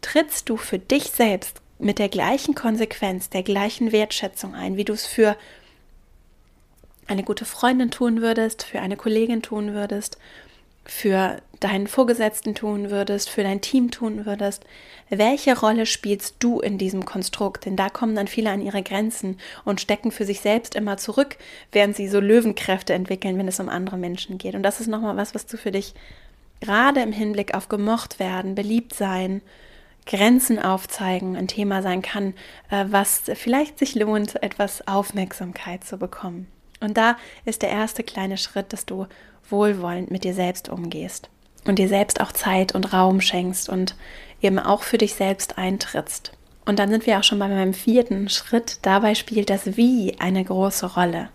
Trittst 0.00 0.48
du 0.48 0.56
für 0.56 0.78
dich 0.78 1.10
selbst 1.10 1.60
mit 1.80 1.98
der 1.98 2.08
gleichen 2.08 2.54
Konsequenz, 2.54 3.30
der 3.30 3.42
gleichen 3.42 3.92
Wertschätzung 3.92 4.54
ein, 4.54 4.76
wie 4.76 4.84
du 4.84 4.92
es 4.92 5.06
für 5.06 5.36
eine 7.06 7.22
gute 7.22 7.44
Freundin 7.44 7.90
tun 7.90 8.20
würdest, 8.20 8.62
für 8.62 8.80
eine 8.80 8.96
Kollegin 8.96 9.42
tun 9.42 9.74
würdest 9.74 10.18
für 10.90 11.40
deinen 11.60 11.86
Vorgesetzten 11.86 12.54
tun 12.54 12.90
würdest, 12.90 13.28
für 13.28 13.42
dein 13.42 13.60
Team 13.60 13.90
tun 13.90 14.24
würdest. 14.24 14.64
Welche 15.08 15.58
Rolle 15.58 15.86
spielst 15.86 16.36
du 16.38 16.60
in 16.60 16.78
diesem 16.78 17.04
Konstrukt? 17.04 17.66
Denn 17.66 17.76
da 17.76 17.90
kommen 17.90 18.14
dann 18.14 18.28
viele 18.28 18.50
an 18.50 18.62
ihre 18.62 18.82
Grenzen 18.82 19.38
und 19.64 19.80
stecken 19.80 20.10
für 20.10 20.24
sich 20.24 20.40
selbst 20.40 20.74
immer 20.74 20.96
zurück, 20.96 21.36
während 21.70 21.96
sie 21.96 22.08
so 22.08 22.18
Löwenkräfte 22.18 22.94
entwickeln, 22.94 23.38
wenn 23.38 23.48
es 23.48 23.60
um 23.60 23.68
andere 23.68 23.98
Menschen 23.98 24.38
geht. 24.38 24.54
Und 24.54 24.62
das 24.62 24.80
ist 24.80 24.88
nochmal 24.88 25.16
was, 25.16 25.34
was 25.34 25.46
du 25.46 25.56
für 25.56 25.70
dich 25.70 25.94
gerade 26.60 27.00
im 27.02 27.12
Hinblick 27.12 27.54
auf 27.54 27.68
gemocht 27.68 28.18
werden, 28.18 28.54
beliebt 28.54 28.94
sein, 28.94 29.42
Grenzen 30.06 30.58
aufzeigen 30.58 31.36
ein 31.36 31.48
Thema 31.48 31.82
sein 31.82 32.02
kann, 32.02 32.34
äh, 32.70 32.86
was 32.88 33.22
vielleicht 33.34 33.78
sich 33.78 33.94
lohnt, 33.94 34.42
etwas 34.42 34.86
Aufmerksamkeit 34.86 35.84
zu 35.84 35.98
bekommen. 35.98 36.46
Und 36.80 36.96
da 36.96 37.16
ist 37.44 37.62
der 37.62 37.70
erste 37.70 38.02
kleine 38.02 38.38
Schritt, 38.38 38.72
dass 38.72 38.86
du 38.86 39.06
wohlwollend 39.48 40.10
mit 40.10 40.24
dir 40.24 40.34
selbst 40.34 40.68
umgehst 40.68 41.28
und 41.66 41.78
dir 41.78 41.88
selbst 41.88 42.20
auch 42.20 42.32
Zeit 42.32 42.74
und 42.74 42.92
Raum 42.92 43.20
schenkst 43.20 43.68
und 43.68 43.94
eben 44.40 44.58
auch 44.58 44.82
für 44.82 44.98
dich 44.98 45.14
selbst 45.14 45.58
eintrittst. 45.58 46.32
Und 46.64 46.78
dann 46.78 46.90
sind 46.90 47.06
wir 47.06 47.18
auch 47.18 47.24
schon 47.24 47.38
bei 47.38 47.48
meinem 47.48 47.74
vierten 47.74 48.28
Schritt. 48.28 48.78
Dabei 48.82 49.14
spielt 49.14 49.50
das 49.50 49.76
Wie 49.76 50.16
eine 50.18 50.44
große 50.44 50.94
Rolle. 50.94 51.28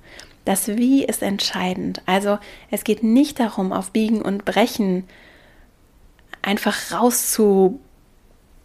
Das 0.45 0.67
Wie 0.67 1.03
ist 1.03 1.21
entscheidend. 1.21 2.01
Also 2.05 2.37
es 2.71 2.83
geht 2.83 3.03
nicht 3.03 3.39
darum, 3.39 3.73
auf 3.73 3.91
Biegen 3.91 4.21
und 4.21 4.45
Brechen 4.45 5.05
einfach 6.41 6.91
rauszu 6.91 7.79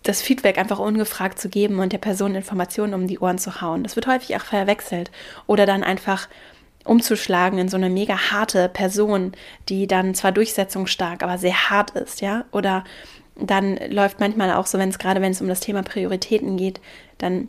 das 0.02 0.22
Feedback 0.22 0.58
einfach 0.58 0.78
ungefragt 0.78 1.38
zu 1.38 1.48
geben 1.48 1.78
und 1.78 1.92
der 1.92 1.98
Person 1.98 2.34
Informationen 2.34 2.94
um 2.94 3.06
die 3.06 3.18
Ohren 3.18 3.38
zu 3.38 3.60
hauen. 3.60 3.82
Das 3.82 3.96
wird 3.96 4.06
häufig 4.06 4.36
auch 4.36 4.44
verwechselt. 4.44 5.10
Oder 5.46 5.66
dann 5.66 5.82
einfach 5.82 6.28
umzuschlagen 6.84 7.58
in 7.58 7.68
so 7.68 7.76
eine 7.76 7.90
mega 7.90 8.30
harte 8.30 8.68
Person, 8.68 9.32
die 9.68 9.86
dann 9.86 10.14
zwar 10.14 10.32
durchsetzungsstark, 10.32 11.22
aber 11.22 11.36
sehr 11.36 11.70
hart 11.70 11.90
ist, 11.90 12.22
ja? 12.22 12.44
Oder 12.52 12.84
dann 13.36 13.78
läuft 13.90 14.20
manchmal 14.20 14.52
auch 14.52 14.66
so, 14.66 14.78
wenn 14.78 14.88
es 14.88 14.98
gerade 14.98 15.20
wenn 15.20 15.32
es 15.32 15.40
um 15.40 15.48
das 15.48 15.60
Thema 15.60 15.82
Prioritäten 15.82 16.56
geht, 16.56 16.80
dann 17.18 17.48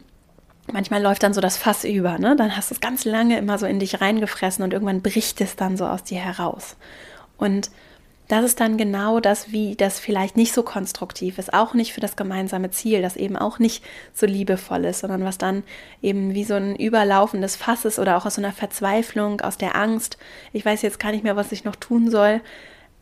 manchmal 0.72 1.02
läuft 1.02 1.24
dann 1.24 1.34
so 1.34 1.42
das 1.42 1.58
Fass 1.58 1.86
über, 1.86 2.20
ne? 2.20 2.36
Dann 2.36 2.58
hast 2.58 2.70
du 2.70 2.76
es 2.76 2.82
ganz 2.82 3.06
lange 3.06 3.38
immer 3.38 3.58
so 3.58 3.66
in 3.66 3.80
dich 3.80 4.02
reingefressen 4.02 4.64
und 4.64 4.74
irgendwann 4.74 5.02
bricht 5.02 5.40
es 5.40 5.56
dann 5.56 5.78
so 5.78 5.86
aus 5.86 6.04
dir 6.04 6.20
heraus. 6.20 6.76
Und 7.38 7.72
das 8.32 8.46
ist 8.46 8.60
dann 8.62 8.78
genau 8.78 9.20
das, 9.20 9.52
wie 9.52 9.76
das 9.76 10.00
vielleicht 10.00 10.38
nicht 10.38 10.54
so 10.54 10.64
konstruktiv 10.64 11.38
ist, 11.38 11.54
auch 11.54 11.74
nicht 11.74 11.94
für 11.94 12.00
das 12.00 12.16
gemeinsame 12.16 12.72
Ziel, 12.72 13.02
das 13.02 13.18
eben 13.18 13.36
auch 13.36 13.60
nicht 13.60 13.84
so 14.14 14.26
liebevoll 14.26 14.86
ist, 14.86 15.02
sondern 15.02 15.26
was 15.26 15.38
dann 15.38 15.64
eben 16.02 16.34
wie 16.34 16.46
so 16.46 16.54
ein 16.54 16.78
überlaufendes 16.78 17.58
Fass 17.58 17.84
ist 17.84 18.00
oder 18.00 18.16
auch 18.16 18.26
aus 18.26 18.36
so 18.36 18.42
einer 18.42 18.54
Verzweiflung, 18.54 19.42
aus 19.42 19.58
der 19.58 19.76
Angst, 19.76 20.18
ich 20.54 20.66
weiß 20.66 20.82
jetzt 20.82 21.00
gar 21.00 21.12
nicht 21.12 21.26
mehr, 21.26 21.36
was 21.36 21.52
ich 21.52 21.66
noch 21.66 21.76
tun 21.76 22.10
soll, 22.10 22.40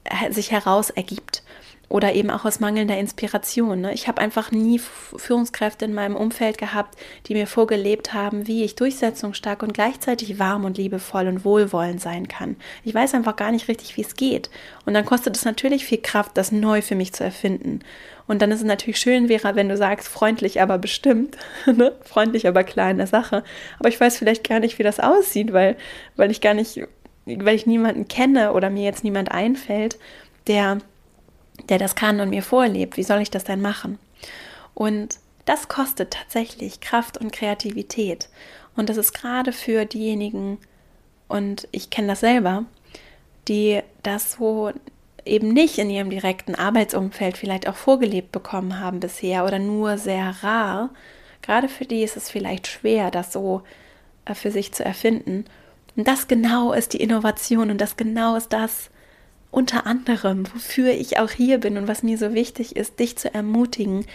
äh, 0.04 0.32
sich 0.32 0.52
heraus 0.52 0.90
ergibt 0.90 1.44
oder 1.90 2.14
eben 2.14 2.30
auch 2.30 2.46
aus 2.46 2.60
mangelnder 2.60 2.98
Inspiration. 2.98 3.82
Ne? 3.82 3.94
Ich 3.94 4.08
habe 4.08 4.22
einfach 4.22 4.52
nie 4.52 4.80
Führungskräfte 4.80 5.86
in 5.86 5.94
meinem 5.94 6.16
Umfeld 6.16 6.60
gehabt, 6.60 6.98
die 7.26 7.34
mir 7.34 7.48
vorgelebt 7.48 8.14
haben, 8.14 8.46
wie 8.46 8.64
ich 8.64 8.76
durchsetzungsstark 8.76 9.64
und 9.64 9.74
gleichzeitig 9.74 10.38
warm 10.38 10.66
und 10.66 10.78
liebevoll 10.78 11.28
und 11.28 11.44
wohlwollend 11.44 12.00
sein 12.00 12.28
kann. 12.28 12.58
Ich 12.84 12.94
weiß 12.94 13.16
einfach 13.16 13.36
gar 13.36 13.52
nicht 13.52 13.68
richtig, 13.68 13.98
wie 13.98 14.02
es 14.02 14.16
geht. 14.16 14.52
Und 14.86 14.94
dann 14.94 15.06
kostet 15.06 15.36
es 15.36 15.46
natürlich 15.46 15.84
viel 15.84 16.02
Kraft, 16.02 16.38
das 16.38 16.52
neu 16.52 16.84
für 16.84 16.96
mich 16.96 17.12
zu 17.14 17.24
erfinden. 17.24 17.80
Und 18.28 18.44
dann 18.44 18.52
ist 18.52 18.60
es 18.60 18.66
natürlich 18.66 19.00
schön, 19.00 19.28
Vera, 19.28 19.56
wenn 19.56 19.70
du 19.70 19.76
sagst, 19.76 20.08
freundlich, 20.08 20.62
aber 20.62 20.78
bestimmt, 20.78 21.38
ne? 21.66 21.94
freundlich, 22.04 22.48
aber 22.48 22.64
klar 22.64 22.92
in 22.92 22.98
der 22.98 23.08
Sache. 23.08 23.44
Aber 23.80 23.90
ich 23.90 24.00
weiß 24.00 24.20
vielleicht 24.20 24.48
gar 24.48 24.60
nicht, 24.60 24.78
wie 24.78 24.84
das 24.84 25.00
aussieht, 25.00 25.54
weil, 25.54 25.76
weil 26.16 26.30
ich 26.30 26.40
gar 26.40 26.54
nicht, 26.54 26.82
weil 27.26 27.56
ich 27.56 27.66
niemanden 27.66 28.08
kenne 28.08 28.54
oder 28.54 28.70
mir 28.70 28.84
jetzt 28.84 29.04
niemand 29.04 29.32
einfällt, 29.32 29.98
der 30.46 30.78
der 31.68 31.78
das 31.78 31.96
kann 31.96 32.20
und 32.20 32.30
mir 32.30 32.44
vorlebt. 32.44 32.98
Wie 32.98 33.04
soll 33.04 33.22
ich 33.22 33.32
das 33.32 33.44
denn 33.44 33.62
machen? 33.62 34.00
Und 34.74 35.18
das 35.46 35.68
kostet 35.68 36.12
tatsächlich 36.12 36.80
Kraft 36.80 37.18
und 37.18 37.34
Kreativität. 37.34 38.30
Und 38.76 38.90
das 38.90 38.98
ist 38.98 39.14
gerade 39.14 39.52
für 39.52 39.86
diejenigen, 39.86 40.58
und 41.28 41.68
ich 41.72 41.90
kenne 41.90 42.10
das 42.10 42.22
selber, 42.22 42.66
die 43.48 43.82
das 44.04 44.34
so 44.34 44.72
eben 45.26 45.50
nicht 45.50 45.78
in 45.78 45.90
ihrem 45.90 46.10
direkten 46.10 46.56
Arbeitsumfeld 46.56 47.38
vielleicht 47.38 47.68
auch 47.68 47.76
vorgelebt 47.76 48.32
bekommen 48.32 48.80
haben 48.80 49.00
bisher 49.00 49.46
oder 49.46 49.60
nur 49.60 49.98
sehr 49.98 50.36
rar. 50.44 50.90
Gerade 51.42 51.68
für 51.68 51.86
die 51.86 52.04
ist 52.04 52.18
es 52.18 52.30
vielleicht 52.30 52.68
schwer, 52.68 53.12
das 53.12 53.32
so 53.32 53.64
äh, 54.26 54.34
für 54.34 54.52
sich 54.52 54.72
zu 54.74 54.84
erfinden. 54.84 55.46
Und 55.96 56.08
das 56.08 56.28
genau 56.28 56.74
ist 56.74 56.94
die 56.94 57.02
Innovation 57.02 57.72
und 57.72 57.80
das 57.80 57.98
genau 57.98 58.36
ist 58.36 58.54
das, 58.54 58.90
unter 59.52 59.86
anderem, 59.86 60.46
wofür 60.54 60.92
ich 60.92 61.20
auch 61.20 61.32
hier 61.32 61.58
bin 61.58 61.78
und 61.78 61.88
was 61.88 62.04
mir 62.04 62.18
so 62.18 62.34
wichtig 62.34 62.76
ist, 62.76 63.00
dich 63.00 63.18
zu 63.18 63.34
ermutigen, 63.34 64.06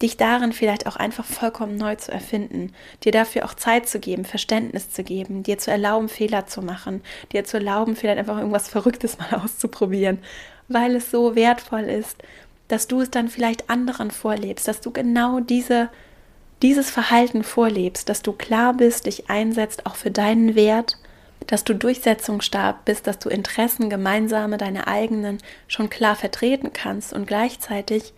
dich 0.00 0.16
darin 0.16 0.52
vielleicht 0.52 0.86
auch 0.86 0.96
einfach 0.96 1.24
vollkommen 1.24 1.76
neu 1.76 1.96
zu 1.96 2.12
erfinden, 2.12 2.72
dir 3.04 3.12
dafür 3.12 3.44
auch 3.44 3.54
Zeit 3.54 3.88
zu 3.88 3.98
geben, 3.98 4.24
Verständnis 4.24 4.90
zu 4.90 5.02
geben, 5.02 5.42
dir 5.42 5.58
zu 5.58 5.70
erlauben, 5.70 6.08
Fehler 6.08 6.46
zu 6.46 6.62
machen, 6.62 7.02
dir 7.32 7.44
zu 7.44 7.56
erlauben, 7.56 7.96
vielleicht 7.96 8.18
einfach 8.18 8.38
irgendwas 8.38 8.68
Verrücktes 8.68 9.18
mal 9.18 9.40
auszuprobieren, 9.42 10.18
weil 10.68 10.94
es 10.94 11.10
so 11.10 11.34
wertvoll 11.34 11.84
ist, 11.84 12.16
dass 12.68 12.86
du 12.86 13.00
es 13.00 13.10
dann 13.10 13.28
vielleicht 13.28 13.70
anderen 13.70 14.10
vorlebst, 14.10 14.68
dass 14.68 14.80
du 14.80 14.90
genau 14.90 15.40
diese, 15.40 15.88
dieses 16.62 16.90
Verhalten 16.90 17.42
vorlebst, 17.42 18.08
dass 18.08 18.22
du 18.22 18.32
klar 18.32 18.74
bist, 18.74 19.06
dich 19.06 19.30
einsetzt 19.30 19.86
auch 19.86 19.96
für 19.96 20.10
deinen 20.10 20.54
Wert 20.54 20.98
dass 21.48 21.64
du 21.64 21.74
durchsetzungsstark 21.74 22.84
bist, 22.84 23.06
dass 23.06 23.18
du 23.18 23.28
Interessen 23.28 23.90
gemeinsame, 23.90 24.58
deine 24.58 24.86
eigenen 24.86 25.38
schon 25.66 25.90
klar 25.90 26.14
vertreten 26.14 26.72
kannst 26.72 27.12
und 27.12 27.26
gleichzeitig 27.26 28.12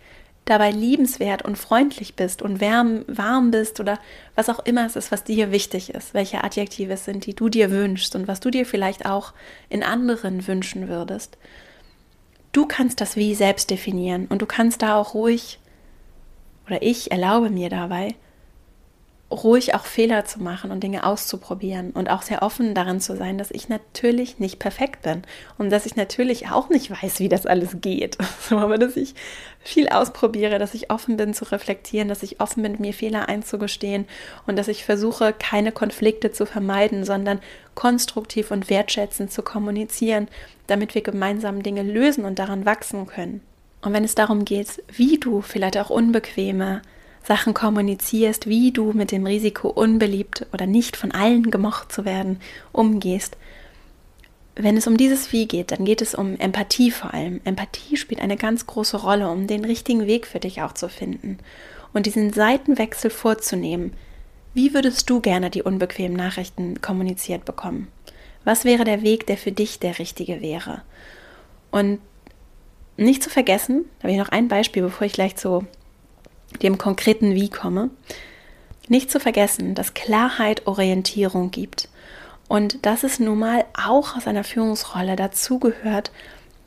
dabei 0.45 0.71
liebenswert 0.71 1.43
und 1.43 1.57
freundlich 1.57 2.15
bist 2.15 2.41
und 2.41 2.59
wärm, 2.59 3.05
warm 3.07 3.51
bist 3.51 3.79
oder 3.79 3.99
was 4.35 4.49
auch 4.49 4.59
immer 4.59 4.85
es 4.85 4.97
ist, 4.97 5.11
was 5.11 5.23
dir 5.23 5.51
wichtig 5.51 5.93
ist, 5.93 6.13
welche 6.13 6.43
Adjektive 6.43 6.93
es 6.93 7.05
sind, 7.05 7.25
die 7.25 7.33
du 7.33 7.47
dir 7.47 7.71
wünschst 7.71 8.15
und 8.15 8.27
was 8.27 8.41
du 8.41 8.49
dir 8.49 8.65
vielleicht 8.65 9.05
auch 9.05 9.33
in 9.69 9.81
anderen 9.81 10.45
wünschen 10.47 10.89
würdest. 10.89 11.37
Du 12.51 12.65
kannst 12.65 12.99
das 12.99 13.15
Wie 13.15 13.33
selbst 13.33 13.69
definieren 13.69 14.27
und 14.27 14.41
du 14.41 14.45
kannst 14.45 14.81
da 14.81 14.97
auch 14.97 15.13
ruhig, 15.13 15.59
oder 16.67 16.81
ich 16.81 17.11
erlaube 17.11 17.49
mir 17.49 17.69
dabei, 17.69 18.15
ruhig 19.31 19.73
auch 19.73 19.85
Fehler 19.85 20.25
zu 20.25 20.41
machen 20.43 20.71
und 20.71 20.81
Dinge 20.81 21.05
auszuprobieren 21.05 21.91
und 21.91 22.09
auch 22.09 22.21
sehr 22.21 22.43
offen 22.43 22.75
daran 22.75 22.99
zu 22.99 23.15
sein, 23.15 23.37
dass 23.37 23.49
ich 23.49 23.69
natürlich 23.69 24.39
nicht 24.39 24.59
perfekt 24.59 25.03
bin 25.03 25.23
und 25.57 25.71
dass 25.71 25.85
ich 25.85 25.95
natürlich 25.95 26.49
auch 26.49 26.69
nicht 26.69 26.91
weiß, 26.91 27.19
wie 27.19 27.29
das 27.29 27.45
alles 27.45 27.77
geht. 27.79 28.17
aber 28.49 28.77
dass 28.77 28.97
ich 28.97 29.15
viel 29.59 29.87
ausprobiere, 29.87 30.59
dass 30.59 30.73
ich 30.73 30.91
offen 30.91 31.17
bin 31.17 31.33
zu 31.33 31.45
reflektieren, 31.45 32.09
dass 32.09 32.23
ich 32.23 32.41
offen 32.41 32.63
bin, 32.63 32.75
mir 32.79 32.93
Fehler 32.93 33.29
einzugestehen 33.29 34.05
und 34.47 34.57
dass 34.57 34.67
ich 34.67 34.83
versuche, 34.83 35.33
keine 35.33 35.71
Konflikte 35.71 36.31
zu 36.31 36.45
vermeiden, 36.45 37.05
sondern 37.05 37.39
konstruktiv 37.73 38.51
und 38.51 38.69
wertschätzend 38.69 39.31
zu 39.31 39.43
kommunizieren, 39.43 40.27
damit 40.67 40.93
wir 40.93 41.01
gemeinsam 41.01 41.63
Dinge 41.63 41.83
lösen 41.83 42.25
und 42.25 42.37
daran 42.37 42.65
wachsen 42.65 43.07
können. 43.07 43.41
Und 43.81 43.93
wenn 43.93 44.03
es 44.03 44.13
darum 44.13 44.45
geht, 44.45 44.83
wie 44.91 45.17
du 45.17 45.41
vielleicht 45.41 45.77
auch 45.77 45.89
unbequeme 45.89 46.81
Sachen 47.23 47.53
kommunizierst, 47.53 48.47
wie 48.47 48.71
du 48.71 48.93
mit 48.93 49.11
dem 49.11 49.25
Risiko 49.25 49.69
unbeliebt 49.69 50.47
oder 50.53 50.65
nicht 50.65 50.97
von 50.97 51.11
allen 51.11 51.51
gemocht 51.51 51.91
zu 51.91 52.05
werden 52.05 52.39
umgehst. 52.71 53.37
Wenn 54.55 54.75
es 54.75 54.87
um 54.87 54.97
dieses 54.97 55.31
Wie 55.31 55.47
geht, 55.47 55.71
dann 55.71 55.85
geht 55.85 56.01
es 56.01 56.13
um 56.13 56.37
Empathie 56.39 56.91
vor 56.91 57.13
allem. 57.13 57.39
Empathie 57.45 57.95
spielt 57.95 58.21
eine 58.21 58.37
ganz 58.37 58.67
große 58.67 58.97
Rolle, 58.97 59.29
um 59.29 59.47
den 59.47 59.63
richtigen 59.63 60.07
Weg 60.07 60.27
für 60.27 60.39
dich 60.39 60.61
auch 60.61 60.73
zu 60.73 60.89
finden 60.89 61.37
und 61.93 62.05
diesen 62.05 62.33
Seitenwechsel 62.33 63.09
vorzunehmen. 63.09 63.93
Wie 64.53 64.73
würdest 64.73 65.09
du 65.09 65.21
gerne 65.21 65.49
die 65.49 65.63
unbequemen 65.63 66.17
Nachrichten 66.17 66.81
kommuniziert 66.81 67.45
bekommen? 67.45 67.87
Was 68.43 68.65
wäre 68.65 68.83
der 68.83 69.03
Weg, 69.03 69.27
der 69.27 69.37
für 69.37 69.51
dich 69.51 69.79
der 69.79 69.99
richtige 69.99 70.41
wäre? 70.41 70.81
Und 71.69 71.99
nicht 72.97 73.23
zu 73.23 73.29
vergessen, 73.29 73.85
da 73.99 74.03
habe 74.03 74.13
ich 74.13 74.19
noch 74.19 74.29
ein 74.29 74.47
Beispiel, 74.47 74.83
bevor 74.83 75.07
ich 75.07 75.13
gleich 75.13 75.37
zu 75.37 75.65
dem 76.61 76.77
konkreten 76.77 77.33
Wie 77.33 77.49
komme, 77.49 77.89
nicht 78.87 79.11
zu 79.11 79.19
vergessen, 79.19 79.75
dass 79.75 79.93
Klarheit 79.93 80.67
Orientierung 80.67 81.51
gibt 81.51 81.89
und 82.47 82.85
dass 82.85 83.03
es 83.03 83.19
nun 83.19 83.39
mal 83.39 83.65
auch 83.73 84.17
aus 84.17 84.27
einer 84.27 84.43
Führungsrolle 84.43 85.15
dazugehört, 85.15 86.11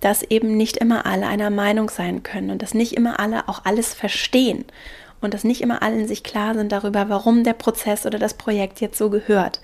dass 0.00 0.22
eben 0.22 0.56
nicht 0.56 0.78
immer 0.78 1.06
alle 1.06 1.26
einer 1.26 1.50
Meinung 1.50 1.90
sein 1.90 2.22
können 2.22 2.50
und 2.50 2.62
dass 2.62 2.74
nicht 2.74 2.92
immer 2.94 3.20
alle 3.20 3.48
auch 3.48 3.64
alles 3.64 3.94
verstehen 3.94 4.64
und 5.20 5.34
dass 5.34 5.44
nicht 5.44 5.60
immer 5.60 5.82
alle 5.82 6.00
in 6.00 6.08
sich 6.08 6.22
klar 6.22 6.54
sind 6.54 6.72
darüber, 6.72 7.08
warum 7.08 7.44
der 7.44 7.54
Prozess 7.54 8.06
oder 8.06 8.18
das 8.18 8.34
Projekt 8.34 8.80
jetzt 8.80 8.98
so 8.98 9.10
gehört. 9.10 9.60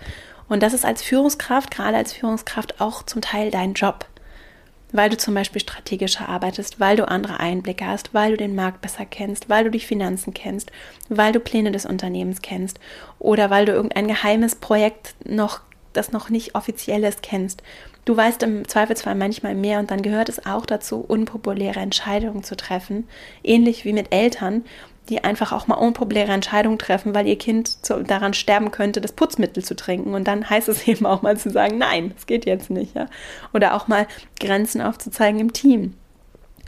Und 0.49 0.63
das 0.63 0.75
ist 0.75 0.85
als 0.85 1.03
Führungskraft, 1.03 1.71
gerade 1.71 1.97
als 1.97 2.13
Führungskraft, 2.13 2.81
auch 2.81 3.05
zum 3.05 3.23
Teil 3.23 3.51
dein 3.51 3.75
Job 3.75 4.07
weil 4.93 5.11
du 5.11 5.17
zum 5.17 5.35
Beispiel 5.35 5.61
strategischer 5.61 6.29
arbeitest, 6.29 6.81
weil 6.81 6.97
du 6.97 7.09
andere 7.09 7.41
Einblicke 7.41 7.87
hast, 7.87 8.15
weil 8.15 8.33
du 8.33 8.37
den 8.37 8.55
Markt 8.55 8.81
besser 8.81 9.05
kennst, 9.05 9.49
weil 9.49 9.65
du 9.65 9.71
die 9.71 9.81
Finanzen 9.81 10.35
kennst, 10.35 10.71
weil 11.09 11.33
du 11.33 11.41
Pläne 11.41 11.73
des 11.73 11.87
Unternehmens 11.87 12.43
kennst 12.43 12.81
oder 13.19 13.51
weil 13.51 13.67
du 13.67 13.73
irgendein 13.73 14.09
geheimes 14.09 14.57
Projekt 14.57 15.15
noch, 15.25 15.61
das 15.93 16.13
noch 16.13 16.31
nicht 16.31 16.55
offiziell 16.55 17.05
ist, 17.05 17.23
kennst. 17.23 17.63
Du 18.05 18.17
weißt 18.17 18.43
im 18.43 18.67
Zweifelsfall 18.67 19.15
manchmal 19.15 19.55
mehr 19.55 19.79
und 19.79 19.91
dann 19.91 20.03
gehört 20.03 20.29
es 20.29 20.45
auch 20.47 20.67
dazu, 20.67 21.05
unpopuläre 21.07 21.81
Entscheidungen 21.81 22.43
zu 22.43 22.57
treffen. 22.57 23.07
Ähnlich 23.45 23.85
wie 23.85 23.93
mit 23.93 24.13
Eltern, 24.13 24.65
die 25.09 25.25
einfach 25.25 25.53
auch 25.53 25.67
mal 25.67 25.75
unpopuläre 25.75 26.33
Entscheidungen 26.33 26.79
treffen, 26.79 27.15
weil 27.15 27.27
ihr 27.27 27.39
Kind 27.39 27.85
zu, 27.85 28.03
daran 28.05 28.35
sterben 28.35 28.71
könnte, 28.71 29.01
das 29.01 29.13
Putzmittel 29.13 29.65
zu 29.65 29.75
trinken. 29.75 30.15
Und 30.15 30.29
dann 30.29 30.49
heißt 30.49 30.69
es 30.69 30.87
eben 30.89 31.07
auch 31.07 31.23
mal 31.23 31.37
zu 31.37 31.51
sagen, 31.51 31.79
nein, 31.79 32.13
das 32.15 32.27
geht 32.27 32.47
jetzt 32.47 32.71
nicht. 32.71 32.95
Ja? 32.95 33.07
Oder 33.53 33.75
auch 33.75 33.89
mal 33.89 34.07
Grenzen 34.39 34.81
aufzuzeigen 34.81 35.41
im 35.41 35.53
Team 35.53 35.95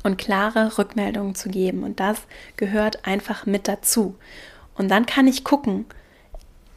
und 0.03 0.19
klare 0.19 0.77
Rückmeldungen 0.79 1.35
zu 1.35 1.49
geben. 1.49 1.85
Und 1.85 2.01
das 2.01 2.23
gehört 2.57 3.07
einfach 3.07 3.47
mit 3.47 3.69
dazu. 3.69 4.17
Und 4.75 4.91
dann 4.91 5.07
kann 5.07 5.27
ich 5.27 5.45
gucken, 5.45 5.85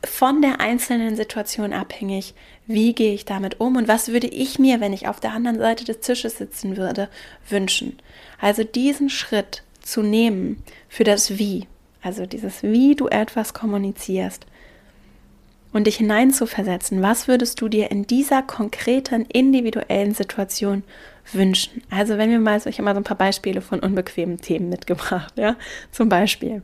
von 0.06 0.42
der 0.42 0.62
einzelnen 0.62 1.16
Situation 1.16 1.74
abhängig, 1.74 2.36
wie 2.68 2.94
gehe 2.94 3.14
ich 3.14 3.26
damit 3.26 3.60
um 3.60 3.76
und 3.76 3.88
was 3.88 4.10
würde 4.10 4.28
ich 4.28 4.60
mir, 4.60 4.80
wenn 4.80 4.94
ich 4.94 5.08
auf 5.08 5.20
der 5.20 5.32
anderen 5.32 5.58
Seite 5.58 5.84
des 5.84 6.00
Tisches 6.02 6.38
sitzen 6.38 6.78
würde, 6.78 7.10
wünschen. 7.50 7.98
Also 8.40 8.64
diesen 8.64 9.10
Schritt 9.10 9.64
zu 9.86 10.02
nehmen 10.02 10.62
für 10.90 11.06
das 11.06 11.38
Wie, 11.38 11.68
also 12.02 12.26
dieses 12.26 12.64
Wie 12.64 12.96
du 12.96 13.08
etwas 13.08 13.54
kommunizierst 13.54 14.46
und 15.72 15.88
dich 15.88 15.98
hineinzuversetzen, 15.98 17.02
was 17.02 17.28
würdest 17.28 17.62
du 17.62 17.70
dir 17.70 17.92
in 17.92 18.08
dieser 18.08 18.42
konkreten, 18.42 19.26
individuellen 19.26 20.14
Situation 20.14 20.84
wünschen? 21.32 21.84
Also 21.90 22.18
wenn 22.18 22.32
wir 22.32 22.40
mal, 22.40 22.58
ich 22.58 22.78
habe 22.78 22.84
mal 22.84 22.96
so 22.96 23.02
ein 23.02 23.06
paar 23.06 23.18
Beispiele 23.18 23.62
von 23.62 23.80
unbequemen 23.80 24.42
Themen 24.42 24.70
mitgebracht, 24.70 25.34
ja, 25.38 25.56
zum 25.92 26.10
Beispiel, 26.10 26.64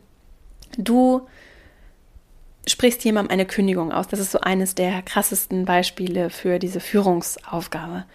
du 0.77 1.27
sprichst 2.67 3.03
jemandem 3.03 3.33
eine 3.33 3.45
Kündigung 3.45 3.91
aus. 3.91 4.07
Das 4.07 4.19
ist 4.19 4.31
so 4.31 4.39
eines 4.39 4.75
der 4.75 5.01
krassesten 5.01 5.65
Beispiele 5.65 6.29
für 6.29 6.59
diese 6.59 6.79
Führungsaufgabe. 6.79 8.05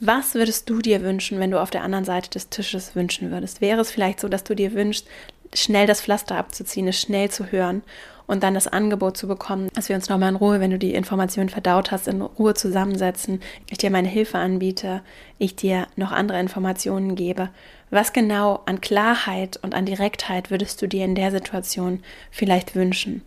Was 0.00 0.34
würdest 0.34 0.68
du 0.68 0.80
dir 0.80 1.02
wünschen, 1.02 1.40
wenn 1.40 1.50
du 1.50 1.60
auf 1.60 1.70
der 1.70 1.82
anderen 1.82 2.04
Seite 2.04 2.28
des 2.28 2.50
Tisches 2.50 2.94
wünschen 2.94 3.30
würdest? 3.30 3.62
Wäre 3.62 3.80
es 3.80 3.90
vielleicht 3.90 4.20
so, 4.20 4.28
dass 4.28 4.44
du 4.44 4.54
dir 4.54 4.74
wünschst, 4.74 5.06
schnell 5.54 5.86
das 5.86 6.02
Pflaster 6.02 6.36
abzuziehen, 6.36 6.88
es 6.88 7.00
schnell 7.00 7.30
zu 7.30 7.50
hören 7.50 7.82
und 8.26 8.42
dann 8.42 8.52
das 8.52 8.66
Angebot 8.66 9.16
zu 9.16 9.26
bekommen, 9.26 9.68
dass 9.74 9.88
wir 9.88 9.96
uns 9.96 10.10
nochmal 10.10 10.28
in 10.28 10.36
Ruhe, 10.36 10.60
wenn 10.60 10.70
du 10.70 10.78
die 10.78 10.94
Informationen 10.94 11.48
verdaut 11.48 11.92
hast, 11.92 12.08
in 12.08 12.20
Ruhe 12.20 12.52
zusammensetzen, 12.52 13.40
ich 13.70 13.78
dir 13.78 13.90
meine 13.90 14.08
Hilfe 14.08 14.36
anbiete, 14.36 15.00
ich 15.38 15.56
dir 15.56 15.86
noch 15.96 16.12
andere 16.12 16.40
Informationen 16.40 17.14
gebe. 17.14 17.48
Was 17.90 18.12
genau 18.12 18.60
an 18.66 18.82
Klarheit 18.82 19.58
und 19.62 19.74
an 19.74 19.86
Direktheit 19.86 20.50
würdest 20.50 20.82
du 20.82 20.88
dir 20.88 21.04
in 21.04 21.14
der 21.14 21.30
Situation 21.30 22.02
vielleicht 22.30 22.74
wünschen? 22.74 23.22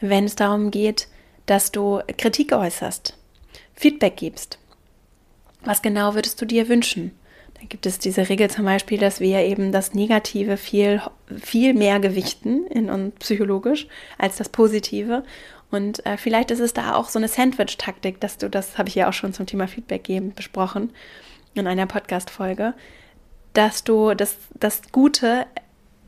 Wenn 0.00 0.24
es 0.24 0.34
darum 0.34 0.70
geht, 0.70 1.08
dass 1.46 1.72
du 1.72 2.00
Kritik 2.18 2.52
äußerst, 2.52 3.16
Feedback 3.74 4.16
gibst, 4.16 4.58
was 5.62 5.82
genau 5.82 6.14
würdest 6.14 6.40
du 6.40 6.46
dir 6.46 6.68
wünschen? 6.68 7.12
Da 7.54 7.66
gibt 7.66 7.84
es 7.84 7.98
diese 7.98 8.28
Regel 8.28 8.48
zum 8.48 8.64
Beispiel, 8.64 8.98
dass 8.98 9.20
wir 9.20 9.40
eben 9.40 9.70
das 9.70 9.92
Negative 9.92 10.56
viel, 10.56 11.02
viel 11.42 11.74
mehr 11.74 12.00
gewichten 12.00 12.66
in 12.66 12.88
und 12.88 13.18
psychologisch 13.18 13.86
als 14.16 14.36
das 14.36 14.48
Positive. 14.48 15.24
Und 15.70 16.04
äh, 16.06 16.16
vielleicht 16.16 16.50
ist 16.50 16.60
es 16.60 16.72
da 16.72 16.94
auch 16.94 17.08
so 17.08 17.18
eine 17.18 17.28
Sandwich-Taktik, 17.28 18.18
dass 18.20 18.38
du, 18.38 18.48
das 18.48 18.78
habe 18.78 18.88
ich 18.88 18.94
ja 18.94 19.08
auch 19.08 19.12
schon 19.12 19.34
zum 19.34 19.46
Thema 19.46 19.68
Feedback 19.68 20.04
geben 20.04 20.32
besprochen 20.34 20.90
in 21.54 21.66
einer 21.66 21.86
Podcast-Folge, 21.86 22.74
dass 23.52 23.84
du 23.84 24.14
das, 24.14 24.36
das 24.54 24.80
Gute 24.90 25.46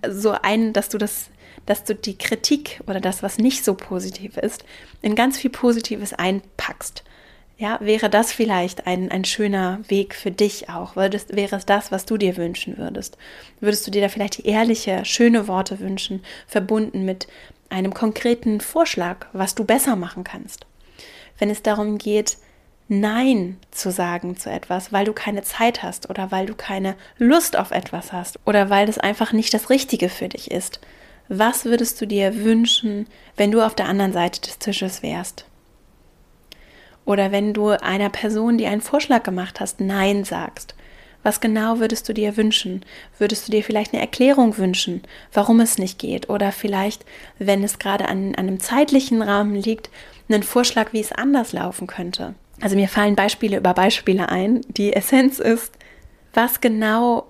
so 0.08 0.32
ein, 0.42 0.72
dass 0.72 0.88
du 0.88 0.98
das, 0.98 1.28
dass 1.66 1.84
du 1.84 1.94
die 1.94 2.16
Kritik 2.16 2.80
oder 2.86 3.00
das, 3.00 3.22
was 3.22 3.38
nicht 3.38 3.62
so 3.64 3.74
positiv 3.74 4.36
ist, 4.36 4.64
in 5.02 5.14
ganz 5.14 5.38
viel 5.38 5.50
Positives 5.50 6.12
einpackst. 6.12 7.04
Ja, 7.62 7.78
wäre 7.80 8.10
das 8.10 8.32
vielleicht 8.32 8.88
ein, 8.88 9.12
ein 9.12 9.24
schöner 9.24 9.78
Weg 9.86 10.16
für 10.16 10.32
dich 10.32 10.68
auch? 10.68 10.96
Würdest, 10.96 11.36
wäre 11.36 11.54
es 11.54 11.64
das, 11.64 11.92
was 11.92 12.04
du 12.06 12.16
dir 12.16 12.36
wünschen 12.36 12.76
würdest? 12.76 13.16
Würdest 13.60 13.86
du 13.86 13.92
dir 13.92 14.02
da 14.02 14.08
vielleicht 14.08 14.44
ehrliche, 14.44 15.04
schöne 15.04 15.46
Worte 15.46 15.78
wünschen, 15.78 16.24
verbunden 16.48 17.04
mit 17.04 17.28
einem 17.70 17.94
konkreten 17.94 18.60
Vorschlag, 18.60 19.26
was 19.32 19.54
du 19.54 19.62
besser 19.64 19.94
machen 19.94 20.24
kannst? 20.24 20.66
Wenn 21.38 21.50
es 21.50 21.62
darum 21.62 21.98
geht, 21.98 22.36
Nein 22.88 23.58
zu 23.70 23.92
sagen 23.92 24.36
zu 24.36 24.50
etwas, 24.50 24.92
weil 24.92 25.04
du 25.04 25.12
keine 25.12 25.44
Zeit 25.44 25.84
hast 25.84 26.10
oder 26.10 26.32
weil 26.32 26.46
du 26.46 26.56
keine 26.56 26.96
Lust 27.16 27.56
auf 27.56 27.70
etwas 27.70 28.12
hast 28.12 28.40
oder 28.44 28.70
weil 28.70 28.86
das 28.86 28.98
einfach 28.98 29.32
nicht 29.32 29.54
das 29.54 29.70
Richtige 29.70 30.08
für 30.08 30.28
dich 30.28 30.50
ist. 30.50 30.80
Was 31.28 31.64
würdest 31.64 32.00
du 32.00 32.08
dir 32.08 32.42
wünschen, 32.42 33.06
wenn 33.36 33.52
du 33.52 33.64
auf 33.64 33.76
der 33.76 33.86
anderen 33.86 34.12
Seite 34.12 34.40
des 34.40 34.58
Tisches 34.58 35.04
wärst? 35.04 35.46
Oder 37.04 37.32
wenn 37.32 37.52
du 37.52 37.70
einer 37.70 38.10
Person, 38.10 38.58
die 38.58 38.66
einen 38.66 38.80
Vorschlag 38.80 39.22
gemacht 39.22 39.60
hast, 39.60 39.80
Nein 39.80 40.24
sagst. 40.24 40.74
Was 41.22 41.40
genau 41.40 41.78
würdest 41.78 42.08
du 42.08 42.14
dir 42.14 42.36
wünschen? 42.36 42.84
Würdest 43.18 43.46
du 43.46 43.52
dir 43.52 43.62
vielleicht 43.62 43.92
eine 43.92 44.02
Erklärung 44.02 44.58
wünschen, 44.58 45.02
warum 45.32 45.60
es 45.60 45.78
nicht 45.78 45.98
geht? 45.98 46.28
Oder 46.28 46.50
vielleicht, 46.50 47.04
wenn 47.38 47.62
es 47.62 47.78
gerade 47.78 48.08
an, 48.08 48.34
an 48.34 48.48
einem 48.48 48.60
zeitlichen 48.60 49.22
Rahmen 49.22 49.54
liegt, 49.54 49.90
einen 50.28 50.42
Vorschlag, 50.42 50.92
wie 50.92 51.00
es 51.00 51.12
anders 51.12 51.52
laufen 51.52 51.86
könnte. 51.86 52.34
Also 52.60 52.76
mir 52.76 52.88
fallen 52.88 53.16
Beispiele 53.16 53.56
über 53.56 53.74
Beispiele 53.74 54.28
ein. 54.28 54.62
Die 54.68 54.92
Essenz 54.92 55.38
ist, 55.38 55.72
was 56.34 56.60
genau 56.60 57.26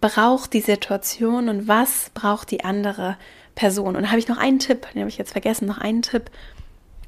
braucht 0.00 0.52
die 0.52 0.60
Situation 0.60 1.48
und 1.48 1.68
was 1.68 2.10
braucht 2.14 2.50
die 2.50 2.64
andere 2.64 3.16
Person? 3.54 3.96
Und 3.96 4.02
da 4.02 4.08
habe 4.08 4.18
ich 4.18 4.28
noch 4.28 4.38
einen 4.38 4.58
Tipp, 4.58 4.86
den 4.92 5.00
habe 5.00 5.08
ich 5.08 5.18
jetzt 5.18 5.32
vergessen, 5.32 5.66
noch 5.66 5.78
einen 5.78 6.02
Tipp. 6.02 6.30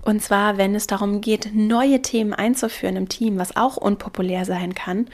Und 0.05 0.23
zwar, 0.23 0.59
wenn 0.59 0.75
es 0.75 0.87
darum 0.87 1.21
geht, 1.21 1.51
neue 1.55 2.03
Themen 2.03 2.35
einzuführen 2.35 2.97
im 2.97 3.09
Team, 3.09 3.39
was 3.39 3.57
auch 3.57 3.77
unpopulär 3.77 4.45
sein 4.45 4.75
kann, 4.75 5.09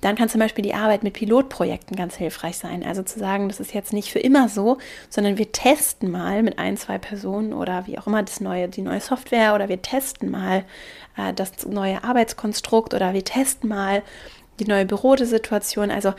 dann 0.00 0.14
kann 0.14 0.28
zum 0.28 0.40
Beispiel 0.40 0.62
die 0.62 0.74
Arbeit 0.74 1.02
mit 1.02 1.14
Pilotprojekten 1.14 1.96
ganz 1.96 2.16
hilfreich 2.16 2.58
sein. 2.58 2.84
Also 2.84 3.02
zu 3.02 3.18
sagen, 3.18 3.48
das 3.48 3.60
ist 3.60 3.74
jetzt 3.74 3.92
nicht 3.92 4.12
für 4.12 4.18
immer 4.20 4.48
so, 4.48 4.78
sondern 5.08 5.38
wir 5.38 5.50
testen 5.50 6.10
mal 6.10 6.42
mit 6.42 6.58
ein, 6.58 6.76
zwei 6.76 6.98
Personen 6.98 7.52
oder 7.52 7.86
wie 7.86 7.98
auch 7.98 8.06
immer 8.06 8.22
das 8.22 8.40
neue, 8.40 8.68
die 8.68 8.82
neue 8.82 9.00
Software 9.00 9.54
oder 9.54 9.68
wir 9.68 9.82
testen 9.82 10.30
mal 10.30 10.64
äh, 11.16 11.32
das 11.32 11.66
neue 11.66 12.04
Arbeitskonstrukt 12.04 12.94
oder 12.94 13.14
wir 13.14 13.24
testen 13.24 13.68
mal 13.68 14.02
die 14.60 14.66
neue 14.66 14.86
Bürodesituation. 14.86 15.90
Also 15.90 16.12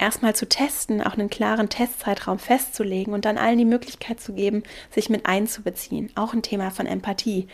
erstmal 0.00 0.34
zu 0.34 0.48
testen, 0.48 1.02
auch 1.02 1.14
einen 1.14 1.30
klaren 1.30 1.68
Testzeitraum 1.68 2.38
festzulegen 2.38 3.14
und 3.14 3.24
dann 3.24 3.38
allen 3.38 3.58
die 3.58 3.64
Möglichkeit 3.64 4.20
zu 4.20 4.32
geben, 4.32 4.62
sich 4.90 5.10
mit 5.10 5.26
einzubeziehen. 5.26 6.10
Auch 6.14 6.32
ein 6.32 6.42
Thema 6.42 6.70
von 6.70 6.86
Empathie. 6.86 7.48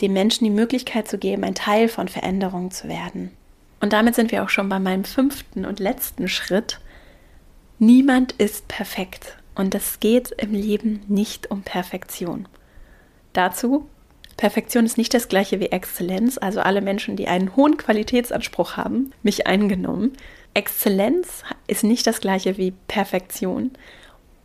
Den 0.00 0.12
Menschen 0.12 0.44
die 0.44 0.50
Möglichkeit 0.50 1.08
zu 1.08 1.18
geben, 1.18 1.44
ein 1.44 1.54
Teil 1.54 1.88
von 1.88 2.08
Veränderungen 2.08 2.70
zu 2.70 2.88
werden. 2.88 3.32
Und 3.80 3.92
damit 3.92 4.14
sind 4.14 4.32
wir 4.32 4.42
auch 4.42 4.48
schon 4.48 4.68
bei 4.68 4.78
meinem 4.78 5.04
fünften 5.04 5.64
und 5.64 5.80
letzten 5.80 6.28
Schritt. 6.28 6.80
Niemand 7.78 8.32
ist 8.32 8.68
perfekt 8.68 9.36
und 9.54 9.74
es 9.74 10.00
geht 10.00 10.30
im 10.32 10.52
Leben 10.52 11.00
nicht 11.08 11.50
um 11.50 11.62
Perfektion. 11.62 12.48
Dazu, 13.32 13.88
Perfektion 14.36 14.86
ist 14.86 14.98
nicht 14.98 15.14
das 15.14 15.28
gleiche 15.28 15.58
wie 15.60 15.66
Exzellenz, 15.66 16.38
also 16.38 16.60
alle 16.60 16.80
Menschen, 16.80 17.16
die 17.16 17.26
einen 17.26 17.56
hohen 17.56 17.76
Qualitätsanspruch 17.76 18.76
haben, 18.76 19.12
mich 19.22 19.46
eingenommen, 19.48 20.12
Exzellenz 20.58 21.44
ist 21.68 21.84
nicht 21.84 22.04
das 22.06 22.20
gleiche 22.20 22.56
wie 22.56 22.72
Perfektion. 22.88 23.70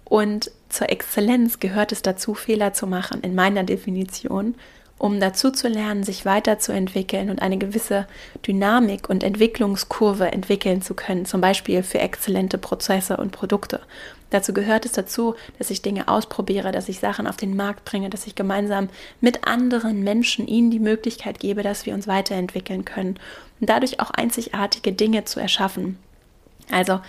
Und 0.06 0.52
zur 0.70 0.92
Exzellenz 0.92 1.60
gehört 1.60 1.92
es 1.92 2.04
dazu, 2.04 2.36
Fehler 2.36 2.74
zu 2.74 2.86
machen, 2.86 3.22
in 3.22 3.34
meiner 3.34 3.64
Definition, 3.64 4.54
um 5.00 5.20
dazu 5.20 5.50
zu 5.50 5.68
lernen, 5.68 6.04
sich 6.04 6.24
weiterzuentwickeln 6.24 7.32
und 7.32 7.42
eine 7.42 7.58
gewisse 7.58 8.08
Dynamik 8.46 9.10
und 9.10 9.24
Entwicklungskurve 9.24 10.32
entwickeln 10.32 10.84
zu 10.84 10.94
können, 10.94 11.26
zum 11.26 11.42
Beispiel 11.42 11.82
für 11.82 12.00
exzellente 12.00 12.60
Prozesse 12.60 13.18
und 13.18 13.32
Produkte. 13.32 13.82
Dazu 14.34 14.52
gehört 14.52 14.84
es 14.84 14.94
dazu, 14.94 15.36
dass 15.60 15.70
ich 15.70 15.84
Dinge 15.84 16.08
ausprobiere, 16.08 16.72
dass 16.72 16.90
ich 16.90 17.00
Sachen 17.00 17.28
auf 17.28 17.38
den 17.38 17.56
Markt 17.56 17.86
bringe, 17.86 18.10
dass 18.10 18.26
ich 18.26 18.34
gemeinsam 18.34 18.90
mit 19.22 19.46
anderen 19.48 20.04
Menschen 20.04 20.48
ihnen 20.48 20.72
die 20.72 20.80
Möglichkeit 20.80 21.40
gebe, 21.40 21.62
dass 21.62 21.86
wir 21.86 21.94
uns 21.94 22.08
weiterentwickeln 22.08 22.84
können 22.84 23.20
und 23.60 23.70
dadurch 23.70 24.00
auch 24.00 24.10
einzigartige 24.10 24.92
Dinge 24.92 25.26
zu 25.26 25.40
erschaffen. 25.40 26.00
Also 26.72 27.00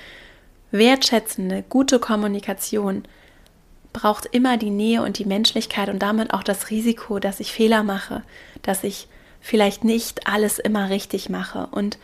wertschätzende, 0.70 1.64
gute 1.66 1.98
Kommunikation 1.98 3.04
braucht 3.94 4.26
immer 4.26 4.58
die 4.58 4.68
Nähe 4.68 5.00
und 5.00 5.18
die 5.18 5.24
Menschlichkeit 5.24 5.88
und 5.88 6.00
damit 6.00 6.34
auch 6.34 6.42
das 6.42 6.68
Risiko, 6.68 7.20
dass 7.20 7.40
ich 7.40 7.54
Fehler 7.54 7.84
mache, 7.84 8.22
dass 8.60 8.84
ich 8.84 9.08
vielleicht 9.40 9.82
nicht 9.82 10.26
alles 10.26 10.58
immer 10.58 10.90
richtig 10.90 11.30
mache. 11.30 11.68
Und 11.70 11.96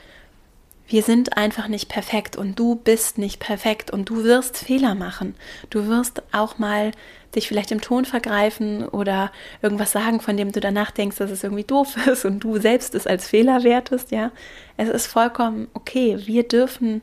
wir 0.90 1.04
sind 1.04 1.36
einfach 1.36 1.68
nicht 1.68 1.88
perfekt 1.88 2.36
und 2.36 2.58
du 2.58 2.74
bist 2.74 3.16
nicht 3.16 3.38
perfekt 3.38 3.92
und 3.92 4.08
du 4.10 4.24
wirst 4.24 4.58
Fehler 4.58 4.96
machen. 4.96 5.36
Du 5.70 5.86
wirst 5.86 6.20
auch 6.32 6.58
mal 6.58 6.90
dich 7.36 7.46
vielleicht 7.46 7.70
im 7.70 7.80
Ton 7.80 8.04
vergreifen 8.04 8.88
oder 8.88 9.30
irgendwas 9.62 9.92
sagen, 9.92 10.20
von 10.20 10.36
dem 10.36 10.50
du 10.50 10.58
danach 10.58 10.90
denkst, 10.90 11.18
dass 11.18 11.30
es 11.30 11.44
irgendwie 11.44 11.62
doof 11.62 11.94
ist 12.08 12.24
und 12.24 12.40
du 12.40 12.58
selbst 12.58 12.96
es 12.96 13.06
als 13.06 13.28
Fehler 13.28 13.62
wertest, 13.62 14.10
ja. 14.10 14.32
Es 14.76 14.88
ist 14.88 15.06
vollkommen 15.06 15.68
okay. 15.74 16.18
Wir 16.26 16.42
dürfen 16.42 17.02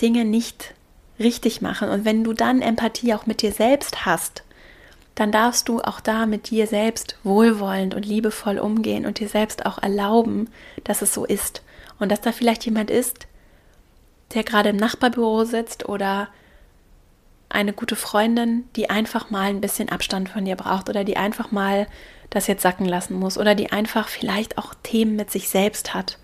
Dinge 0.00 0.24
nicht 0.24 0.74
richtig 1.20 1.62
machen. 1.62 1.90
Und 1.90 2.04
wenn 2.04 2.24
du 2.24 2.32
dann 2.32 2.60
Empathie 2.60 3.14
auch 3.14 3.26
mit 3.26 3.42
dir 3.42 3.52
selbst 3.52 4.04
hast, 4.04 4.42
dann 5.14 5.30
darfst 5.30 5.68
du 5.68 5.80
auch 5.80 6.00
da 6.00 6.26
mit 6.26 6.50
dir 6.50 6.66
selbst 6.66 7.16
wohlwollend 7.22 7.94
und 7.94 8.04
liebevoll 8.04 8.58
umgehen 8.58 9.06
und 9.06 9.20
dir 9.20 9.28
selbst 9.28 9.64
auch 9.64 9.80
erlauben, 9.80 10.50
dass 10.82 11.02
es 11.02 11.14
so 11.14 11.24
ist. 11.24 11.62
Und 12.00 12.10
dass 12.10 12.20
da 12.20 12.32
vielleicht 12.32 12.64
jemand 12.64 12.90
ist, 12.90 13.27
der 14.34 14.44
gerade 14.44 14.70
im 14.70 14.76
Nachbarbüro 14.76 15.44
sitzt 15.44 15.88
oder 15.88 16.28
eine 17.48 17.72
gute 17.72 17.96
Freundin, 17.96 18.64
die 18.76 18.90
einfach 18.90 19.30
mal 19.30 19.48
ein 19.48 19.60
bisschen 19.60 19.88
Abstand 19.88 20.28
von 20.28 20.44
dir 20.44 20.56
braucht 20.56 20.90
oder 20.90 21.04
die 21.04 21.16
einfach 21.16 21.50
mal 21.50 21.86
das 22.30 22.46
jetzt 22.46 22.62
sacken 22.62 22.84
lassen 22.84 23.14
muss 23.14 23.38
oder 23.38 23.54
die 23.54 23.72
einfach 23.72 24.08
vielleicht 24.08 24.58
auch 24.58 24.74
Themen 24.82 25.16
mit 25.16 25.30
sich 25.30 25.48
selbst 25.48 25.94
hat 25.94 26.18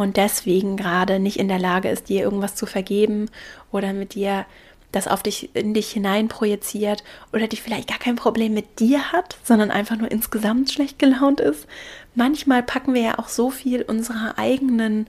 und 0.00 0.16
deswegen 0.16 0.78
gerade 0.78 1.18
nicht 1.18 1.38
in 1.38 1.48
der 1.48 1.58
Lage 1.58 1.90
ist, 1.90 2.08
dir 2.08 2.22
irgendwas 2.22 2.54
zu 2.54 2.64
vergeben 2.64 3.30
oder 3.70 3.92
mit 3.92 4.14
dir 4.14 4.46
das 4.92 5.06
auf 5.06 5.22
dich 5.22 5.54
in 5.54 5.74
dich 5.74 5.90
hinein 5.90 6.28
projiziert 6.28 7.04
oder 7.34 7.46
die 7.46 7.58
vielleicht 7.58 7.88
gar 7.88 7.98
kein 7.98 8.16
Problem 8.16 8.54
mit 8.54 8.80
dir 8.80 9.12
hat, 9.12 9.36
sondern 9.44 9.70
einfach 9.70 9.96
nur 9.96 10.10
insgesamt 10.10 10.70
schlecht 10.70 10.98
gelaunt 10.98 11.40
ist. 11.40 11.66
Manchmal 12.14 12.62
packen 12.62 12.94
wir 12.94 13.02
ja 13.02 13.18
auch 13.18 13.28
so 13.28 13.50
viel 13.50 13.82
unserer 13.82 14.38
eigenen 14.38 15.06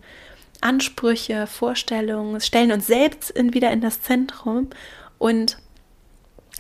Ansprüche, 0.62 1.48
Vorstellungen, 1.48 2.40
stellen 2.42 2.72
uns 2.72 2.88
selbst 2.88 3.32
in, 3.32 3.54
wieder 3.54 3.72
in 3.72 3.82
das 3.82 4.02
Zentrum 4.02 4.70
und 5.18 5.58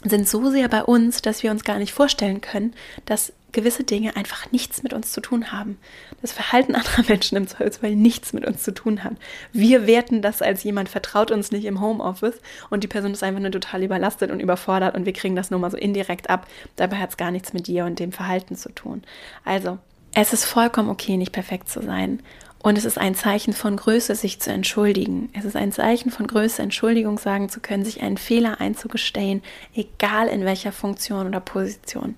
sind 0.03 0.27
so 0.27 0.49
sehr 0.49 0.67
bei 0.67 0.83
uns, 0.83 1.21
dass 1.21 1.43
wir 1.43 1.51
uns 1.51 1.63
gar 1.63 1.77
nicht 1.77 1.93
vorstellen 1.93 2.41
können, 2.41 2.73
dass 3.05 3.33
gewisse 3.51 3.83
Dinge 3.83 4.15
einfach 4.15 4.51
nichts 4.51 4.83
mit 4.83 4.93
uns 4.93 5.11
zu 5.11 5.21
tun 5.21 5.51
haben. 5.51 5.77
Das 6.21 6.31
Verhalten 6.31 6.75
anderer 6.75 7.03
Menschen 7.07 7.37
im 7.37 7.47
Zweifelsfall 7.47 7.95
nichts 7.95 8.33
mit 8.33 8.45
uns 8.45 8.63
zu 8.63 8.73
tun 8.73 9.03
hat. 9.03 9.13
Wir 9.51 9.87
werten 9.87 10.21
das 10.21 10.41
als 10.41 10.63
jemand 10.63 10.89
vertraut 10.89 11.31
uns 11.31 11.51
nicht 11.51 11.65
im 11.65 11.81
Homeoffice 11.81 12.39
und 12.69 12.83
die 12.83 12.87
Person 12.87 13.11
ist 13.11 13.23
einfach 13.23 13.41
nur 13.41 13.51
total 13.51 13.83
überlastet 13.83 14.31
und 14.31 14.39
überfordert 14.39 14.95
und 14.95 15.05
wir 15.05 15.13
kriegen 15.13 15.35
das 15.35 15.51
nur 15.51 15.59
mal 15.59 15.71
so 15.71 15.77
indirekt 15.77 16.29
ab. 16.29 16.47
Dabei 16.75 16.97
hat 16.97 17.11
es 17.11 17.17
gar 17.17 17.31
nichts 17.31 17.53
mit 17.53 17.67
dir 17.67 17.85
und 17.85 17.99
dem 17.99 18.11
Verhalten 18.11 18.55
zu 18.55 18.69
tun. 18.73 19.03
Also, 19.43 19.77
es 20.13 20.33
ist 20.33 20.45
vollkommen 20.45 20.89
okay, 20.89 21.15
nicht 21.15 21.31
perfekt 21.31 21.69
zu 21.69 21.81
sein. 21.81 22.21
Und 22.63 22.77
es 22.77 22.85
ist 22.85 22.99
ein 22.99 23.15
Zeichen 23.15 23.53
von 23.53 23.75
Größe, 23.75 24.13
sich 24.13 24.39
zu 24.39 24.51
entschuldigen. 24.51 25.29
Es 25.33 25.45
ist 25.45 25.55
ein 25.55 25.71
Zeichen 25.71 26.11
von 26.11 26.27
Größe, 26.27 26.61
Entschuldigung 26.61 27.17
sagen 27.17 27.49
zu 27.49 27.59
können, 27.59 27.83
sich 27.83 28.03
einen 28.03 28.17
Fehler 28.17 28.61
einzugestehen, 28.61 29.41
egal 29.73 30.27
in 30.27 30.45
welcher 30.45 30.71
Funktion 30.71 31.27
oder 31.27 31.39
Position. 31.39 32.15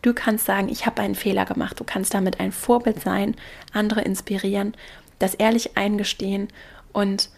Du 0.00 0.14
kannst 0.14 0.46
sagen, 0.46 0.70
ich 0.70 0.86
habe 0.86 1.02
einen 1.02 1.14
Fehler 1.14 1.44
gemacht. 1.44 1.78
Du 1.78 1.84
kannst 1.84 2.14
damit 2.14 2.40
ein 2.40 2.52
Vorbild 2.52 3.02
sein, 3.02 3.36
andere 3.72 4.00
inspirieren, 4.00 4.74
das 5.18 5.34
ehrlich 5.34 5.76
eingestehen 5.76 6.48
und 6.92 7.28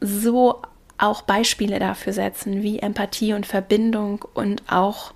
so 0.00 0.62
auch 0.96 1.22
Beispiele 1.22 1.78
dafür 1.78 2.14
setzen, 2.14 2.62
wie 2.62 2.78
Empathie 2.78 3.34
und 3.34 3.46
Verbindung 3.46 4.24
und 4.34 4.62
auch 4.70 5.12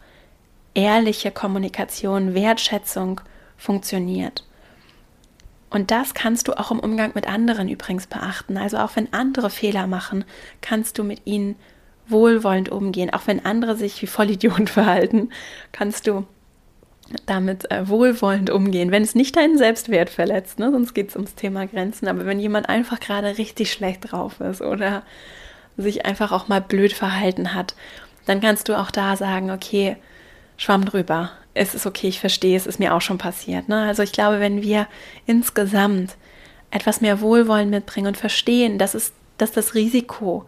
ehrliche 0.75 1.31
Kommunikation, 1.31 2.35
Wertschätzung 2.35 3.21
funktioniert. 3.57 4.45
Und 5.75 5.91
das 5.91 6.15
kannst 6.15 6.47
du 6.47 6.53
auch 6.53 6.71
im 6.71 6.79
Umgang 6.79 7.11
mit 7.17 7.29
anderen 7.29 7.69
übrigens 7.69 8.07
beachten. 8.07 8.57
Also 8.57 8.79
auch 8.79 8.95
wenn 8.95 9.13
andere 9.13 9.51
Fehler 9.51 9.89
machen, 9.89 10.25
kannst 10.61 10.99
du 10.99 11.03
mit 11.03 11.23
ihnen 11.25 11.57
wohlwollend 12.07 12.69
umgehen. 12.69 13.13
Auch 13.13 13.27
wenn 13.27 13.45
andere 13.45 13.75
sich 13.75 14.01
wie 14.01 14.07
Vollidioten 14.07 14.67
verhalten, 14.69 15.31
kannst 15.73 16.07
du 16.07 16.27
damit 17.27 17.69
äh, 17.73 17.89
wohlwollend 17.89 18.51
umgehen, 18.51 18.93
wenn 18.93 19.03
es 19.03 19.17
nicht 19.17 19.35
deinen 19.37 19.59
Selbstwert 19.59 20.11
verletzt, 20.11 20.61
ne? 20.61 20.71
sonst 20.71 20.95
geht 20.95 21.11
es 21.11 21.17
ums 21.17 21.35
Thema 21.35 21.67
Grenzen, 21.67 22.09
aber 22.09 22.25
wenn 22.25 22.41
jemand 22.41 22.69
einfach 22.69 22.99
gerade 22.99 23.37
richtig 23.37 23.73
schlecht 23.73 24.11
drauf 24.11 24.41
ist 24.41 24.63
oder 24.63 25.03
sich 25.77 26.07
einfach 26.07 26.33
auch 26.33 26.49
mal 26.49 26.63
blöd 26.63 26.93
verhalten 26.93 27.53
hat, 27.53 27.75
dann 28.27 28.41
kannst 28.41 28.69
du 28.69 28.79
auch 28.79 28.91
da 28.91 29.17
sagen, 29.17 29.51
okay, 29.51 29.97
schwamm 30.57 30.85
drüber, 30.87 31.33
es 31.55 31.75
ist 31.75 31.87
okay, 31.87 32.09
ich 32.09 32.21
verstehe, 32.21 32.57
es 32.57 32.67
ist 32.67 32.81
mir 32.81 32.95
auch 32.95 33.01
schon 33.01 33.19
passiert. 33.19 33.69
Ne? 33.69 33.87
Also 33.87 34.03
ich 34.03 34.13
glaube, 34.13 34.41
wenn 34.41 34.63
wir 34.63 34.87
insgesamt 35.27 36.17
etwas 36.71 37.01
mehr 37.01 37.21
Wohlwollen 37.21 37.71
mitbringen 37.71 38.09
und 38.09 38.17
verstehen, 38.17 38.79
dass, 38.79 38.95
es, 38.95 39.13
dass 39.39 39.53
das 39.53 39.75
Risiko 39.75 40.45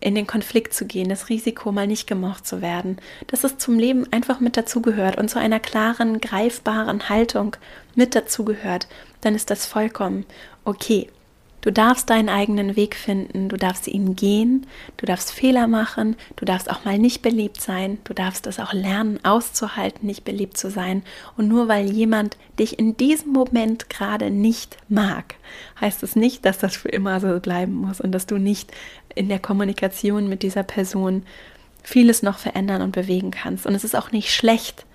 in 0.00 0.14
den 0.14 0.26
Konflikt 0.26 0.72
zu 0.74 0.86
gehen, 0.86 1.08
das 1.08 1.28
Risiko, 1.28 1.72
mal 1.72 1.86
nicht 1.86 2.06
gemocht 2.06 2.46
zu 2.46 2.62
werden, 2.62 2.98
dass 3.26 3.44
es 3.44 3.58
zum 3.58 3.78
Leben 3.78 4.10
einfach 4.12 4.40
mit 4.40 4.56
dazugehört 4.56 5.18
und 5.18 5.28
zu 5.28 5.38
einer 5.38 5.60
klaren, 5.60 6.20
greifbaren 6.20 7.08
Haltung 7.08 7.56
mit 7.94 8.14
dazugehört, 8.14 8.88
dann 9.20 9.34
ist 9.34 9.50
das 9.50 9.66
vollkommen 9.66 10.24
okay. 10.64 11.08
Du 11.62 11.70
darfst 11.70 12.08
deinen 12.08 12.30
eigenen 12.30 12.74
Weg 12.74 12.96
finden, 12.96 13.50
du 13.50 13.56
darfst 13.56 13.86
ihn 13.86 14.16
gehen, 14.16 14.66
du 14.96 15.04
darfst 15.04 15.30
Fehler 15.30 15.66
machen, 15.66 16.16
du 16.36 16.46
darfst 16.46 16.70
auch 16.70 16.86
mal 16.86 16.98
nicht 16.98 17.20
beliebt 17.20 17.60
sein, 17.60 17.98
du 18.04 18.14
darfst 18.14 18.46
es 18.46 18.58
auch 18.58 18.72
lernen 18.72 19.22
auszuhalten, 19.24 20.06
nicht 20.06 20.24
beliebt 20.24 20.56
zu 20.56 20.70
sein. 20.70 21.02
Und 21.36 21.48
nur 21.48 21.68
weil 21.68 21.90
jemand 21.90 22.38
dich 22.58 22.78
in 22.78 22.96
diesem 22.96 23.32
Moment 23.32 23.90
gerade 23.90 24.30
nicht 24.30 24.78
mag, 24.88 25.34
heißt 25.80 26.02
es 26.02 26.16
nicht, 26.16 26.46
dass 26.46 26.58
das 26.58 26.76
für 26.76 26.88
immer 26.88 27.20
so 27.20 27.38
bleiben 27.40 27.74
muss 27.74 28.00
und 28.00 28.12
dass 28.12 28.24
du 28.24 28.38
nicht 28.38 28.72
in 29.14 29.28
der 29.28 29.38
Kommunikation 29.38 30.28
mit 30.28 30.42
dieser 30.42 30.62
Person 30.62 31.24
vieles 31.82 32.22
noch 32.22 32.38
verändern 32.38 32.80
und 32.82 32.92
bewegen 32.92 33.30
kannst. 33.30 33.66
Und 33.66 33.74
es 33.74 33.84
ist 33.84 33.96
auch 33.96 34.12
nicht 34.12 34.34
schlecht, 34.34 34.86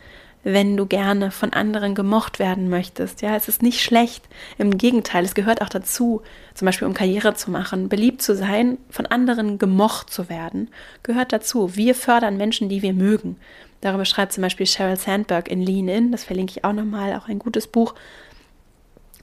wenn 0.46 0.78
du 0.78 0.86
gerne 0.86 1.32
von 1.32 1.54
anderen 1.54 1.96
gemocht 1.96 2.38
werden 2.38 2.70
möchtest. 2.70 3.24
Ja, 3.24 3.36
es 3.36 3.48
ist 3.48 3.64
nicht 3.64 3.82
schlecht. 3.82 4.30
Im 4.60 4.78
Gegenteil, 4.78 5.26
es 5.26 5.34
gehört 5.34 5.60
auch 5.64 5.70
dazu, 5.70 6.22
zum 6.54 6.68
Beispiel 6.68 6.88
um 6.88 6.94
Karriere 6.94 7.34
zu 7.34 7.50
machen, 7.50 7.90
beliebt 7.90 8.22
zu 8.22 8.36
sein, 8.36 8.78
von 8.92 9.08
anderen 9.08 9.58
gemocht 9.58 10.12
zu 10.12 10.30
werden, 10.30 10.70
gehört 11.02 11.34
dazu. 11.34 11.76
Wir 11.76 11.96
fördern 11.96 12.38
Menschen, 12.38 12.70
die 12.70 12.84
wir 12.84 12.94
mögen. 12.94 13.38
Darüber 13.82 14.06
schreibt 14.06 14.34
zum 14.34 14.44
Beispiel 14.44 14.68
Sheryl 14.68 14.98
Sandberg 14.98 15.50
in 15.50 15.64
Lean 15.64 15.88
In, 15.88 16.12
das 16.12 16.24
verlinke 16.24 16.52
ich 16.52 16.64
auch 16.64 16.74
nochmal, 16.74 17.16
auch 17.16 17.28
ein 17.28 17.40
gutes 17.40 17.66
Buch 17.66 17.96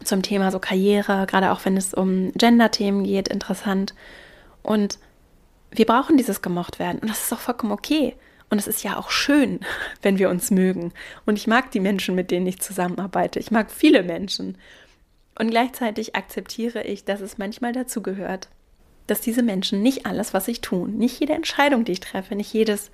zum 0.03 0.23
Thema 0.23 0.51
so 0.51 0.59
Karriere, 0.59 1.27
gerade 1.29 1.53
auch 1.53 1.65
wenn 1.65 1.77
es 1.77 1.95
um 1.95 2.33
Gender-Themen 2.33 3.05
geht, 3.05 3.29
interessant. 3.29 3.95
Und 4.65 4.99
wir 5.71 5.87
brauchen 5.87 6.17
dieses 6.17 6.43
gemocht 6.43 6.81
werden 6.81 6.99
und 6.99 7.09
das 7.09 7.23
ist 7.23 7.33
auch 7.33 7.39
vollkommen 7.39 7.73
okay. 7.73 8.17
Und 8.53 8.59
es 8.59 8.67
ist 8.67 8.85
ja 8.85 8.99
auch 8.99 9.11
schön, 9.11 9.61
wenn 10.03 10.19
wir 10.19 10.29
uns 10.29 10.51
mögen. 10.51 10.93
Und 11.25 11.39
ich 11.39 11.47
mag 11.47 11.71
die 11.71 11.81
Menschen, 11.81 12.15
mit 12.15 12.31
denen 12.31 12.47
ich 12.47 12.61
zusammenarbeite. 12.61 13.41
Ich 13.41 13.51
mag 13.51 13.71
viele 13.71 14.03
Menschen. 14.03 14.59
Und 15.39 15.49
gleichzeitig 15.49 16.17
akzeptiere 16.17 16.83
ich, 16.83 17.07
dass 17.07 17.23
es 17.23 17.39
manchmal 17.39 17.73
dazu 17.73 18.03
gehört, 18.03 18.51
dass 19.07 19.23
diese 19.23 19.43
Menschen 19.43 19.81
nicht 19.81 20.05
alles, 20.05 20.35
was 20.35 20.49
ich 20.49 20.61
tun, 20.61 20.99
nicht 20.99 21.19
jede 21.19 21.33
Entscheidung, 21.33 21.87
die 21.87 21.93
ich 21.93 22.01
treffe, 22.01 22.35
nicht 22.35 22.53
jedes, 22.53 22.91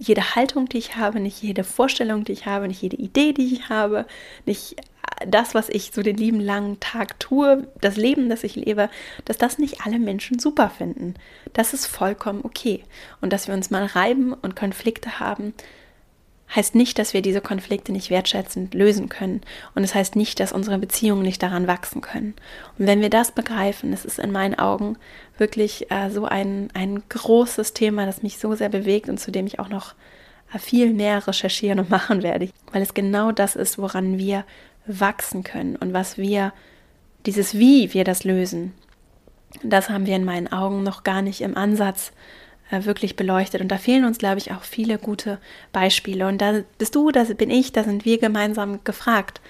jede 0.00 0.34
Haltung, 0.34 0.66
die 0.68 0.78
ich 0.78 0.96
habe, 0.96 1.20
nicht 1.20 1.42
jede 1.42 1.62
Vorstellung, 1.62 2.24
die 2.24 2.32
ich 2.32 2.46
habe, 2.46 2.66
nicht 2.66 2.82
jede 2.82 2.96
Idee, 2.96 3.32
die 3.32 3.54
ich 3.54 3.68
habe, 3.68 4.06
nicht 4.46 4.76
das, 5.26 5.54
was 5.54 5.68
ich 5.68 5.90
so 5.94 6.02
den 6.02 6.16
lieben 6.16 6.40
langen 6.40 6.80
Tag 6.80 7.20
tue, 7.20 7.68
das 7.80 7.96
Leben, 7.96 8.30
das 8.30 8.42
ich 8.42 8.56
lebe, 8.56 8.88
dass 9.26 9.36
das 9.36 9.58
nicht 9.58 9.84
alle 9.84 9.98
Menschen 9.98 10.38
super 10.38 10.70
finden. 10.70 11.14
Das 11.52 11.74
ist 11.74 11.86
vollkommen 11.86 12.40
okay. 12.42 12.82
Und 13.20 13.32
dass 13.32 13.46
wir 13.46 13.54
uns 13.54 13.70
mal 13.70 13.84
reiben 13.84 14.32
und 14.32 14.56
Konflikte 14.56 15.20
haben, 15.20 15.52
heißt 16.54 16.74
nicht, 16.74 16.98
dass 16.98 17.14
wir 17.14 17.22
diese 17.22 17.40
Konflikte 17.40 17.92
nicht 17.92 18.10
wertschätzend 18.10 18.74
lösen 18.74 19.08
können. 19.08 19.40
Und 19.74 19.84
es 19.84 19.90
das 19.90 19.94
heißt 19.96 20.16
nicht, 20.16 20.40
dass 20.40 20.52
unsere 20.52 20.78
Beziehungen 20.78 21.22
nicht 21.22 21.42
daran 21.42 21.66
wachsen 21.66 22.00
können. 22.00 22.34
Und 22.78 22.86
wenn 22.86 23.00
wir 23.00 23.10
das 23.10 23.32
begreifen, 23.32 23.92
es 23.92 24.04
ist 24.04 24.18
in 24.18 24.32
meinen 24.32 24.58
Augen 24.58 24.96
wirklich 25.40 25.90
äh, 25.90 26.10
so 26.10 26.26
ein, 26.26 26.68
ein 26.74 27.02
großes 27.08 27.72
Thema, 27.72 28.06
das 28.06 28.22
mich 28.22 28.38
so 28.38 28.54
sehr 28.54 28.68
bewegt 28.68 29.08
und 29.08 29.18
zu 29.18 29.30
dem 29.30 29.46
ich 29.46 29.58
auch 29.58 29.68
noch 29.68 29.94
äh, 30.54 30.58
viel 30.58 30.92
mehr 30.92 31.26
recherchieren 31.26 31.80
und 31.80 31.90
machen 31.90 32.22
werde, 32.22 32.50
weil 32.72 32.82
es 32.82 32.94
genau 32.94 33.32
das 33.32 33.56
ist, 33.56 33.78
woran 33.78 34.18
wir 34.18 34.44
wachsen 34.86 35.42
können 35.42 35.76
und 35.76 35.92
was 35.92 36.18
wir, 36.18 36.52
dieses 37.26 37.54
Wie 37.54 37.92
wir 37.92 38.04
das 38.04 38.24
lösen, 38.24 38.72
das 39.62 39.90
haben 39.90 40.06
wir 40.06 40.16
in 40.16 40.24
meinen 40.24 40.52
Augen 40.52 40.82
noch 40.82 41.02
gar 41.02 41.22
nicht 41.22 41.40
im 41.40 41.56
Ansatz 41.56 42.12
äh, 42.70 42.84
wirklich 42.84 43.16
beleuchtet. 43.16 43.60
Und 43.60 43.68
da 43.68 43.78
fehlen 43.78 44.04
uns, 44.04 44.18
glaube 44.18 44.38
ich, 44.38 44.52
auch 44.52 44.62
viele 44.62 44.98
gute 44.98 45.38
Beispiele. 45.72 46.28
Und 46.28 46.40
da 46.40 46.60
bist 46.78 46.94
du, 46.94 47.10
da 47.10 47.24
bin 47.24 47.50
ich, 47.50 47.72
da 47.72 47.82
sind 47.82 48.04
wir 48.04 48.18
gemeinsam 48.18 48.84
gefragt, 48.84 49.40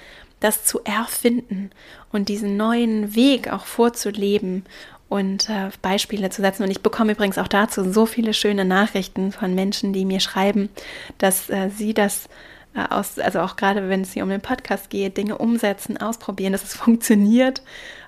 das 0.40 0.64
zu 0.64 0.80
erfinden 0.84 1.70
und 2.12 2.30
diesen 2.30 2.56
neuen 2.56 3.14
Weg 3.14 3.52
auch 3.52 3.66
vorzuleben 3.66 4.64
und 5.10 5.50
äh, 5.50 5.70
Beispiele 5.82 6.30
zu 6.30 6.40
setzen. 6.40 6.62
Und 6.62 6.70
ich 6.70 6.82
bekomme 6.82 7.12
übrigens 7.12 7.36
auch 7.36 7.48
dazu 7.48 7.92
so 7.92 8.06
viele 8.06 8.32
schöne 8.32 8.64
Nachrichten 8.64 9.32
von 9.32 9.54
Menschen, 9.54 9.92
die 9.92 10.06
mir 10.06 10.20
schreiben, 10.20 10.70
dass 11.18 11.50
äh, 11.50 11.68
sie 11.68 11.92
das 11.92 12.28
äh, 12.74 12.84
aus, 12.88 13.18
also 13.18 13.40
auch 13.40 13.56
gerade 13.56 13.88
wenn 13.88 14.02
es 14.02 14.12
hier 14.12 14.22
um 14.22 14.28
den 14.30 14.40
Podcast 14.40 14.88
geht, 14.88 15.16
Dinge 15.16 15.36
umsetzen, 15.36 15.96
ausprobieren, 15.96 16.52
dass 16.52 16.62
es 16.62 16.74
funktioniert. 16.76 17.62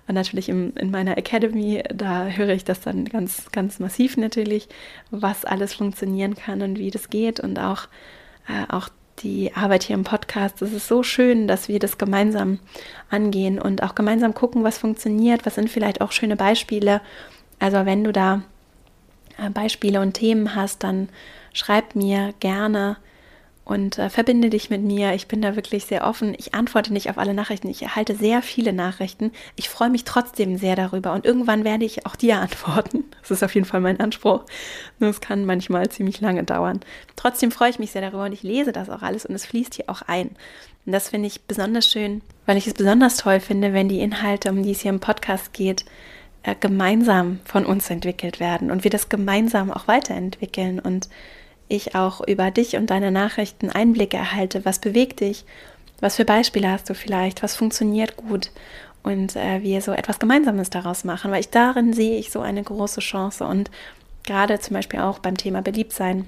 Und 0.06 0.14
natürlich 0.14 0.48
im, 0.48 0.74
in 0.76 0.92
meiner 0.92 1.18
Academy, 1.18 1.82
da 1.92 2.26
höre 2.26 2.50
ich 2.50 2.64
das 2.64 2.80
dann 2.80 3.04
ganz, 3.04 3.50
ganz 3.50 3.80
massiv 3.80 4.16
natürlich, 4.16 4.68
was 5.10 5.44
alles 5.44 5.74
funktionieren 5.74 6.36
kann 6.36 6.62
und 6.62 6.78
wie 6.78 6.92
das 6.92 7.10
geht 7.10 7.40
und 7.40 7.58
auch, 7.58 7.88
äh, 8.48 8.72
auch 8.72 8.88
die 9.20 9.54
Arbeit 9.54 9.84
hier 9.84 9.94
im 9.94 10.04
Podcast. 10.04 10.62
Es 10.62 10.72
ist 10.72 10.88
so 10.88 11.02
schön, 11.02 11.46
dass 11.46 11.68
wir 11.68 11.78
das 11.78 11.98
gemeinsam 11.98 12.58
angehen 13.10 13.60
und 13.60 13.82
auch 13.82 13.94
gemeinsam 13.94 14.34
gucken, 14.34 14.64
was 14.64 14.78
funktioniert, 14.78 15.46
was 15.46 15.54
sind 15.54 15.70
vielleicht 15.70 16.00
auch 16.00 16.12
schöne 16.12 16.36
Beispiele. 16.36 17.00
Also 17.58 17.86
wenn 17.86 18.04
du 18.04 18.12
da 18.12 18.42
äh, 19.38 19.50
Beispiele 19.50 20.00
und 20.00 20.14
Themen 20.14 20.54
hast, 20.54 20.82
dann 20.82 21.08
schreib 21.52 21.94
mir 21.94 22.34
gerne 22.40 22.96
und 23.64 23.98
äh, 23.98 24.10
verbinde 24.10 24.50
dich 24.50 24.70
mit 24.70 24.82
mir. 24.82 25.14
Ich 25.14 25.28
bin 25.28 25.40
da 25.40 25.54
wirklich 25.54 25.84
sehr 25.84 26.06
offen. 26.06 26.34
Ich 26.36 26.54
antworte 26.54 26.92
nicht 26.92 27.08
auf 27.10 27.18
alle 27.18 27.34
Nachrichten. 27.34 27.68
Ich 27.68 27.82
erhalte 27.82 28.16
sehr 28.16 28.42
viele 28.42 28.72
Nachrichten. 28.72 29.30
Ich 29.54 29.68
freue 29.68 29.90
mich 29.90 30.04
trotzdem 30.04 30.58
sehr 30.58 30.74
darüber 30.74 31.12
und 31.12 31.24
irgendwann 31.24 31.64
werde 31.64 31.84
ich 31.84 32.04
auch 32.06 32.16
dir 32.16 32.38
antworten. 32.40 33.04
Das 33.20 33.30
ist 33.30 33.44
auf 33.44 33.54
jeden 33.54 33.66
Fall 33.66 33.80
mein 33.80 34.00
Anspruch. 34.00 34.44
Nur 34.98 35.10
es 35.10 35.20
kann 35.20 35.44
manchmal 35.44 35.88
ziemlich 35.90 36.20
lange 36.20 36.42
dauern. 36.42 36.80
Trotzdem 37.16 37.52
freue 37.52 37.70
ich 37.70 37.78
mich 37.78 37.92
sehr 37.92 38.02
darüber 38.02 38.24
und 38.24 38.32
ich 38.32 38.42
lese 38.42 38.72
das 38.72 38.90
auch 38.90 39.02
alles 39.02 39.26
und 39.26 39.34
es 39.34 39.46
fließt 39.46 39.74
hier 39.74 39.88
auch 39.88 40.02
ein. 40.02 40.30
Und 40.84 40.92
das 40.92 41.10
finde 41.10 41.28
ich 41.28 41.42
besonders 41.42 41.86
schön, 41.86 42.22
weil 42.46 42.56
ich 42.56 42.66
es 42.66 42.74
besonders 42.74 43.16
toll 43.16 43.38
finde, 43.38 43.72
wenn 43.72 43.88
die 43.88 44.00
Inhalte, 44.00 44.50
um 44.50 44.64
die 44.64 44.72
es 44.72 44.80
hier 44.80 44.90
im 44.90 44.98
Podcast 44.98 45.52
geht, 45.52 45.84
äh, 46.42 46.56
gemeinsam 46.58 47.38
von 47.44 47.64
uns 47.64 47.88
entwickelt 47.88 48.40
werden 48.40 48.72
und 48.72 48.82
wir 48.82 48.90
das 48.90 49.08
gemeinsam 49.08 49.70
auch 49.70 49.86
weiterentwickeln 49.86 50.80
und 50.80 51.08
ich 51.74 51.94
auch 51.94 52.20
über 52.26 52.50
dich 52.50 52.76
und 52.76 52.90
deine 52.90 53.10
Nachrichten 53.10 53.70
Einblicke 53.70 54.16
erhalte. 54.16 54.64
Was 54.64 54.78
bewegt 54.78 55.20
dich? 55.20 55.44
Was 56.00 56.16
für 56.16 56.24
Beispiele 56.24 56.70
hast 56.70 56.90
du 56.90 56.94
vielleicht? 56.94 57.42
Was 57.42 57.56
funktioniert 57.56 58.16
gut? 58.16 58.50
Und 59.02 59.36
äh, 59.36 59.62
wir 59.62 59.80
so 59.82 59.92
etwas 59.92 60.18
Gemeinsames 60.18 60.70
daraus 60.70 61.04
machen, 61.04 61.30
weil 61.30 61.40
ich 61.40 61.50
darin 61.50 61.92
sehe 61.92 62.18
ich 62.18 62.30
so 62.30 62.40
eine 62.40 62.62
große 62.62 63.00
Chance 63.00 63.44
und 63.44 63.70
gerade 64.22 64.60
zum 64.60 64.74
Beispiel 64.74 65.00
auch 65.00 65.18
beim 65.18 65.36
Thema 65.36 65.62
Beliebtsein 65.62 66.26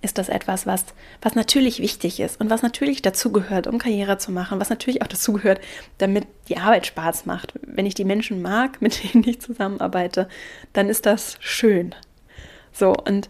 ist 0.00 0.18
das 0.18 0.28
etwas, 0.28 0.66
was, 0.66 0.86
was 1.20 1.34
natürlich 1.34 1.80
wichtig 1.80 2.20
ist 2.20 2.40
und 2.40 2.50
was 2.50 2.62
natürlich 2.62 3.02
dazugehört, 3.02 3.66
um 3.66 3.78
Karriere 3.78 4.18
zu 4.18 4.32
machen, 4.32 4.60
was 4.60 4.70
natürlich 4.70 5.02
auch 5.02 5.06
dazugehört, 5.06 5.60
damit 5.98 6.26
die 6.48 6.56
Arbeit 6.56 6.86
Spaß 6.86 7.24
macht. 7.26 7.54
Wenn 7.62 7.86
ich 7.86 7.94
die 7.94 8.04
Menschen 8.04 8.42
mag, 8.42 8.82
mit 8.82 9.02
denen 9.02 9.26
ich 9.26 9.40
zusammenarbeite, 9.40 10.28
dann 10.72 10.88
ist 10.88 11.06
das 11.06 11.36
schön. 11.40 11.94
So, 12.72 12.94
und 12.94 13.28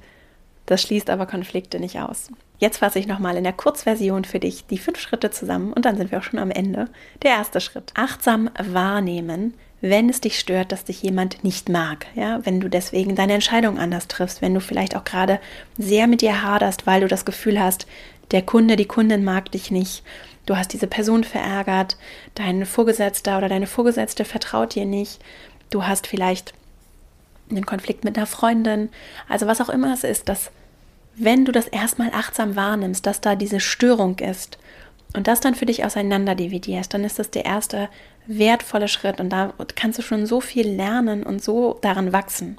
das 0.66 0.82
schließt 0.82 1.10
aber 1.10 1.26
Konflikte 1.26 1.80
nicht 1.80 1.98
aus. 1.98 2.30
Jetzt 2.58 2.78
fasse 2.78 2.98
ich 2.98 3.08
nochmal 3.08 3.36
in 3.36 3.44
der 3.44 3.52
Kurzversion 3.52 4.24
für 4.24 4.38
dich 4.38 4.66
die 4.66 4.78
fünf 4.78 5.00
Schritte 5.00 5.30
zusammen 5.30 5.72
und 5.72 5.84
dann 5.84 5.96
sind 5.96 6.10
wir 6.10 6.18
auch 6.18 6.22
schon 6.22 6.38
am 6.38 6.50
Ende. 6.50 6.88
Der 7.22 7.32
erste 7.32 7.60
Schritt. 7.60 7.92
Achtsam 7.94 8.50
wahrnehmen, 8.62 9.54
wenn 9.80 10.08
es 10.08 10.20
dich 10.20 10.38
stört, 10.38 10.70
dass 10.70 10.84
dich 10.84 11.02
jemand 11.02 11.42
nicht 11.42 11.68
mag. 11.68 12.06
Ja, 12.14 12.38
wenn 12.44 12.60
du 12.60 12.70
deswegen 12.70 13.16
deine 13.16 13.34
Entscheidung 13.34 13.78
anders 13.78 14.06
triffst, 14.06 14.40
wenn 14.40 14.54
du 14.54 14.60
vielleicht 14.60 14.96
auch 14.96 15.02
gerade 15.02 15.40
sehr 15.76 16.06
mit 16.06 16.20
dir 16.20 16.42
haderst, 16.42 16.86
weil 16.86 17.00
du 17.00 17.08
das 17.08 17.24
Gefühl 17.24 17.60
hast, 17.60 17.86
der 18.30 18.42
Kunde, 18.42 18.76
die 18.76 18.86
Kundin 18.86 19.24
mag 19.24 19.50
dich 19.50 19.72
nicht. 19.72 20.04
Du 20.46 20.56
hast 20.56 20.72
diese 20.72 20.86
Person 20.86 21.24
verärgert, 21.24 21.96
dein 22.34 22.64
Vorgesetzter 22.64 23.38
oder 23.38 23.48
deine 23.48 23.66
Vorgesetzte 23.66 24.24
vertraut 24.24 24.76
dir 24.76 24.86
nicht. 24.86 25.20
Du 25.70 25.84
hast 25.84 26.06
vielleicht 26.06 26.54
einen 27.56 27.66
Konflikt 27.66 28.04
mit 28.04 28.16
einer 28.16 28.26
Freundin, 28.26 28.90
also 29.28 29.46
was 29.46 29.60
auch 29.60 29.68
immer 29.68 29.92
es 29.92 30.04
ist, 30.04 30.28
dass 30.28 30.50
wenn 31.14 31.44
du 31.44 31.52
das 31.52 31.68
erstmal 31.68 32.10
achtsam 32.12 32.56
wahrnimmst, 32.56 33.06
dass 33.06 33.20
da 33.20 33.36
diese 33.36 33.60
Störung 33.60 34.18
ist 34.18 34.58
und 35.14 35.26
das 35.26 35.40
dann 35.40 35.54
für 35.54 35.66
dich 35.66 35.84
auseinander 35.84 36.34
dividierst, 36.34 36.92
dann 36.94 37.04
ist 37.04 37.18
das 37.18 37.30
der 37.30 37.44
erste 37.44 37.88
wertvolle 38.26 38.88
Schritt 38.88 39.20
und 39.20 39.30
da 39.30 39.52
kannst 39.74 39.98
du 39.98 40.02
schon 40.02 40.26
so 40.26 40.40
viel 40.40 40.68
lernen 40.68 41.22
und 41.22 41.42
so 41.42 41.78
daran 41.82 42.12
wachsen. 42.12 42.58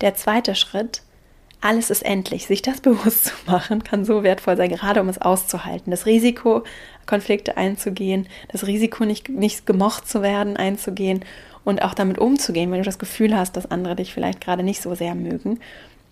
Der 0.00 0.14
zweite 0.14 0.54
Schritt, 0.54 1.02
alles 1.62 1.90
ist 1.90 2.02
endlich. 2.02 2.46
Sich 2.46 2.60
das 2.60 2.80
bewusst 2.82 3.26
zu 3.26 3.34
machen, 3.46 3.82
kann 3.82 4.04
so 4.04 4.22
wertvoll 4.22 4.56
sein, 4.56 4.68
gerade 4.68 5.00
um 5.00 5.08
es 5.08 5.20
auszuhalten. 5.20 5.90
Das 5.90 6.06
Risiko, 6.06 6.64
Konflikte 7.06 7.56
einzugehen, 7.56 8.28
das 8.48 8.66
Risiko, 8.66 9.04
nicht, 9.04 9.28
nicht 9.28 9.64
gemocht 9.64 10.08
zu 10.08 10.20
werden, 10.20 10.56
einzugehen 10.56 11.24
und 11.64 11.82
auch 11.82 11.94
damit 11.94 12.18
umzugehen, 12.18 12.70
wenn 12.70 12.78
du 12.78 12.84
das 12.84 12.98
Gefühl 12.98 13.36
hast, 13.36 13.56
dass 13.56 13.70
andere 13.70 13.96
dich 13.96 14.12
vielleicht 14.12 14.40
gerade 14.40 14.62
nicht 14.62 14.82
so 14.82 14.94
sehr 14.94 15.14
mögen 15.14 15.60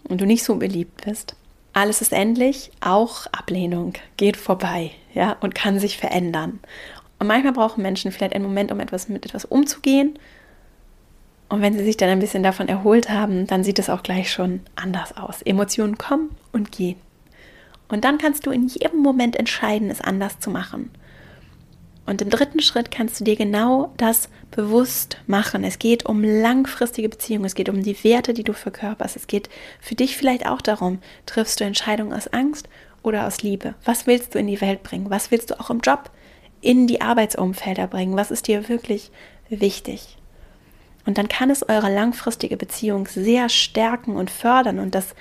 und 0.05 0.20
du 0.20 0.26
nicht 0.26 0.44
so 0.44 0.57
beliebt 0.57 1.05
bist. 1.05 1.34
Alles 1.72 2.01
ist 2.01 2.12
endlich, 2.12 2.70
auch 2.80 3.26
Ablehnung 3.32 3.92
geht 4.16 4.36
vorbei, 4.36 4.90
ja, 5.14 5.36
und 5.40 5.55
kann 5.55 5.78
sich 5.78 5.98
verändern. 5.98 6.59
Und 7.18 7.26
manchmal 7.26 7.53
brauchen 7.53 7.82
Menschen 7.82 8.11
vielleicht 8.11 8.34
einen 8.34 8.44
Moment, 8.44 8.72
um 8.72 8.80
etwas 8.80 9.09
mit 9.09 9.24
etwas 9.26 9.44
umzugehen. 9.44 10.18
Und 11.48 11.61
wenn 11.62 11.76
sie 11.76 11.84
sich 11.84 11.96
dann 11.96 12.09
ein 12.09 12.20
bisschen 12.20 12.42
davon 12.42 12.68
erholt 12.68 13.11
haben, 13.11 13.46
dann 13.46 13.62
sieht 13.62 13.78
es 13.78 13.90
auch 13.90 14.03
gleich 14.03 14.32
schon 14.32 14.61
anders 14.74 15.16
aus. 15.16 15.42
Emotionen 15.42 15.98
kommen 15.98 16.30
und 16.53 16.72
gehen. 16.72 16.96
Und 17.88 18.05
dann 18.05 18.18
kannst 18.18 18.46
du 18.46 18.51
in 18.51 18.68
jedem 18.68 19.01
Moment 19.01 19.36
entscheiden, 19.36 19.90
es 19.90 20.01
anders 20.01 20.38
zu 20.38 20.51
machen. 20.51 20.90
Und 22.07 22.22
im 22.22 22.30
dritten 22.30 22.61
Schritt 22.61 22.90
kannst 22.90 23.20
du 23.20 23.24
dir 23.24 23.36
genau 23.36 23.92
das 23.96 24.28
bewusst 24.51 25.18
machen. 25.26 25.62
Es 25.64 25.78
geht 25.78 26.07
um 26.07 26.24
langfristige 26.24 27.09
Beziehungen, 27.09 27.44
es 27.44 27.55
geht 27.55 27.68
um 27.68 27.82
die 27.82 28.03
Werte, 28.03 28.34
die 28.34 28.42
du 28.42 28.53
verkörperst. 28.53 29.16
Es 29.16 29.26
geht 29.26 29.48
für 29.80 29.94
dich 29.94 30.16
vielleicht 30.16 30.46
auch 30.46 30.61
darum, 30.61 30.98
triffst 31.26 31.61
du 31.61 31.64
Entscheidungen 31.64 32.12
aus 32.12 32.28
Angst 32.28 32.68
oder 33.03 33.26
aus 33.26 33.42
Liebe? 33.42 33.74
Was 33.84 34.07
willst 34.07 34.34
du 34.34 34.38
in 34.38 34.46
die 34.46 34.61
Welt 34.61 34.82
bringen? 34.82 35.11
Was 35.11 35.30
willst 35.30 35.51
du 35.51 35.61
auch 35.61 35.70
im 35.70 35.80
Job 35.80 36.11
in 36.61 36.86
die 36.86 37.01
Arbeitsumfelder 37.01 37.86
bringen? 37.86 38.16
Was 38.16 38.30
ist 38.30 38.48
dir 38.48 38.68
wirklich 38.68 39.11
wichtig? 39.48 40.16
Und 41.07 41.16
dann 41.16 41.28
kann 41.28 41.51
es 41.51 41.68
eure 41.68 41.92
langfristige 41.92 42.57
Beziehung 42.57 43.07
sehr 43.07 43.48
stärken 43.48 44.16
und 44.16 44.30
fördern 44.30 44.78
und 44.78 44.94
das 44.94 45.14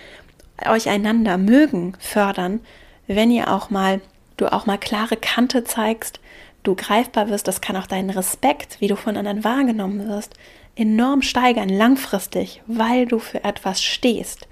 euch 0.68 0.90
einander 0.90 1.38
mögen 1.38 1.94
fördern, 2.00 2.60
wenn 3.08 3.32
ihr 3.32 3.52
auch 3.54 3.70
mal 3.70 4.02
du 4.38 4.52
auch 4.52 4.66
mal 4.66 4.78
klare 4.78 5.18
Kante 5.18 5.64
zeigst, 5.64 6.20
du 6.64 6.76
greifbar 6.76 7.30
wirst, 7.30 7.48
das 7.48 7.62
kann 7.62 7.76
auch 7.76 7.88
deinen 7.88 8.10
Respekt, 8.10 8.80
wie 8.80 8.88
du 8.88 8.96
von 8.96 9.18
anderen 9.18 9.44
wahrgenommen 9.44 10.08
wirst, 10.08 10.36
enorm 10.76 11.22
steigern, 11.22 11.70
langfristig, 11.70 12.62
weil 12.68 13.06
du 13.06 13.20
für 13.20 13.44
etwas 13.44 13.84
stehst. 13.84 14.48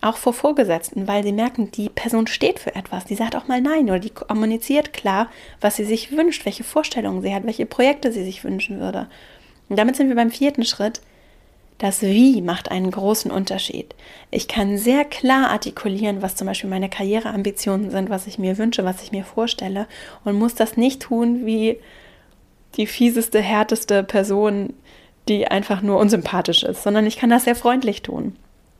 Auch 0.00 0.16
vor 0.16 0.32
Vorgesetzten, 0.32 1.08
weil 1.08 1.24
sie 1.24 1.32
merken, 1.32 1.72
die 1.72 1.88
Person 1.88 2.28
steht 2.28 2.60
für 2.60 2.76
etwas. 2.76 3.04
Die 3.04 3.16
sagt 3.16 3.34
auch 3.34 3.48
mal 3.48 3.60
Nein 3.60 3.84
oder 3.84 3.98
die 3.98 4.10
kommuniziert 4.10 4.92
klar, 4.92 5.28
was 5.60 5.76
sie 5.76 5.84
sich 5.84 6.12
wünscht, 6.12 6.44
welche 6.44 6.62
Vorstellungen 6.62 7.20
sie 7.20 7.34
hat, 7.34 7.44
welche 7.44 7.66
Projekte 7.66 8.12
sie 8.12 8.24
sich 8.24 8.44
wünschen 8.44 8.78
würde. 8.78 9.08
Und 9.68 9.76
damit 9.76 9.96
sind 9.96 10.08
wir 10.08 10.14
beim 10.14 10.30
vierten 10.30 10.64
Schritt. 10.64 11.00
Das 11.78 12.02
Wie 12.02 12.42
macht 12.42 12.72
einen 12.72 12.90
großen 12.90 13.30
Unterschied. 13.30 13.94
Ich 14.32 14.48
kann 14.48 14.78
sehr 14.78 15.04
klar 15.04 15.50
artikulieren, 15.50 16.22
was 16.22 16.34
zum 16.34 16.48
Beispiel 16.48 16.68
meine 16.68 16.88
Karriereambitionen 16.88 17.92
sind, 17.92 18.10
was 18.10 18.26
ich 18.26 18.36
mir 18.36 18.58
wünsche, 18.58 18.84
was 18.84 19.02
ich 19.02 19.12
mir 19.12 19.24
vorstelle 19.24 19.86
und 20.24 20.34
muss 20.34 20.56
das 20.56 20.76
nicht 20.76 21.02
tun 21.02 21.46
wie 21.46 21.78
die 22.76 22.86
fieseste, 22.86 23.40
härteste 23.40 24.02
Person, 24.02 24.74
die 25.28 25.46
einfach 25.46 25.80
nur 25.80 25.98
unsympathisch 25.98 26.64
ist, 26.64 26.82
sondern 26.82 27.06
ich 27.06 27.16
kann 27.16 27.30
das 27.30 27.44
sehr 27.44 27.56
freundlich 27.56 28.02
tun. 28.02 28.34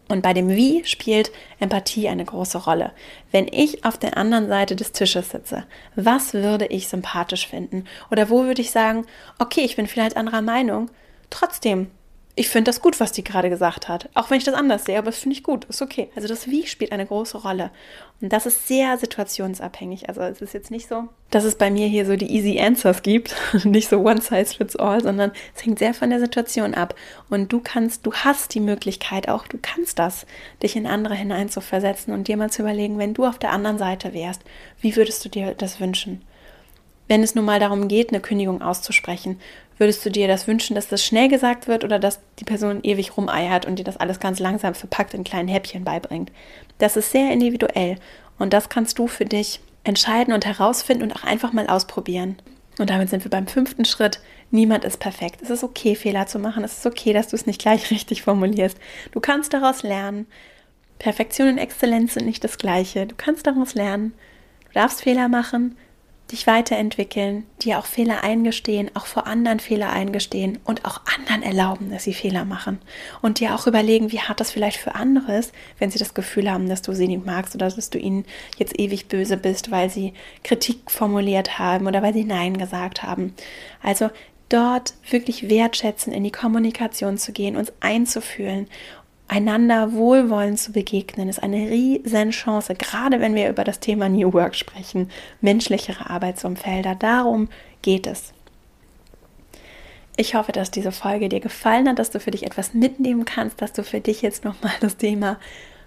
Und 0.08 0.22
bei 0.22 0.32
dem 0.32 0.48
Wie 0.48 0.84
spielt 0.84 1.30
Empathie 1.60 2.08
eine 2.08 2.24
große 2.24 2.58
Rolle. 2.58 2.92
Wenn 3.30 3.46
ich 3.46 3.84
auf 3.84 3.98
der 3.98 4.16
anderen 4.16 4.48
Seite 4.48 4.74
des 4.74 4.92
Tisches 4.92 5.30
sitze, 5.30 5.64
was 5.94 6.32
würde 6.32 6.66
ich 6.66 6.88
sympathisch 6.88 7.46
finden? 7.46 7.84
Oder 8.10 8.30
wo 8.30 8.44
würde 8.44 8.62
ich 8.62 8.70
sagen, 8.70 9.06
okay, 9.38 9.60
ich 9.60 9.76
bin 9.76 9.86
vielleicht 9.86 10.16
anderer 10.16 10.42
Meinung, 10.42 10.90
trotzdem 11.28 11.88
ich 12.38 12.48
finde 12.48 12.68
das 12.68 12.80
gut, 12.80 13.00
was 13.00 13.10
die 13.10 13.24
gerade 13.24 13.50
gesagt 13.50 13.88
hat. 13.88 14.08
Auch 14.14 14.30
wenn 14.30 14.38
ich 14.38 14.44
das 14.44 14.54
anders 14.54 14.84
sehe, 14.84 14.96
aber 14.96 15.06
das 15.06 15.18
finde 15.18 15.36
ich 15.36 15.42
gut, 15.42 15.64
ist 15.64 15.82
okay. 15.82 16.08
Also 16.14 16.28
das 16.28 16.46
Wie 16.46 16.66
spielt 16.66 16.92
eine 16.92 17.04
große 17.04 17.36
Rolle. 17.38 17.72
Und 18.20 18.32
das 18.32 18.46
ist 18.46 18.68
sehr 18.68 18.96
situationsabhängig. 18.96 20.08
Also 20.08 20.20
es 20.20 20.40
ist 20.40 20.54
jetzt 20.54 20.70
nicht 20.70 20.88
so, 20.88 21.08
dass 21.30 21.42
es 21.42 21.56
bei 21.56 21.68
mir 21.70 21.88
hier 21.88 22.06
so 22.06 22.14
die 22.14 22.30
easy 22.30 22.60
answers 22.60 23.02
gibt, 23.02 23.34
nicht 23.64 23.88
so 23.88 23.98
one 23.98 24.20
size 24.20 24.54
fits 24.54 24.76
all, 24.76 25.02
sondern 25.02 25.32
es 25.56 25.64
hängt 25.64 25.80
sehr 25.80 25.94
von 25.94 26.10
der 26.10 26.20
Situation 26.20 26.74
ab. 26.74 26.94
Und 27.28 27.52
du 27.52 27.60
kannst, 27.60 28.06
du 28.06 28.12
hast 28.12 28.54
die 28.54 28.60
Möglichkeit 28.60 29.28
auch, 29.28 29.48
du 29.48 29.58
kannst 29.60 29.98
das, 29.98 30.24
dich 30.62 30.76
in 30.76 30.86
andere 30.86 31.16
hineinzuversetzen 31.16 32.14
und 32.14 32.28
dir 32.28 32.36
mal 32.36 32.50
zu 32.50 32.62
überlegen, 32.62 32.98
wenn 32.98 33.14
du 33.14 33.26
auf 33.26 33.38
der 33.38 33.50
anderen 33.50 33.78
Seite 33.78 34.14
wärst, 34.14 34.42
wie 34.80 34.94
würdest 34.94 35.24
du 35.24 35.28
dir 35.28 35.54
das 35.54 35.80
wünschen? 35.80 36.22
Wenn 37.08 37.22
es 37.22 37.34
nun 37.34 37.44
mal 37.44 37.58
darum 37.58 37.88
geht, 37.88 38.10
eine 38.10 38.20
Kündigung 38.20 38.62
auszusprechen, 38.62 39.38
Würdest 39.78 40.04
du 40.04 40.10
dir 40.10 40.26
das 40.26 40.48
wünschen, 40.48 40.74
dass 40.74 40.88
das 40.88 41.04
schnell 41.04 41.28
gesagt 41.28 41.68
wird 41.68 41.84
oder 41.84 42.00
dass 42.00 42.18
die 42.40 42.44
Person 42.44 42.80
ewig 42.82 43.16
rumeiert 43.16 43.64
und 43.64 43.78
dir 43.78 43.84
das 43.84 43.96
alles 43.96 44.18
ganz 44.18 44.40
langsam 44.40 44.74
verpackt 44.74 45.14
in 45.14 45.22
kleinen 45.22 45.48
Häppchen 45.48 45.84
beibringt? 45.84 46.32
Das 46.78 46.96
ist 46.96 47.12
sehr 47.12 47.32
individuell 47.32 47.96
und 48.38 48.52
das 48.52 48.68
kannst 48.68 48.98
du 48.98 49.06
für 49.06 49.24
dich 49.24 49.60
entscheiden 49.84 50.34
und 50.34 50.44
herausfinden 50.44 51.04
und 51.04 51.12
auch 51.14 51.22
einfach 51.22 51.52
mal 51.52 51.68
ausprobieren. 51.68 52.36
Und 52.80 52.90
damit 52.90 53.08
sind 53.08 53.24
wir 53.24 53.30
beim 53.30 53.46
fünften 53.46 53.84
Schritt. 53.84 54.20
Niemand 54.50 54.84
ist 54.84 54.98
perfekt. 54.98 55.42
Es 55.42 55.50
ist 55.50 55.64
okay, 55.64 55.94
Fehler 55.94 56.26
zu 56.26 56.38
machen. 56.38 56.64
Es 56.64 56.78
ist 56.78 56.86
okay, 56.86 57.12
dass 57.12 57.28
du 57.28 57.36
es 57.36 57.46
nicht 57.46 57.60
gleich 57.60 57.90
richtig 57.90 58.22
formulierst. 58.22 58.78
Du 59.12 59.20
kannst 59.20 59.54
daraus 59.54 59.84
lernen. 59.84 60.26
Perfektion 60.98 61.48
und 61.48 61.58
Exzellenz 61.58 62.14
sind 62.14 62.26
nicht 62.26 62.42
das 62.42 62.58
gleiche. 62.58 63.06
Du 63.06 63.14
kannst 63.16 63.46
daraus 63.46 63.74
lernen. 63.74 64.12
Du 64.66 64.72
darfst 64.74 65.02
Fehler 65.02 65.28
machen 65.28 65.76
dich 66.30 66.46
weiterentwickeln, 66.46 67.46
dir 67.62 67.78
auch 67.78 67.86
Fehler 67.86 68.22
eingestehen, 68.22 68.90
auch 68.94 69.06
vor 69.06 69.26
anderen 69.26 69.60
Fehler 69.60 69.90
eingestehen 69.90 70.58
und 70.64 70.84
auch 70.84 71.00
anderen 71.16 71.42
erlauben, 71.42 71.90
dass 71.90 72.04
sie 72.04 72.12
Fehler 72.12 72.44
machen. 72.44 72.78
Und 73.22 73.40
dir 73.40 73.54
auch 73.54 73.66
überlegen, 73.66 74.12
wie 74.12 74.20
hart 74.20 74.40
das 74.40 74.50
vielleicht 74.50 74.78
für 74.78 74.94
andere 74.94 75.38
ist, 75.38 75.52
wenn 75.78 75.90
sie 75.90 75.98
das 75.98 76.14
Gefühl 76.14 76.50
haben, 76.50 76.68
dass 76.68 76.82
du 76.82 76.92
sie 76.92 77.08
nicht 77.08 77.24
magst 77.24 77.54
oder 77.54 77.70
dass 77.70 77.90
du 77.90 77.98
ihnen 77.98 78.24
jetzt 78.58 78.78
ewig 78.78 79.08
böse 79.08 79.36
bist, 79.36 79.70
weil 79.70 79.88
sie 79.88 80.12
Kritik 80.44 80.90
formuliert 80.90 81.58
haben 81.58 81.86
oder 81.86 82.02
weil 82.02 82.12
sie 82.12 82.24
Nein 82.24 82.58
gesagt 82.58 83.02
haben. 83.02 83.34
Also 83.82 84.10
dort 84.48 84.94
wirklich 85.10 85.48
wertschätzen, 85.48 86.12
in 86.12 86.24
die 86.24 86.32
Kommunikation 86.32 87.18
zu 87.18 87.32
gehen, 87.32 87.56
uns 87.56 87.72
einzufühlen 87.80 88.66
einander 89.28 89.92
wohlwollend 89.92 90.58
zu 90.58 90.72
begegnen, 90.72 91.28
ist 91.28 91.42
eine 91.42 91.68
riesen 91.68 92.30
Chance, 92.30 92.74
gerade 92.74 93.20
wenn 93.20 93.34
wir 93.34 93.48
über 93.48 93.64
das 93.64 93.80
Thema 93.80 94.08
New 94.08 94.32
Work 94.32 94.56
sprechen, 94.56 95.10
menschlichere 95.40 96.08
Arbeitsumfelder. 96.08 96.94
Darum 96.94 97.48
geht 97.82 98.06
es. 98.06 98.32
Ich 100.16 100.34
hoffe, 100.34 100.50
dass 100.50 100.72
diese 100.72 100.90
Folge 100.90 101.28
dir 101.28 101.40
gefallen 101.40 101.88
hat, 101.88 101.98
dass 102.00 102.10
du 102.10 102.18
für 102.18 102.32
dich 102.32 102.44
etwas 102.44 102.74
mitnehmen 102.74 103.24
kannst, 103.24 103.62
dass 103.62 103.72
du 103.72 103.84
für 103.84 104.00
dich 104.00 104.22
jetzt 104.22 104.44
nochmal 104.44 104.72
das 104.80 104.96
Thema 104.96 105.38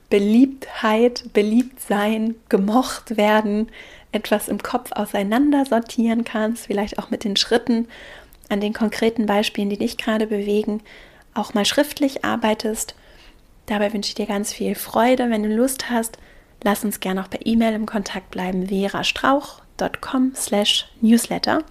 Beliebtheit, 0.10 1.34
beliebt 1.34 1.82
sein, 1.82 2.36
gemocht 2.48 3.18
werden, 3.18 3.70
etwas 4.12 4.50
im 4.50 4.62
Kopf 4.62 4.92
auseinander 4.92 5.66
sortieren 5.66 6.24
kannst, 6.24 6.68
vielleicht 6.68 7.00
auch 7.00 7.10
mit 7.10 7.24
den 7.24 7.36
Schritten 7.36 7.88
an 8.50 8.60
den 8.62 8.74
konkreten 8.74 9.26
Beispielen, 9.26 9.70
die 9.70 9.78
dich 9.78 9.98
gerade 9.98 10.28
bewegen, 10.28 10.82
auch 11.34 11.54
mal 11.54 11.66
schriftlich 11.66 12.26
arbeitest. 12.26 12.96
Dabei 13.72 13.94
wünsche 13.94 14.10
ich 14.10 14.16
dir 14.16 14.26
ganz 14.26 14.52
viel 14.52 14.76
Freude. 14.76 15.30
Wenn 15.30 15.44
du 15.44 15.56
Lust 15.56 15.90
hast, 15.90 16.18
lass 16.62 16.84
uns 16.84 17.00
gerne 17.00 17.24
auch 17.24 17.30
per 17.30 17.46
E-Mail 17.46 17.74
im 17.74 17.86
Kontakt 17.86 18.30
bleiben. 18.30 18.68
verastrauch.com 18.68 20.34
slash 20.36 20.92
newsletter. 21.00 21.64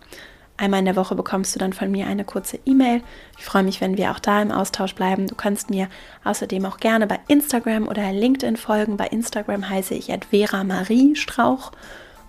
Einmal 0.56 0.78
in 0.78 0.86
der 0.86 0.96
Woche 0.96 1.14
bekommst 1.14 1.54
du 1.54 1.58
dann 1.58 1.74
von 1.74 1.90
mir 1.90 2.06
eine 2.06 2.24
kurze 2.24 2.58
E-Mail. 2.64 3.02
Ich 3.36 3.44
freue 3.44 3.64
mich, 3.64 3.82
wenn 3.82 3.98
wir 3.98 4.12
auch 4.12 4.18
da 4.18 4.40
im 4.40 4.50
Austausch 4.50 4.94
bleiben. 4.94 5.26
Du 5.26 5.34
kannst 5.34 5.68
mir 5.68 5.90
außerdem 6.24 6.64
auch 6.64 6.78
gerne 6.78 7.06
bei 7.06 7.20
Instagram 7.28 7.86
oder 7.86 8.10
LinkedIn 8.10 8.56
folgen. 8.56 8.96
Bei 8.96 9.08
Instagram 9.08 9.68
heiße 9.68 9.92
ich 9.92 10.10
Vera 10.30 10.64
Marie 10.64 11.16
Strauch 11.16 11.70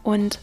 und 0.03 0.39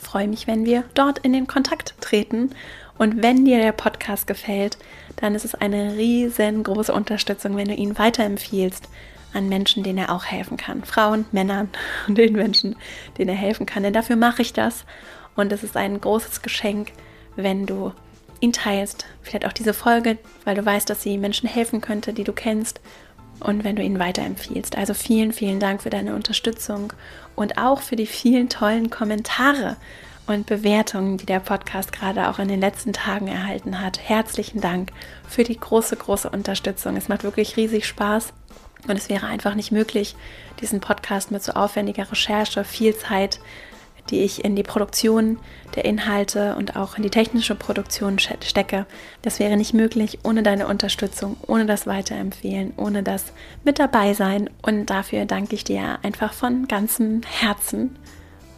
freue 0.00 0.28
mich, 0.28 0.46
wenn 0.46 0.64
wir 0.64 0.84
dort 0.94 1.18
in 1.18 1.34
den 1.34 1.46
Kontakt 1.46 1.94
treten. 2.00 2.52
Und 2.96 3.22
wenn 3.22 3.44
dir 3.44 3.58
der 3.58 3.72
Podcast 3.72 4.26
gefällt, 4.26 4.78
dann 5.16 5.34
ist 5.34 5.44
es 5.44 5.54
eine 5.54 5.96
riesengroße 5.96 6.92
Unterstützung, 6.92 7.56
wenn 7.56 7.68
du 7.68 7.74
ihn 7.74 7.98
weiterempfiehlst 7.98 8.88
an 9.32 9.48
Menschen, 9.48 9.82
denen 9.82 9.98
er 9.98 10.12
auch 10.12 10.24
helfen 10.24 10.56
kann. 10.56 10.84
Frauen, 10.84 11.26
Männern 11.32 11.68
und 12.08 12.16
den 12.16 12.34
Menschen, 12.34 12.76
denen 13.18 13.30
er 13.30 13.36
helfen 13.36 13.66
kann. 13.66 13.82
Denn 13.82 13.92
dafür 13.92 14.16
mache 14.16 14.42
ich 14.42 14.52
das. 14.52 14.84
Und 15.36 15.52
es 15.52 15.62
ist 15.62 15.76
ein 15.76 16.00
großes 16.00 16.42
Geschenk, 16.42 16.92
wenn 17.36 17.66
du 17.66 17.92
ihn 18.40 18.52
teilst. 18.52 19.06
Vielleicht 19.22 19.46
auch 19.46 19.52
diese 19.52 19.74
Folge, 19.74 20.18
weil 20.44 20.54
du 20.54 20.64
weißt, 20.64 20.88
dass 20.88 21.02
sie 21.02 21.18
Menschen 21.18 21.48
helfen 21.48 21.80
könnte, 21.80 22.12
die 22.12 22.24
du 22.24 22.32
kennst. 22.32 22.80
Und 23.40 23.64
wenn 23.64 23.74
du 23.74 23.82
ihn 23.82 23.98
weiterempfiehlst. 23.98 24.78
Also 24.78 24.94
vielen, 24.94 25.32
vielen 25.32 25.58
Dank 25.58 25.82
für 25.82 25.90
deine 25.90 26.14
Unterstützung 26.14 26.92
und 27.34 27.58
auch 27.58 27.80
für 27.80 27.96
die 27.96 28.06
vielen 28.06 28.48
tollen 28.48 28.90
Kommentare 28.90 29.76
und 30.26 30.46
Bewertungen, 30.46 31.16
die 31.18 31.26
der 31.26 31.40
Podcast 31.40 31.92
gerade 31.92 32.28
auch 32.28 32.38
in 32.38 32.48
den 32.48 32.60
letzten 32.60 32.92
Tagen 32.92 33.28
erhalten 33.28 33.80
hat. 33.80 33.98
Herzlichen 34.00 34.60
Dank 34.60 34.90
für 35.28 35.44
die 35.44 35.58
große, 35.58 35.96
große 35.96 36.30
Unterstützung. 36.30 36.96
Es 36.96 37.08
macht 37.08 37.24
wirklich 37.24 37.56
riesig 37.56 37.86
Spaß. 37.86 38.32
Und 38.86 38.96
es 38.96 39.08
wäre 39.08 39.26
einfach 39.26 39.54
nicht 39.54 39.72
möglich, 39.72 40.14
diesen 40.60 40.80
Podcast 40.80 41.30
mit 41.30 41.42
so 41.42 41.52
aufwendiger 41.52 42.10
Recherche, 42.10 42.64
viel 42.64 42.94
Zeit 42.94 43.40
die 44.10 44.22
ich 44.22 44.44
in 44.44 44.54
die 44.56 44.62
Produktion 44.62 45.38
der 45.74 45.84
Inhalte 45.84 46.56
und 46.56 46.76
auch 46.76 46.96
in 46.96 47.02
die 47.02 47.10
technische 47.10 47.54
Produktion 47.54 48.18
stecke. 48.18 48.86
Das 49.22 49.38
wäre 49.38 49.56
nicht 49.56 49.74
möglich 49.74 50.18
ohne 50.24 50.42
deine 50.42 50.66
Unterstützung, 50.66 51.36
ohne 51.46 51.66
das 51.66 51.86
Weiterempfehlen, 51.86 52.74
ohne 52.76 53.02
das 53.02 53.32
mit 53.64 53.78
dabei 53.78 54.14
sein. 54.14 54.50
Und 54.62 54.86
dafür 54.86 55.24
danke 55.24 55.54
ich 55.54 55.64
dir 55.64 55.98
einfach 56.02 56.32
von 56.32 56.68
ganzem 56.68 57.22
Herzen 57.22 57.96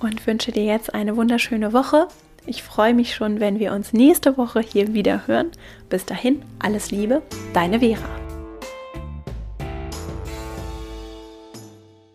und 0.00 0.26
wünsche 0.26 0.52
dir 0.52 0.64
jetzt 0.64 0.94
eine 0.94 1.16
wunderschöne 1.16 1.72
Woche. 1.72 2.08
Ich 2.46 2.62
freue 2.62 2.94
mich 2.94 3.14
schon, 3.14 3.40
wenn 3.40 3.58
wir 3.58 3.72
uns 3.72 3.92
nächste 3.92 4.36
Woche 4.36 4.60
hier 4.60 4.94
wieder 4.94 5.26
hören. 5.26 5.50
Bis 5.88 6.04
dahin, 6.04 6.42
alles 6.58 6.90
Liebe, 6.90 7.22
deine 7.52 7.80
Vera. 7.80 8.25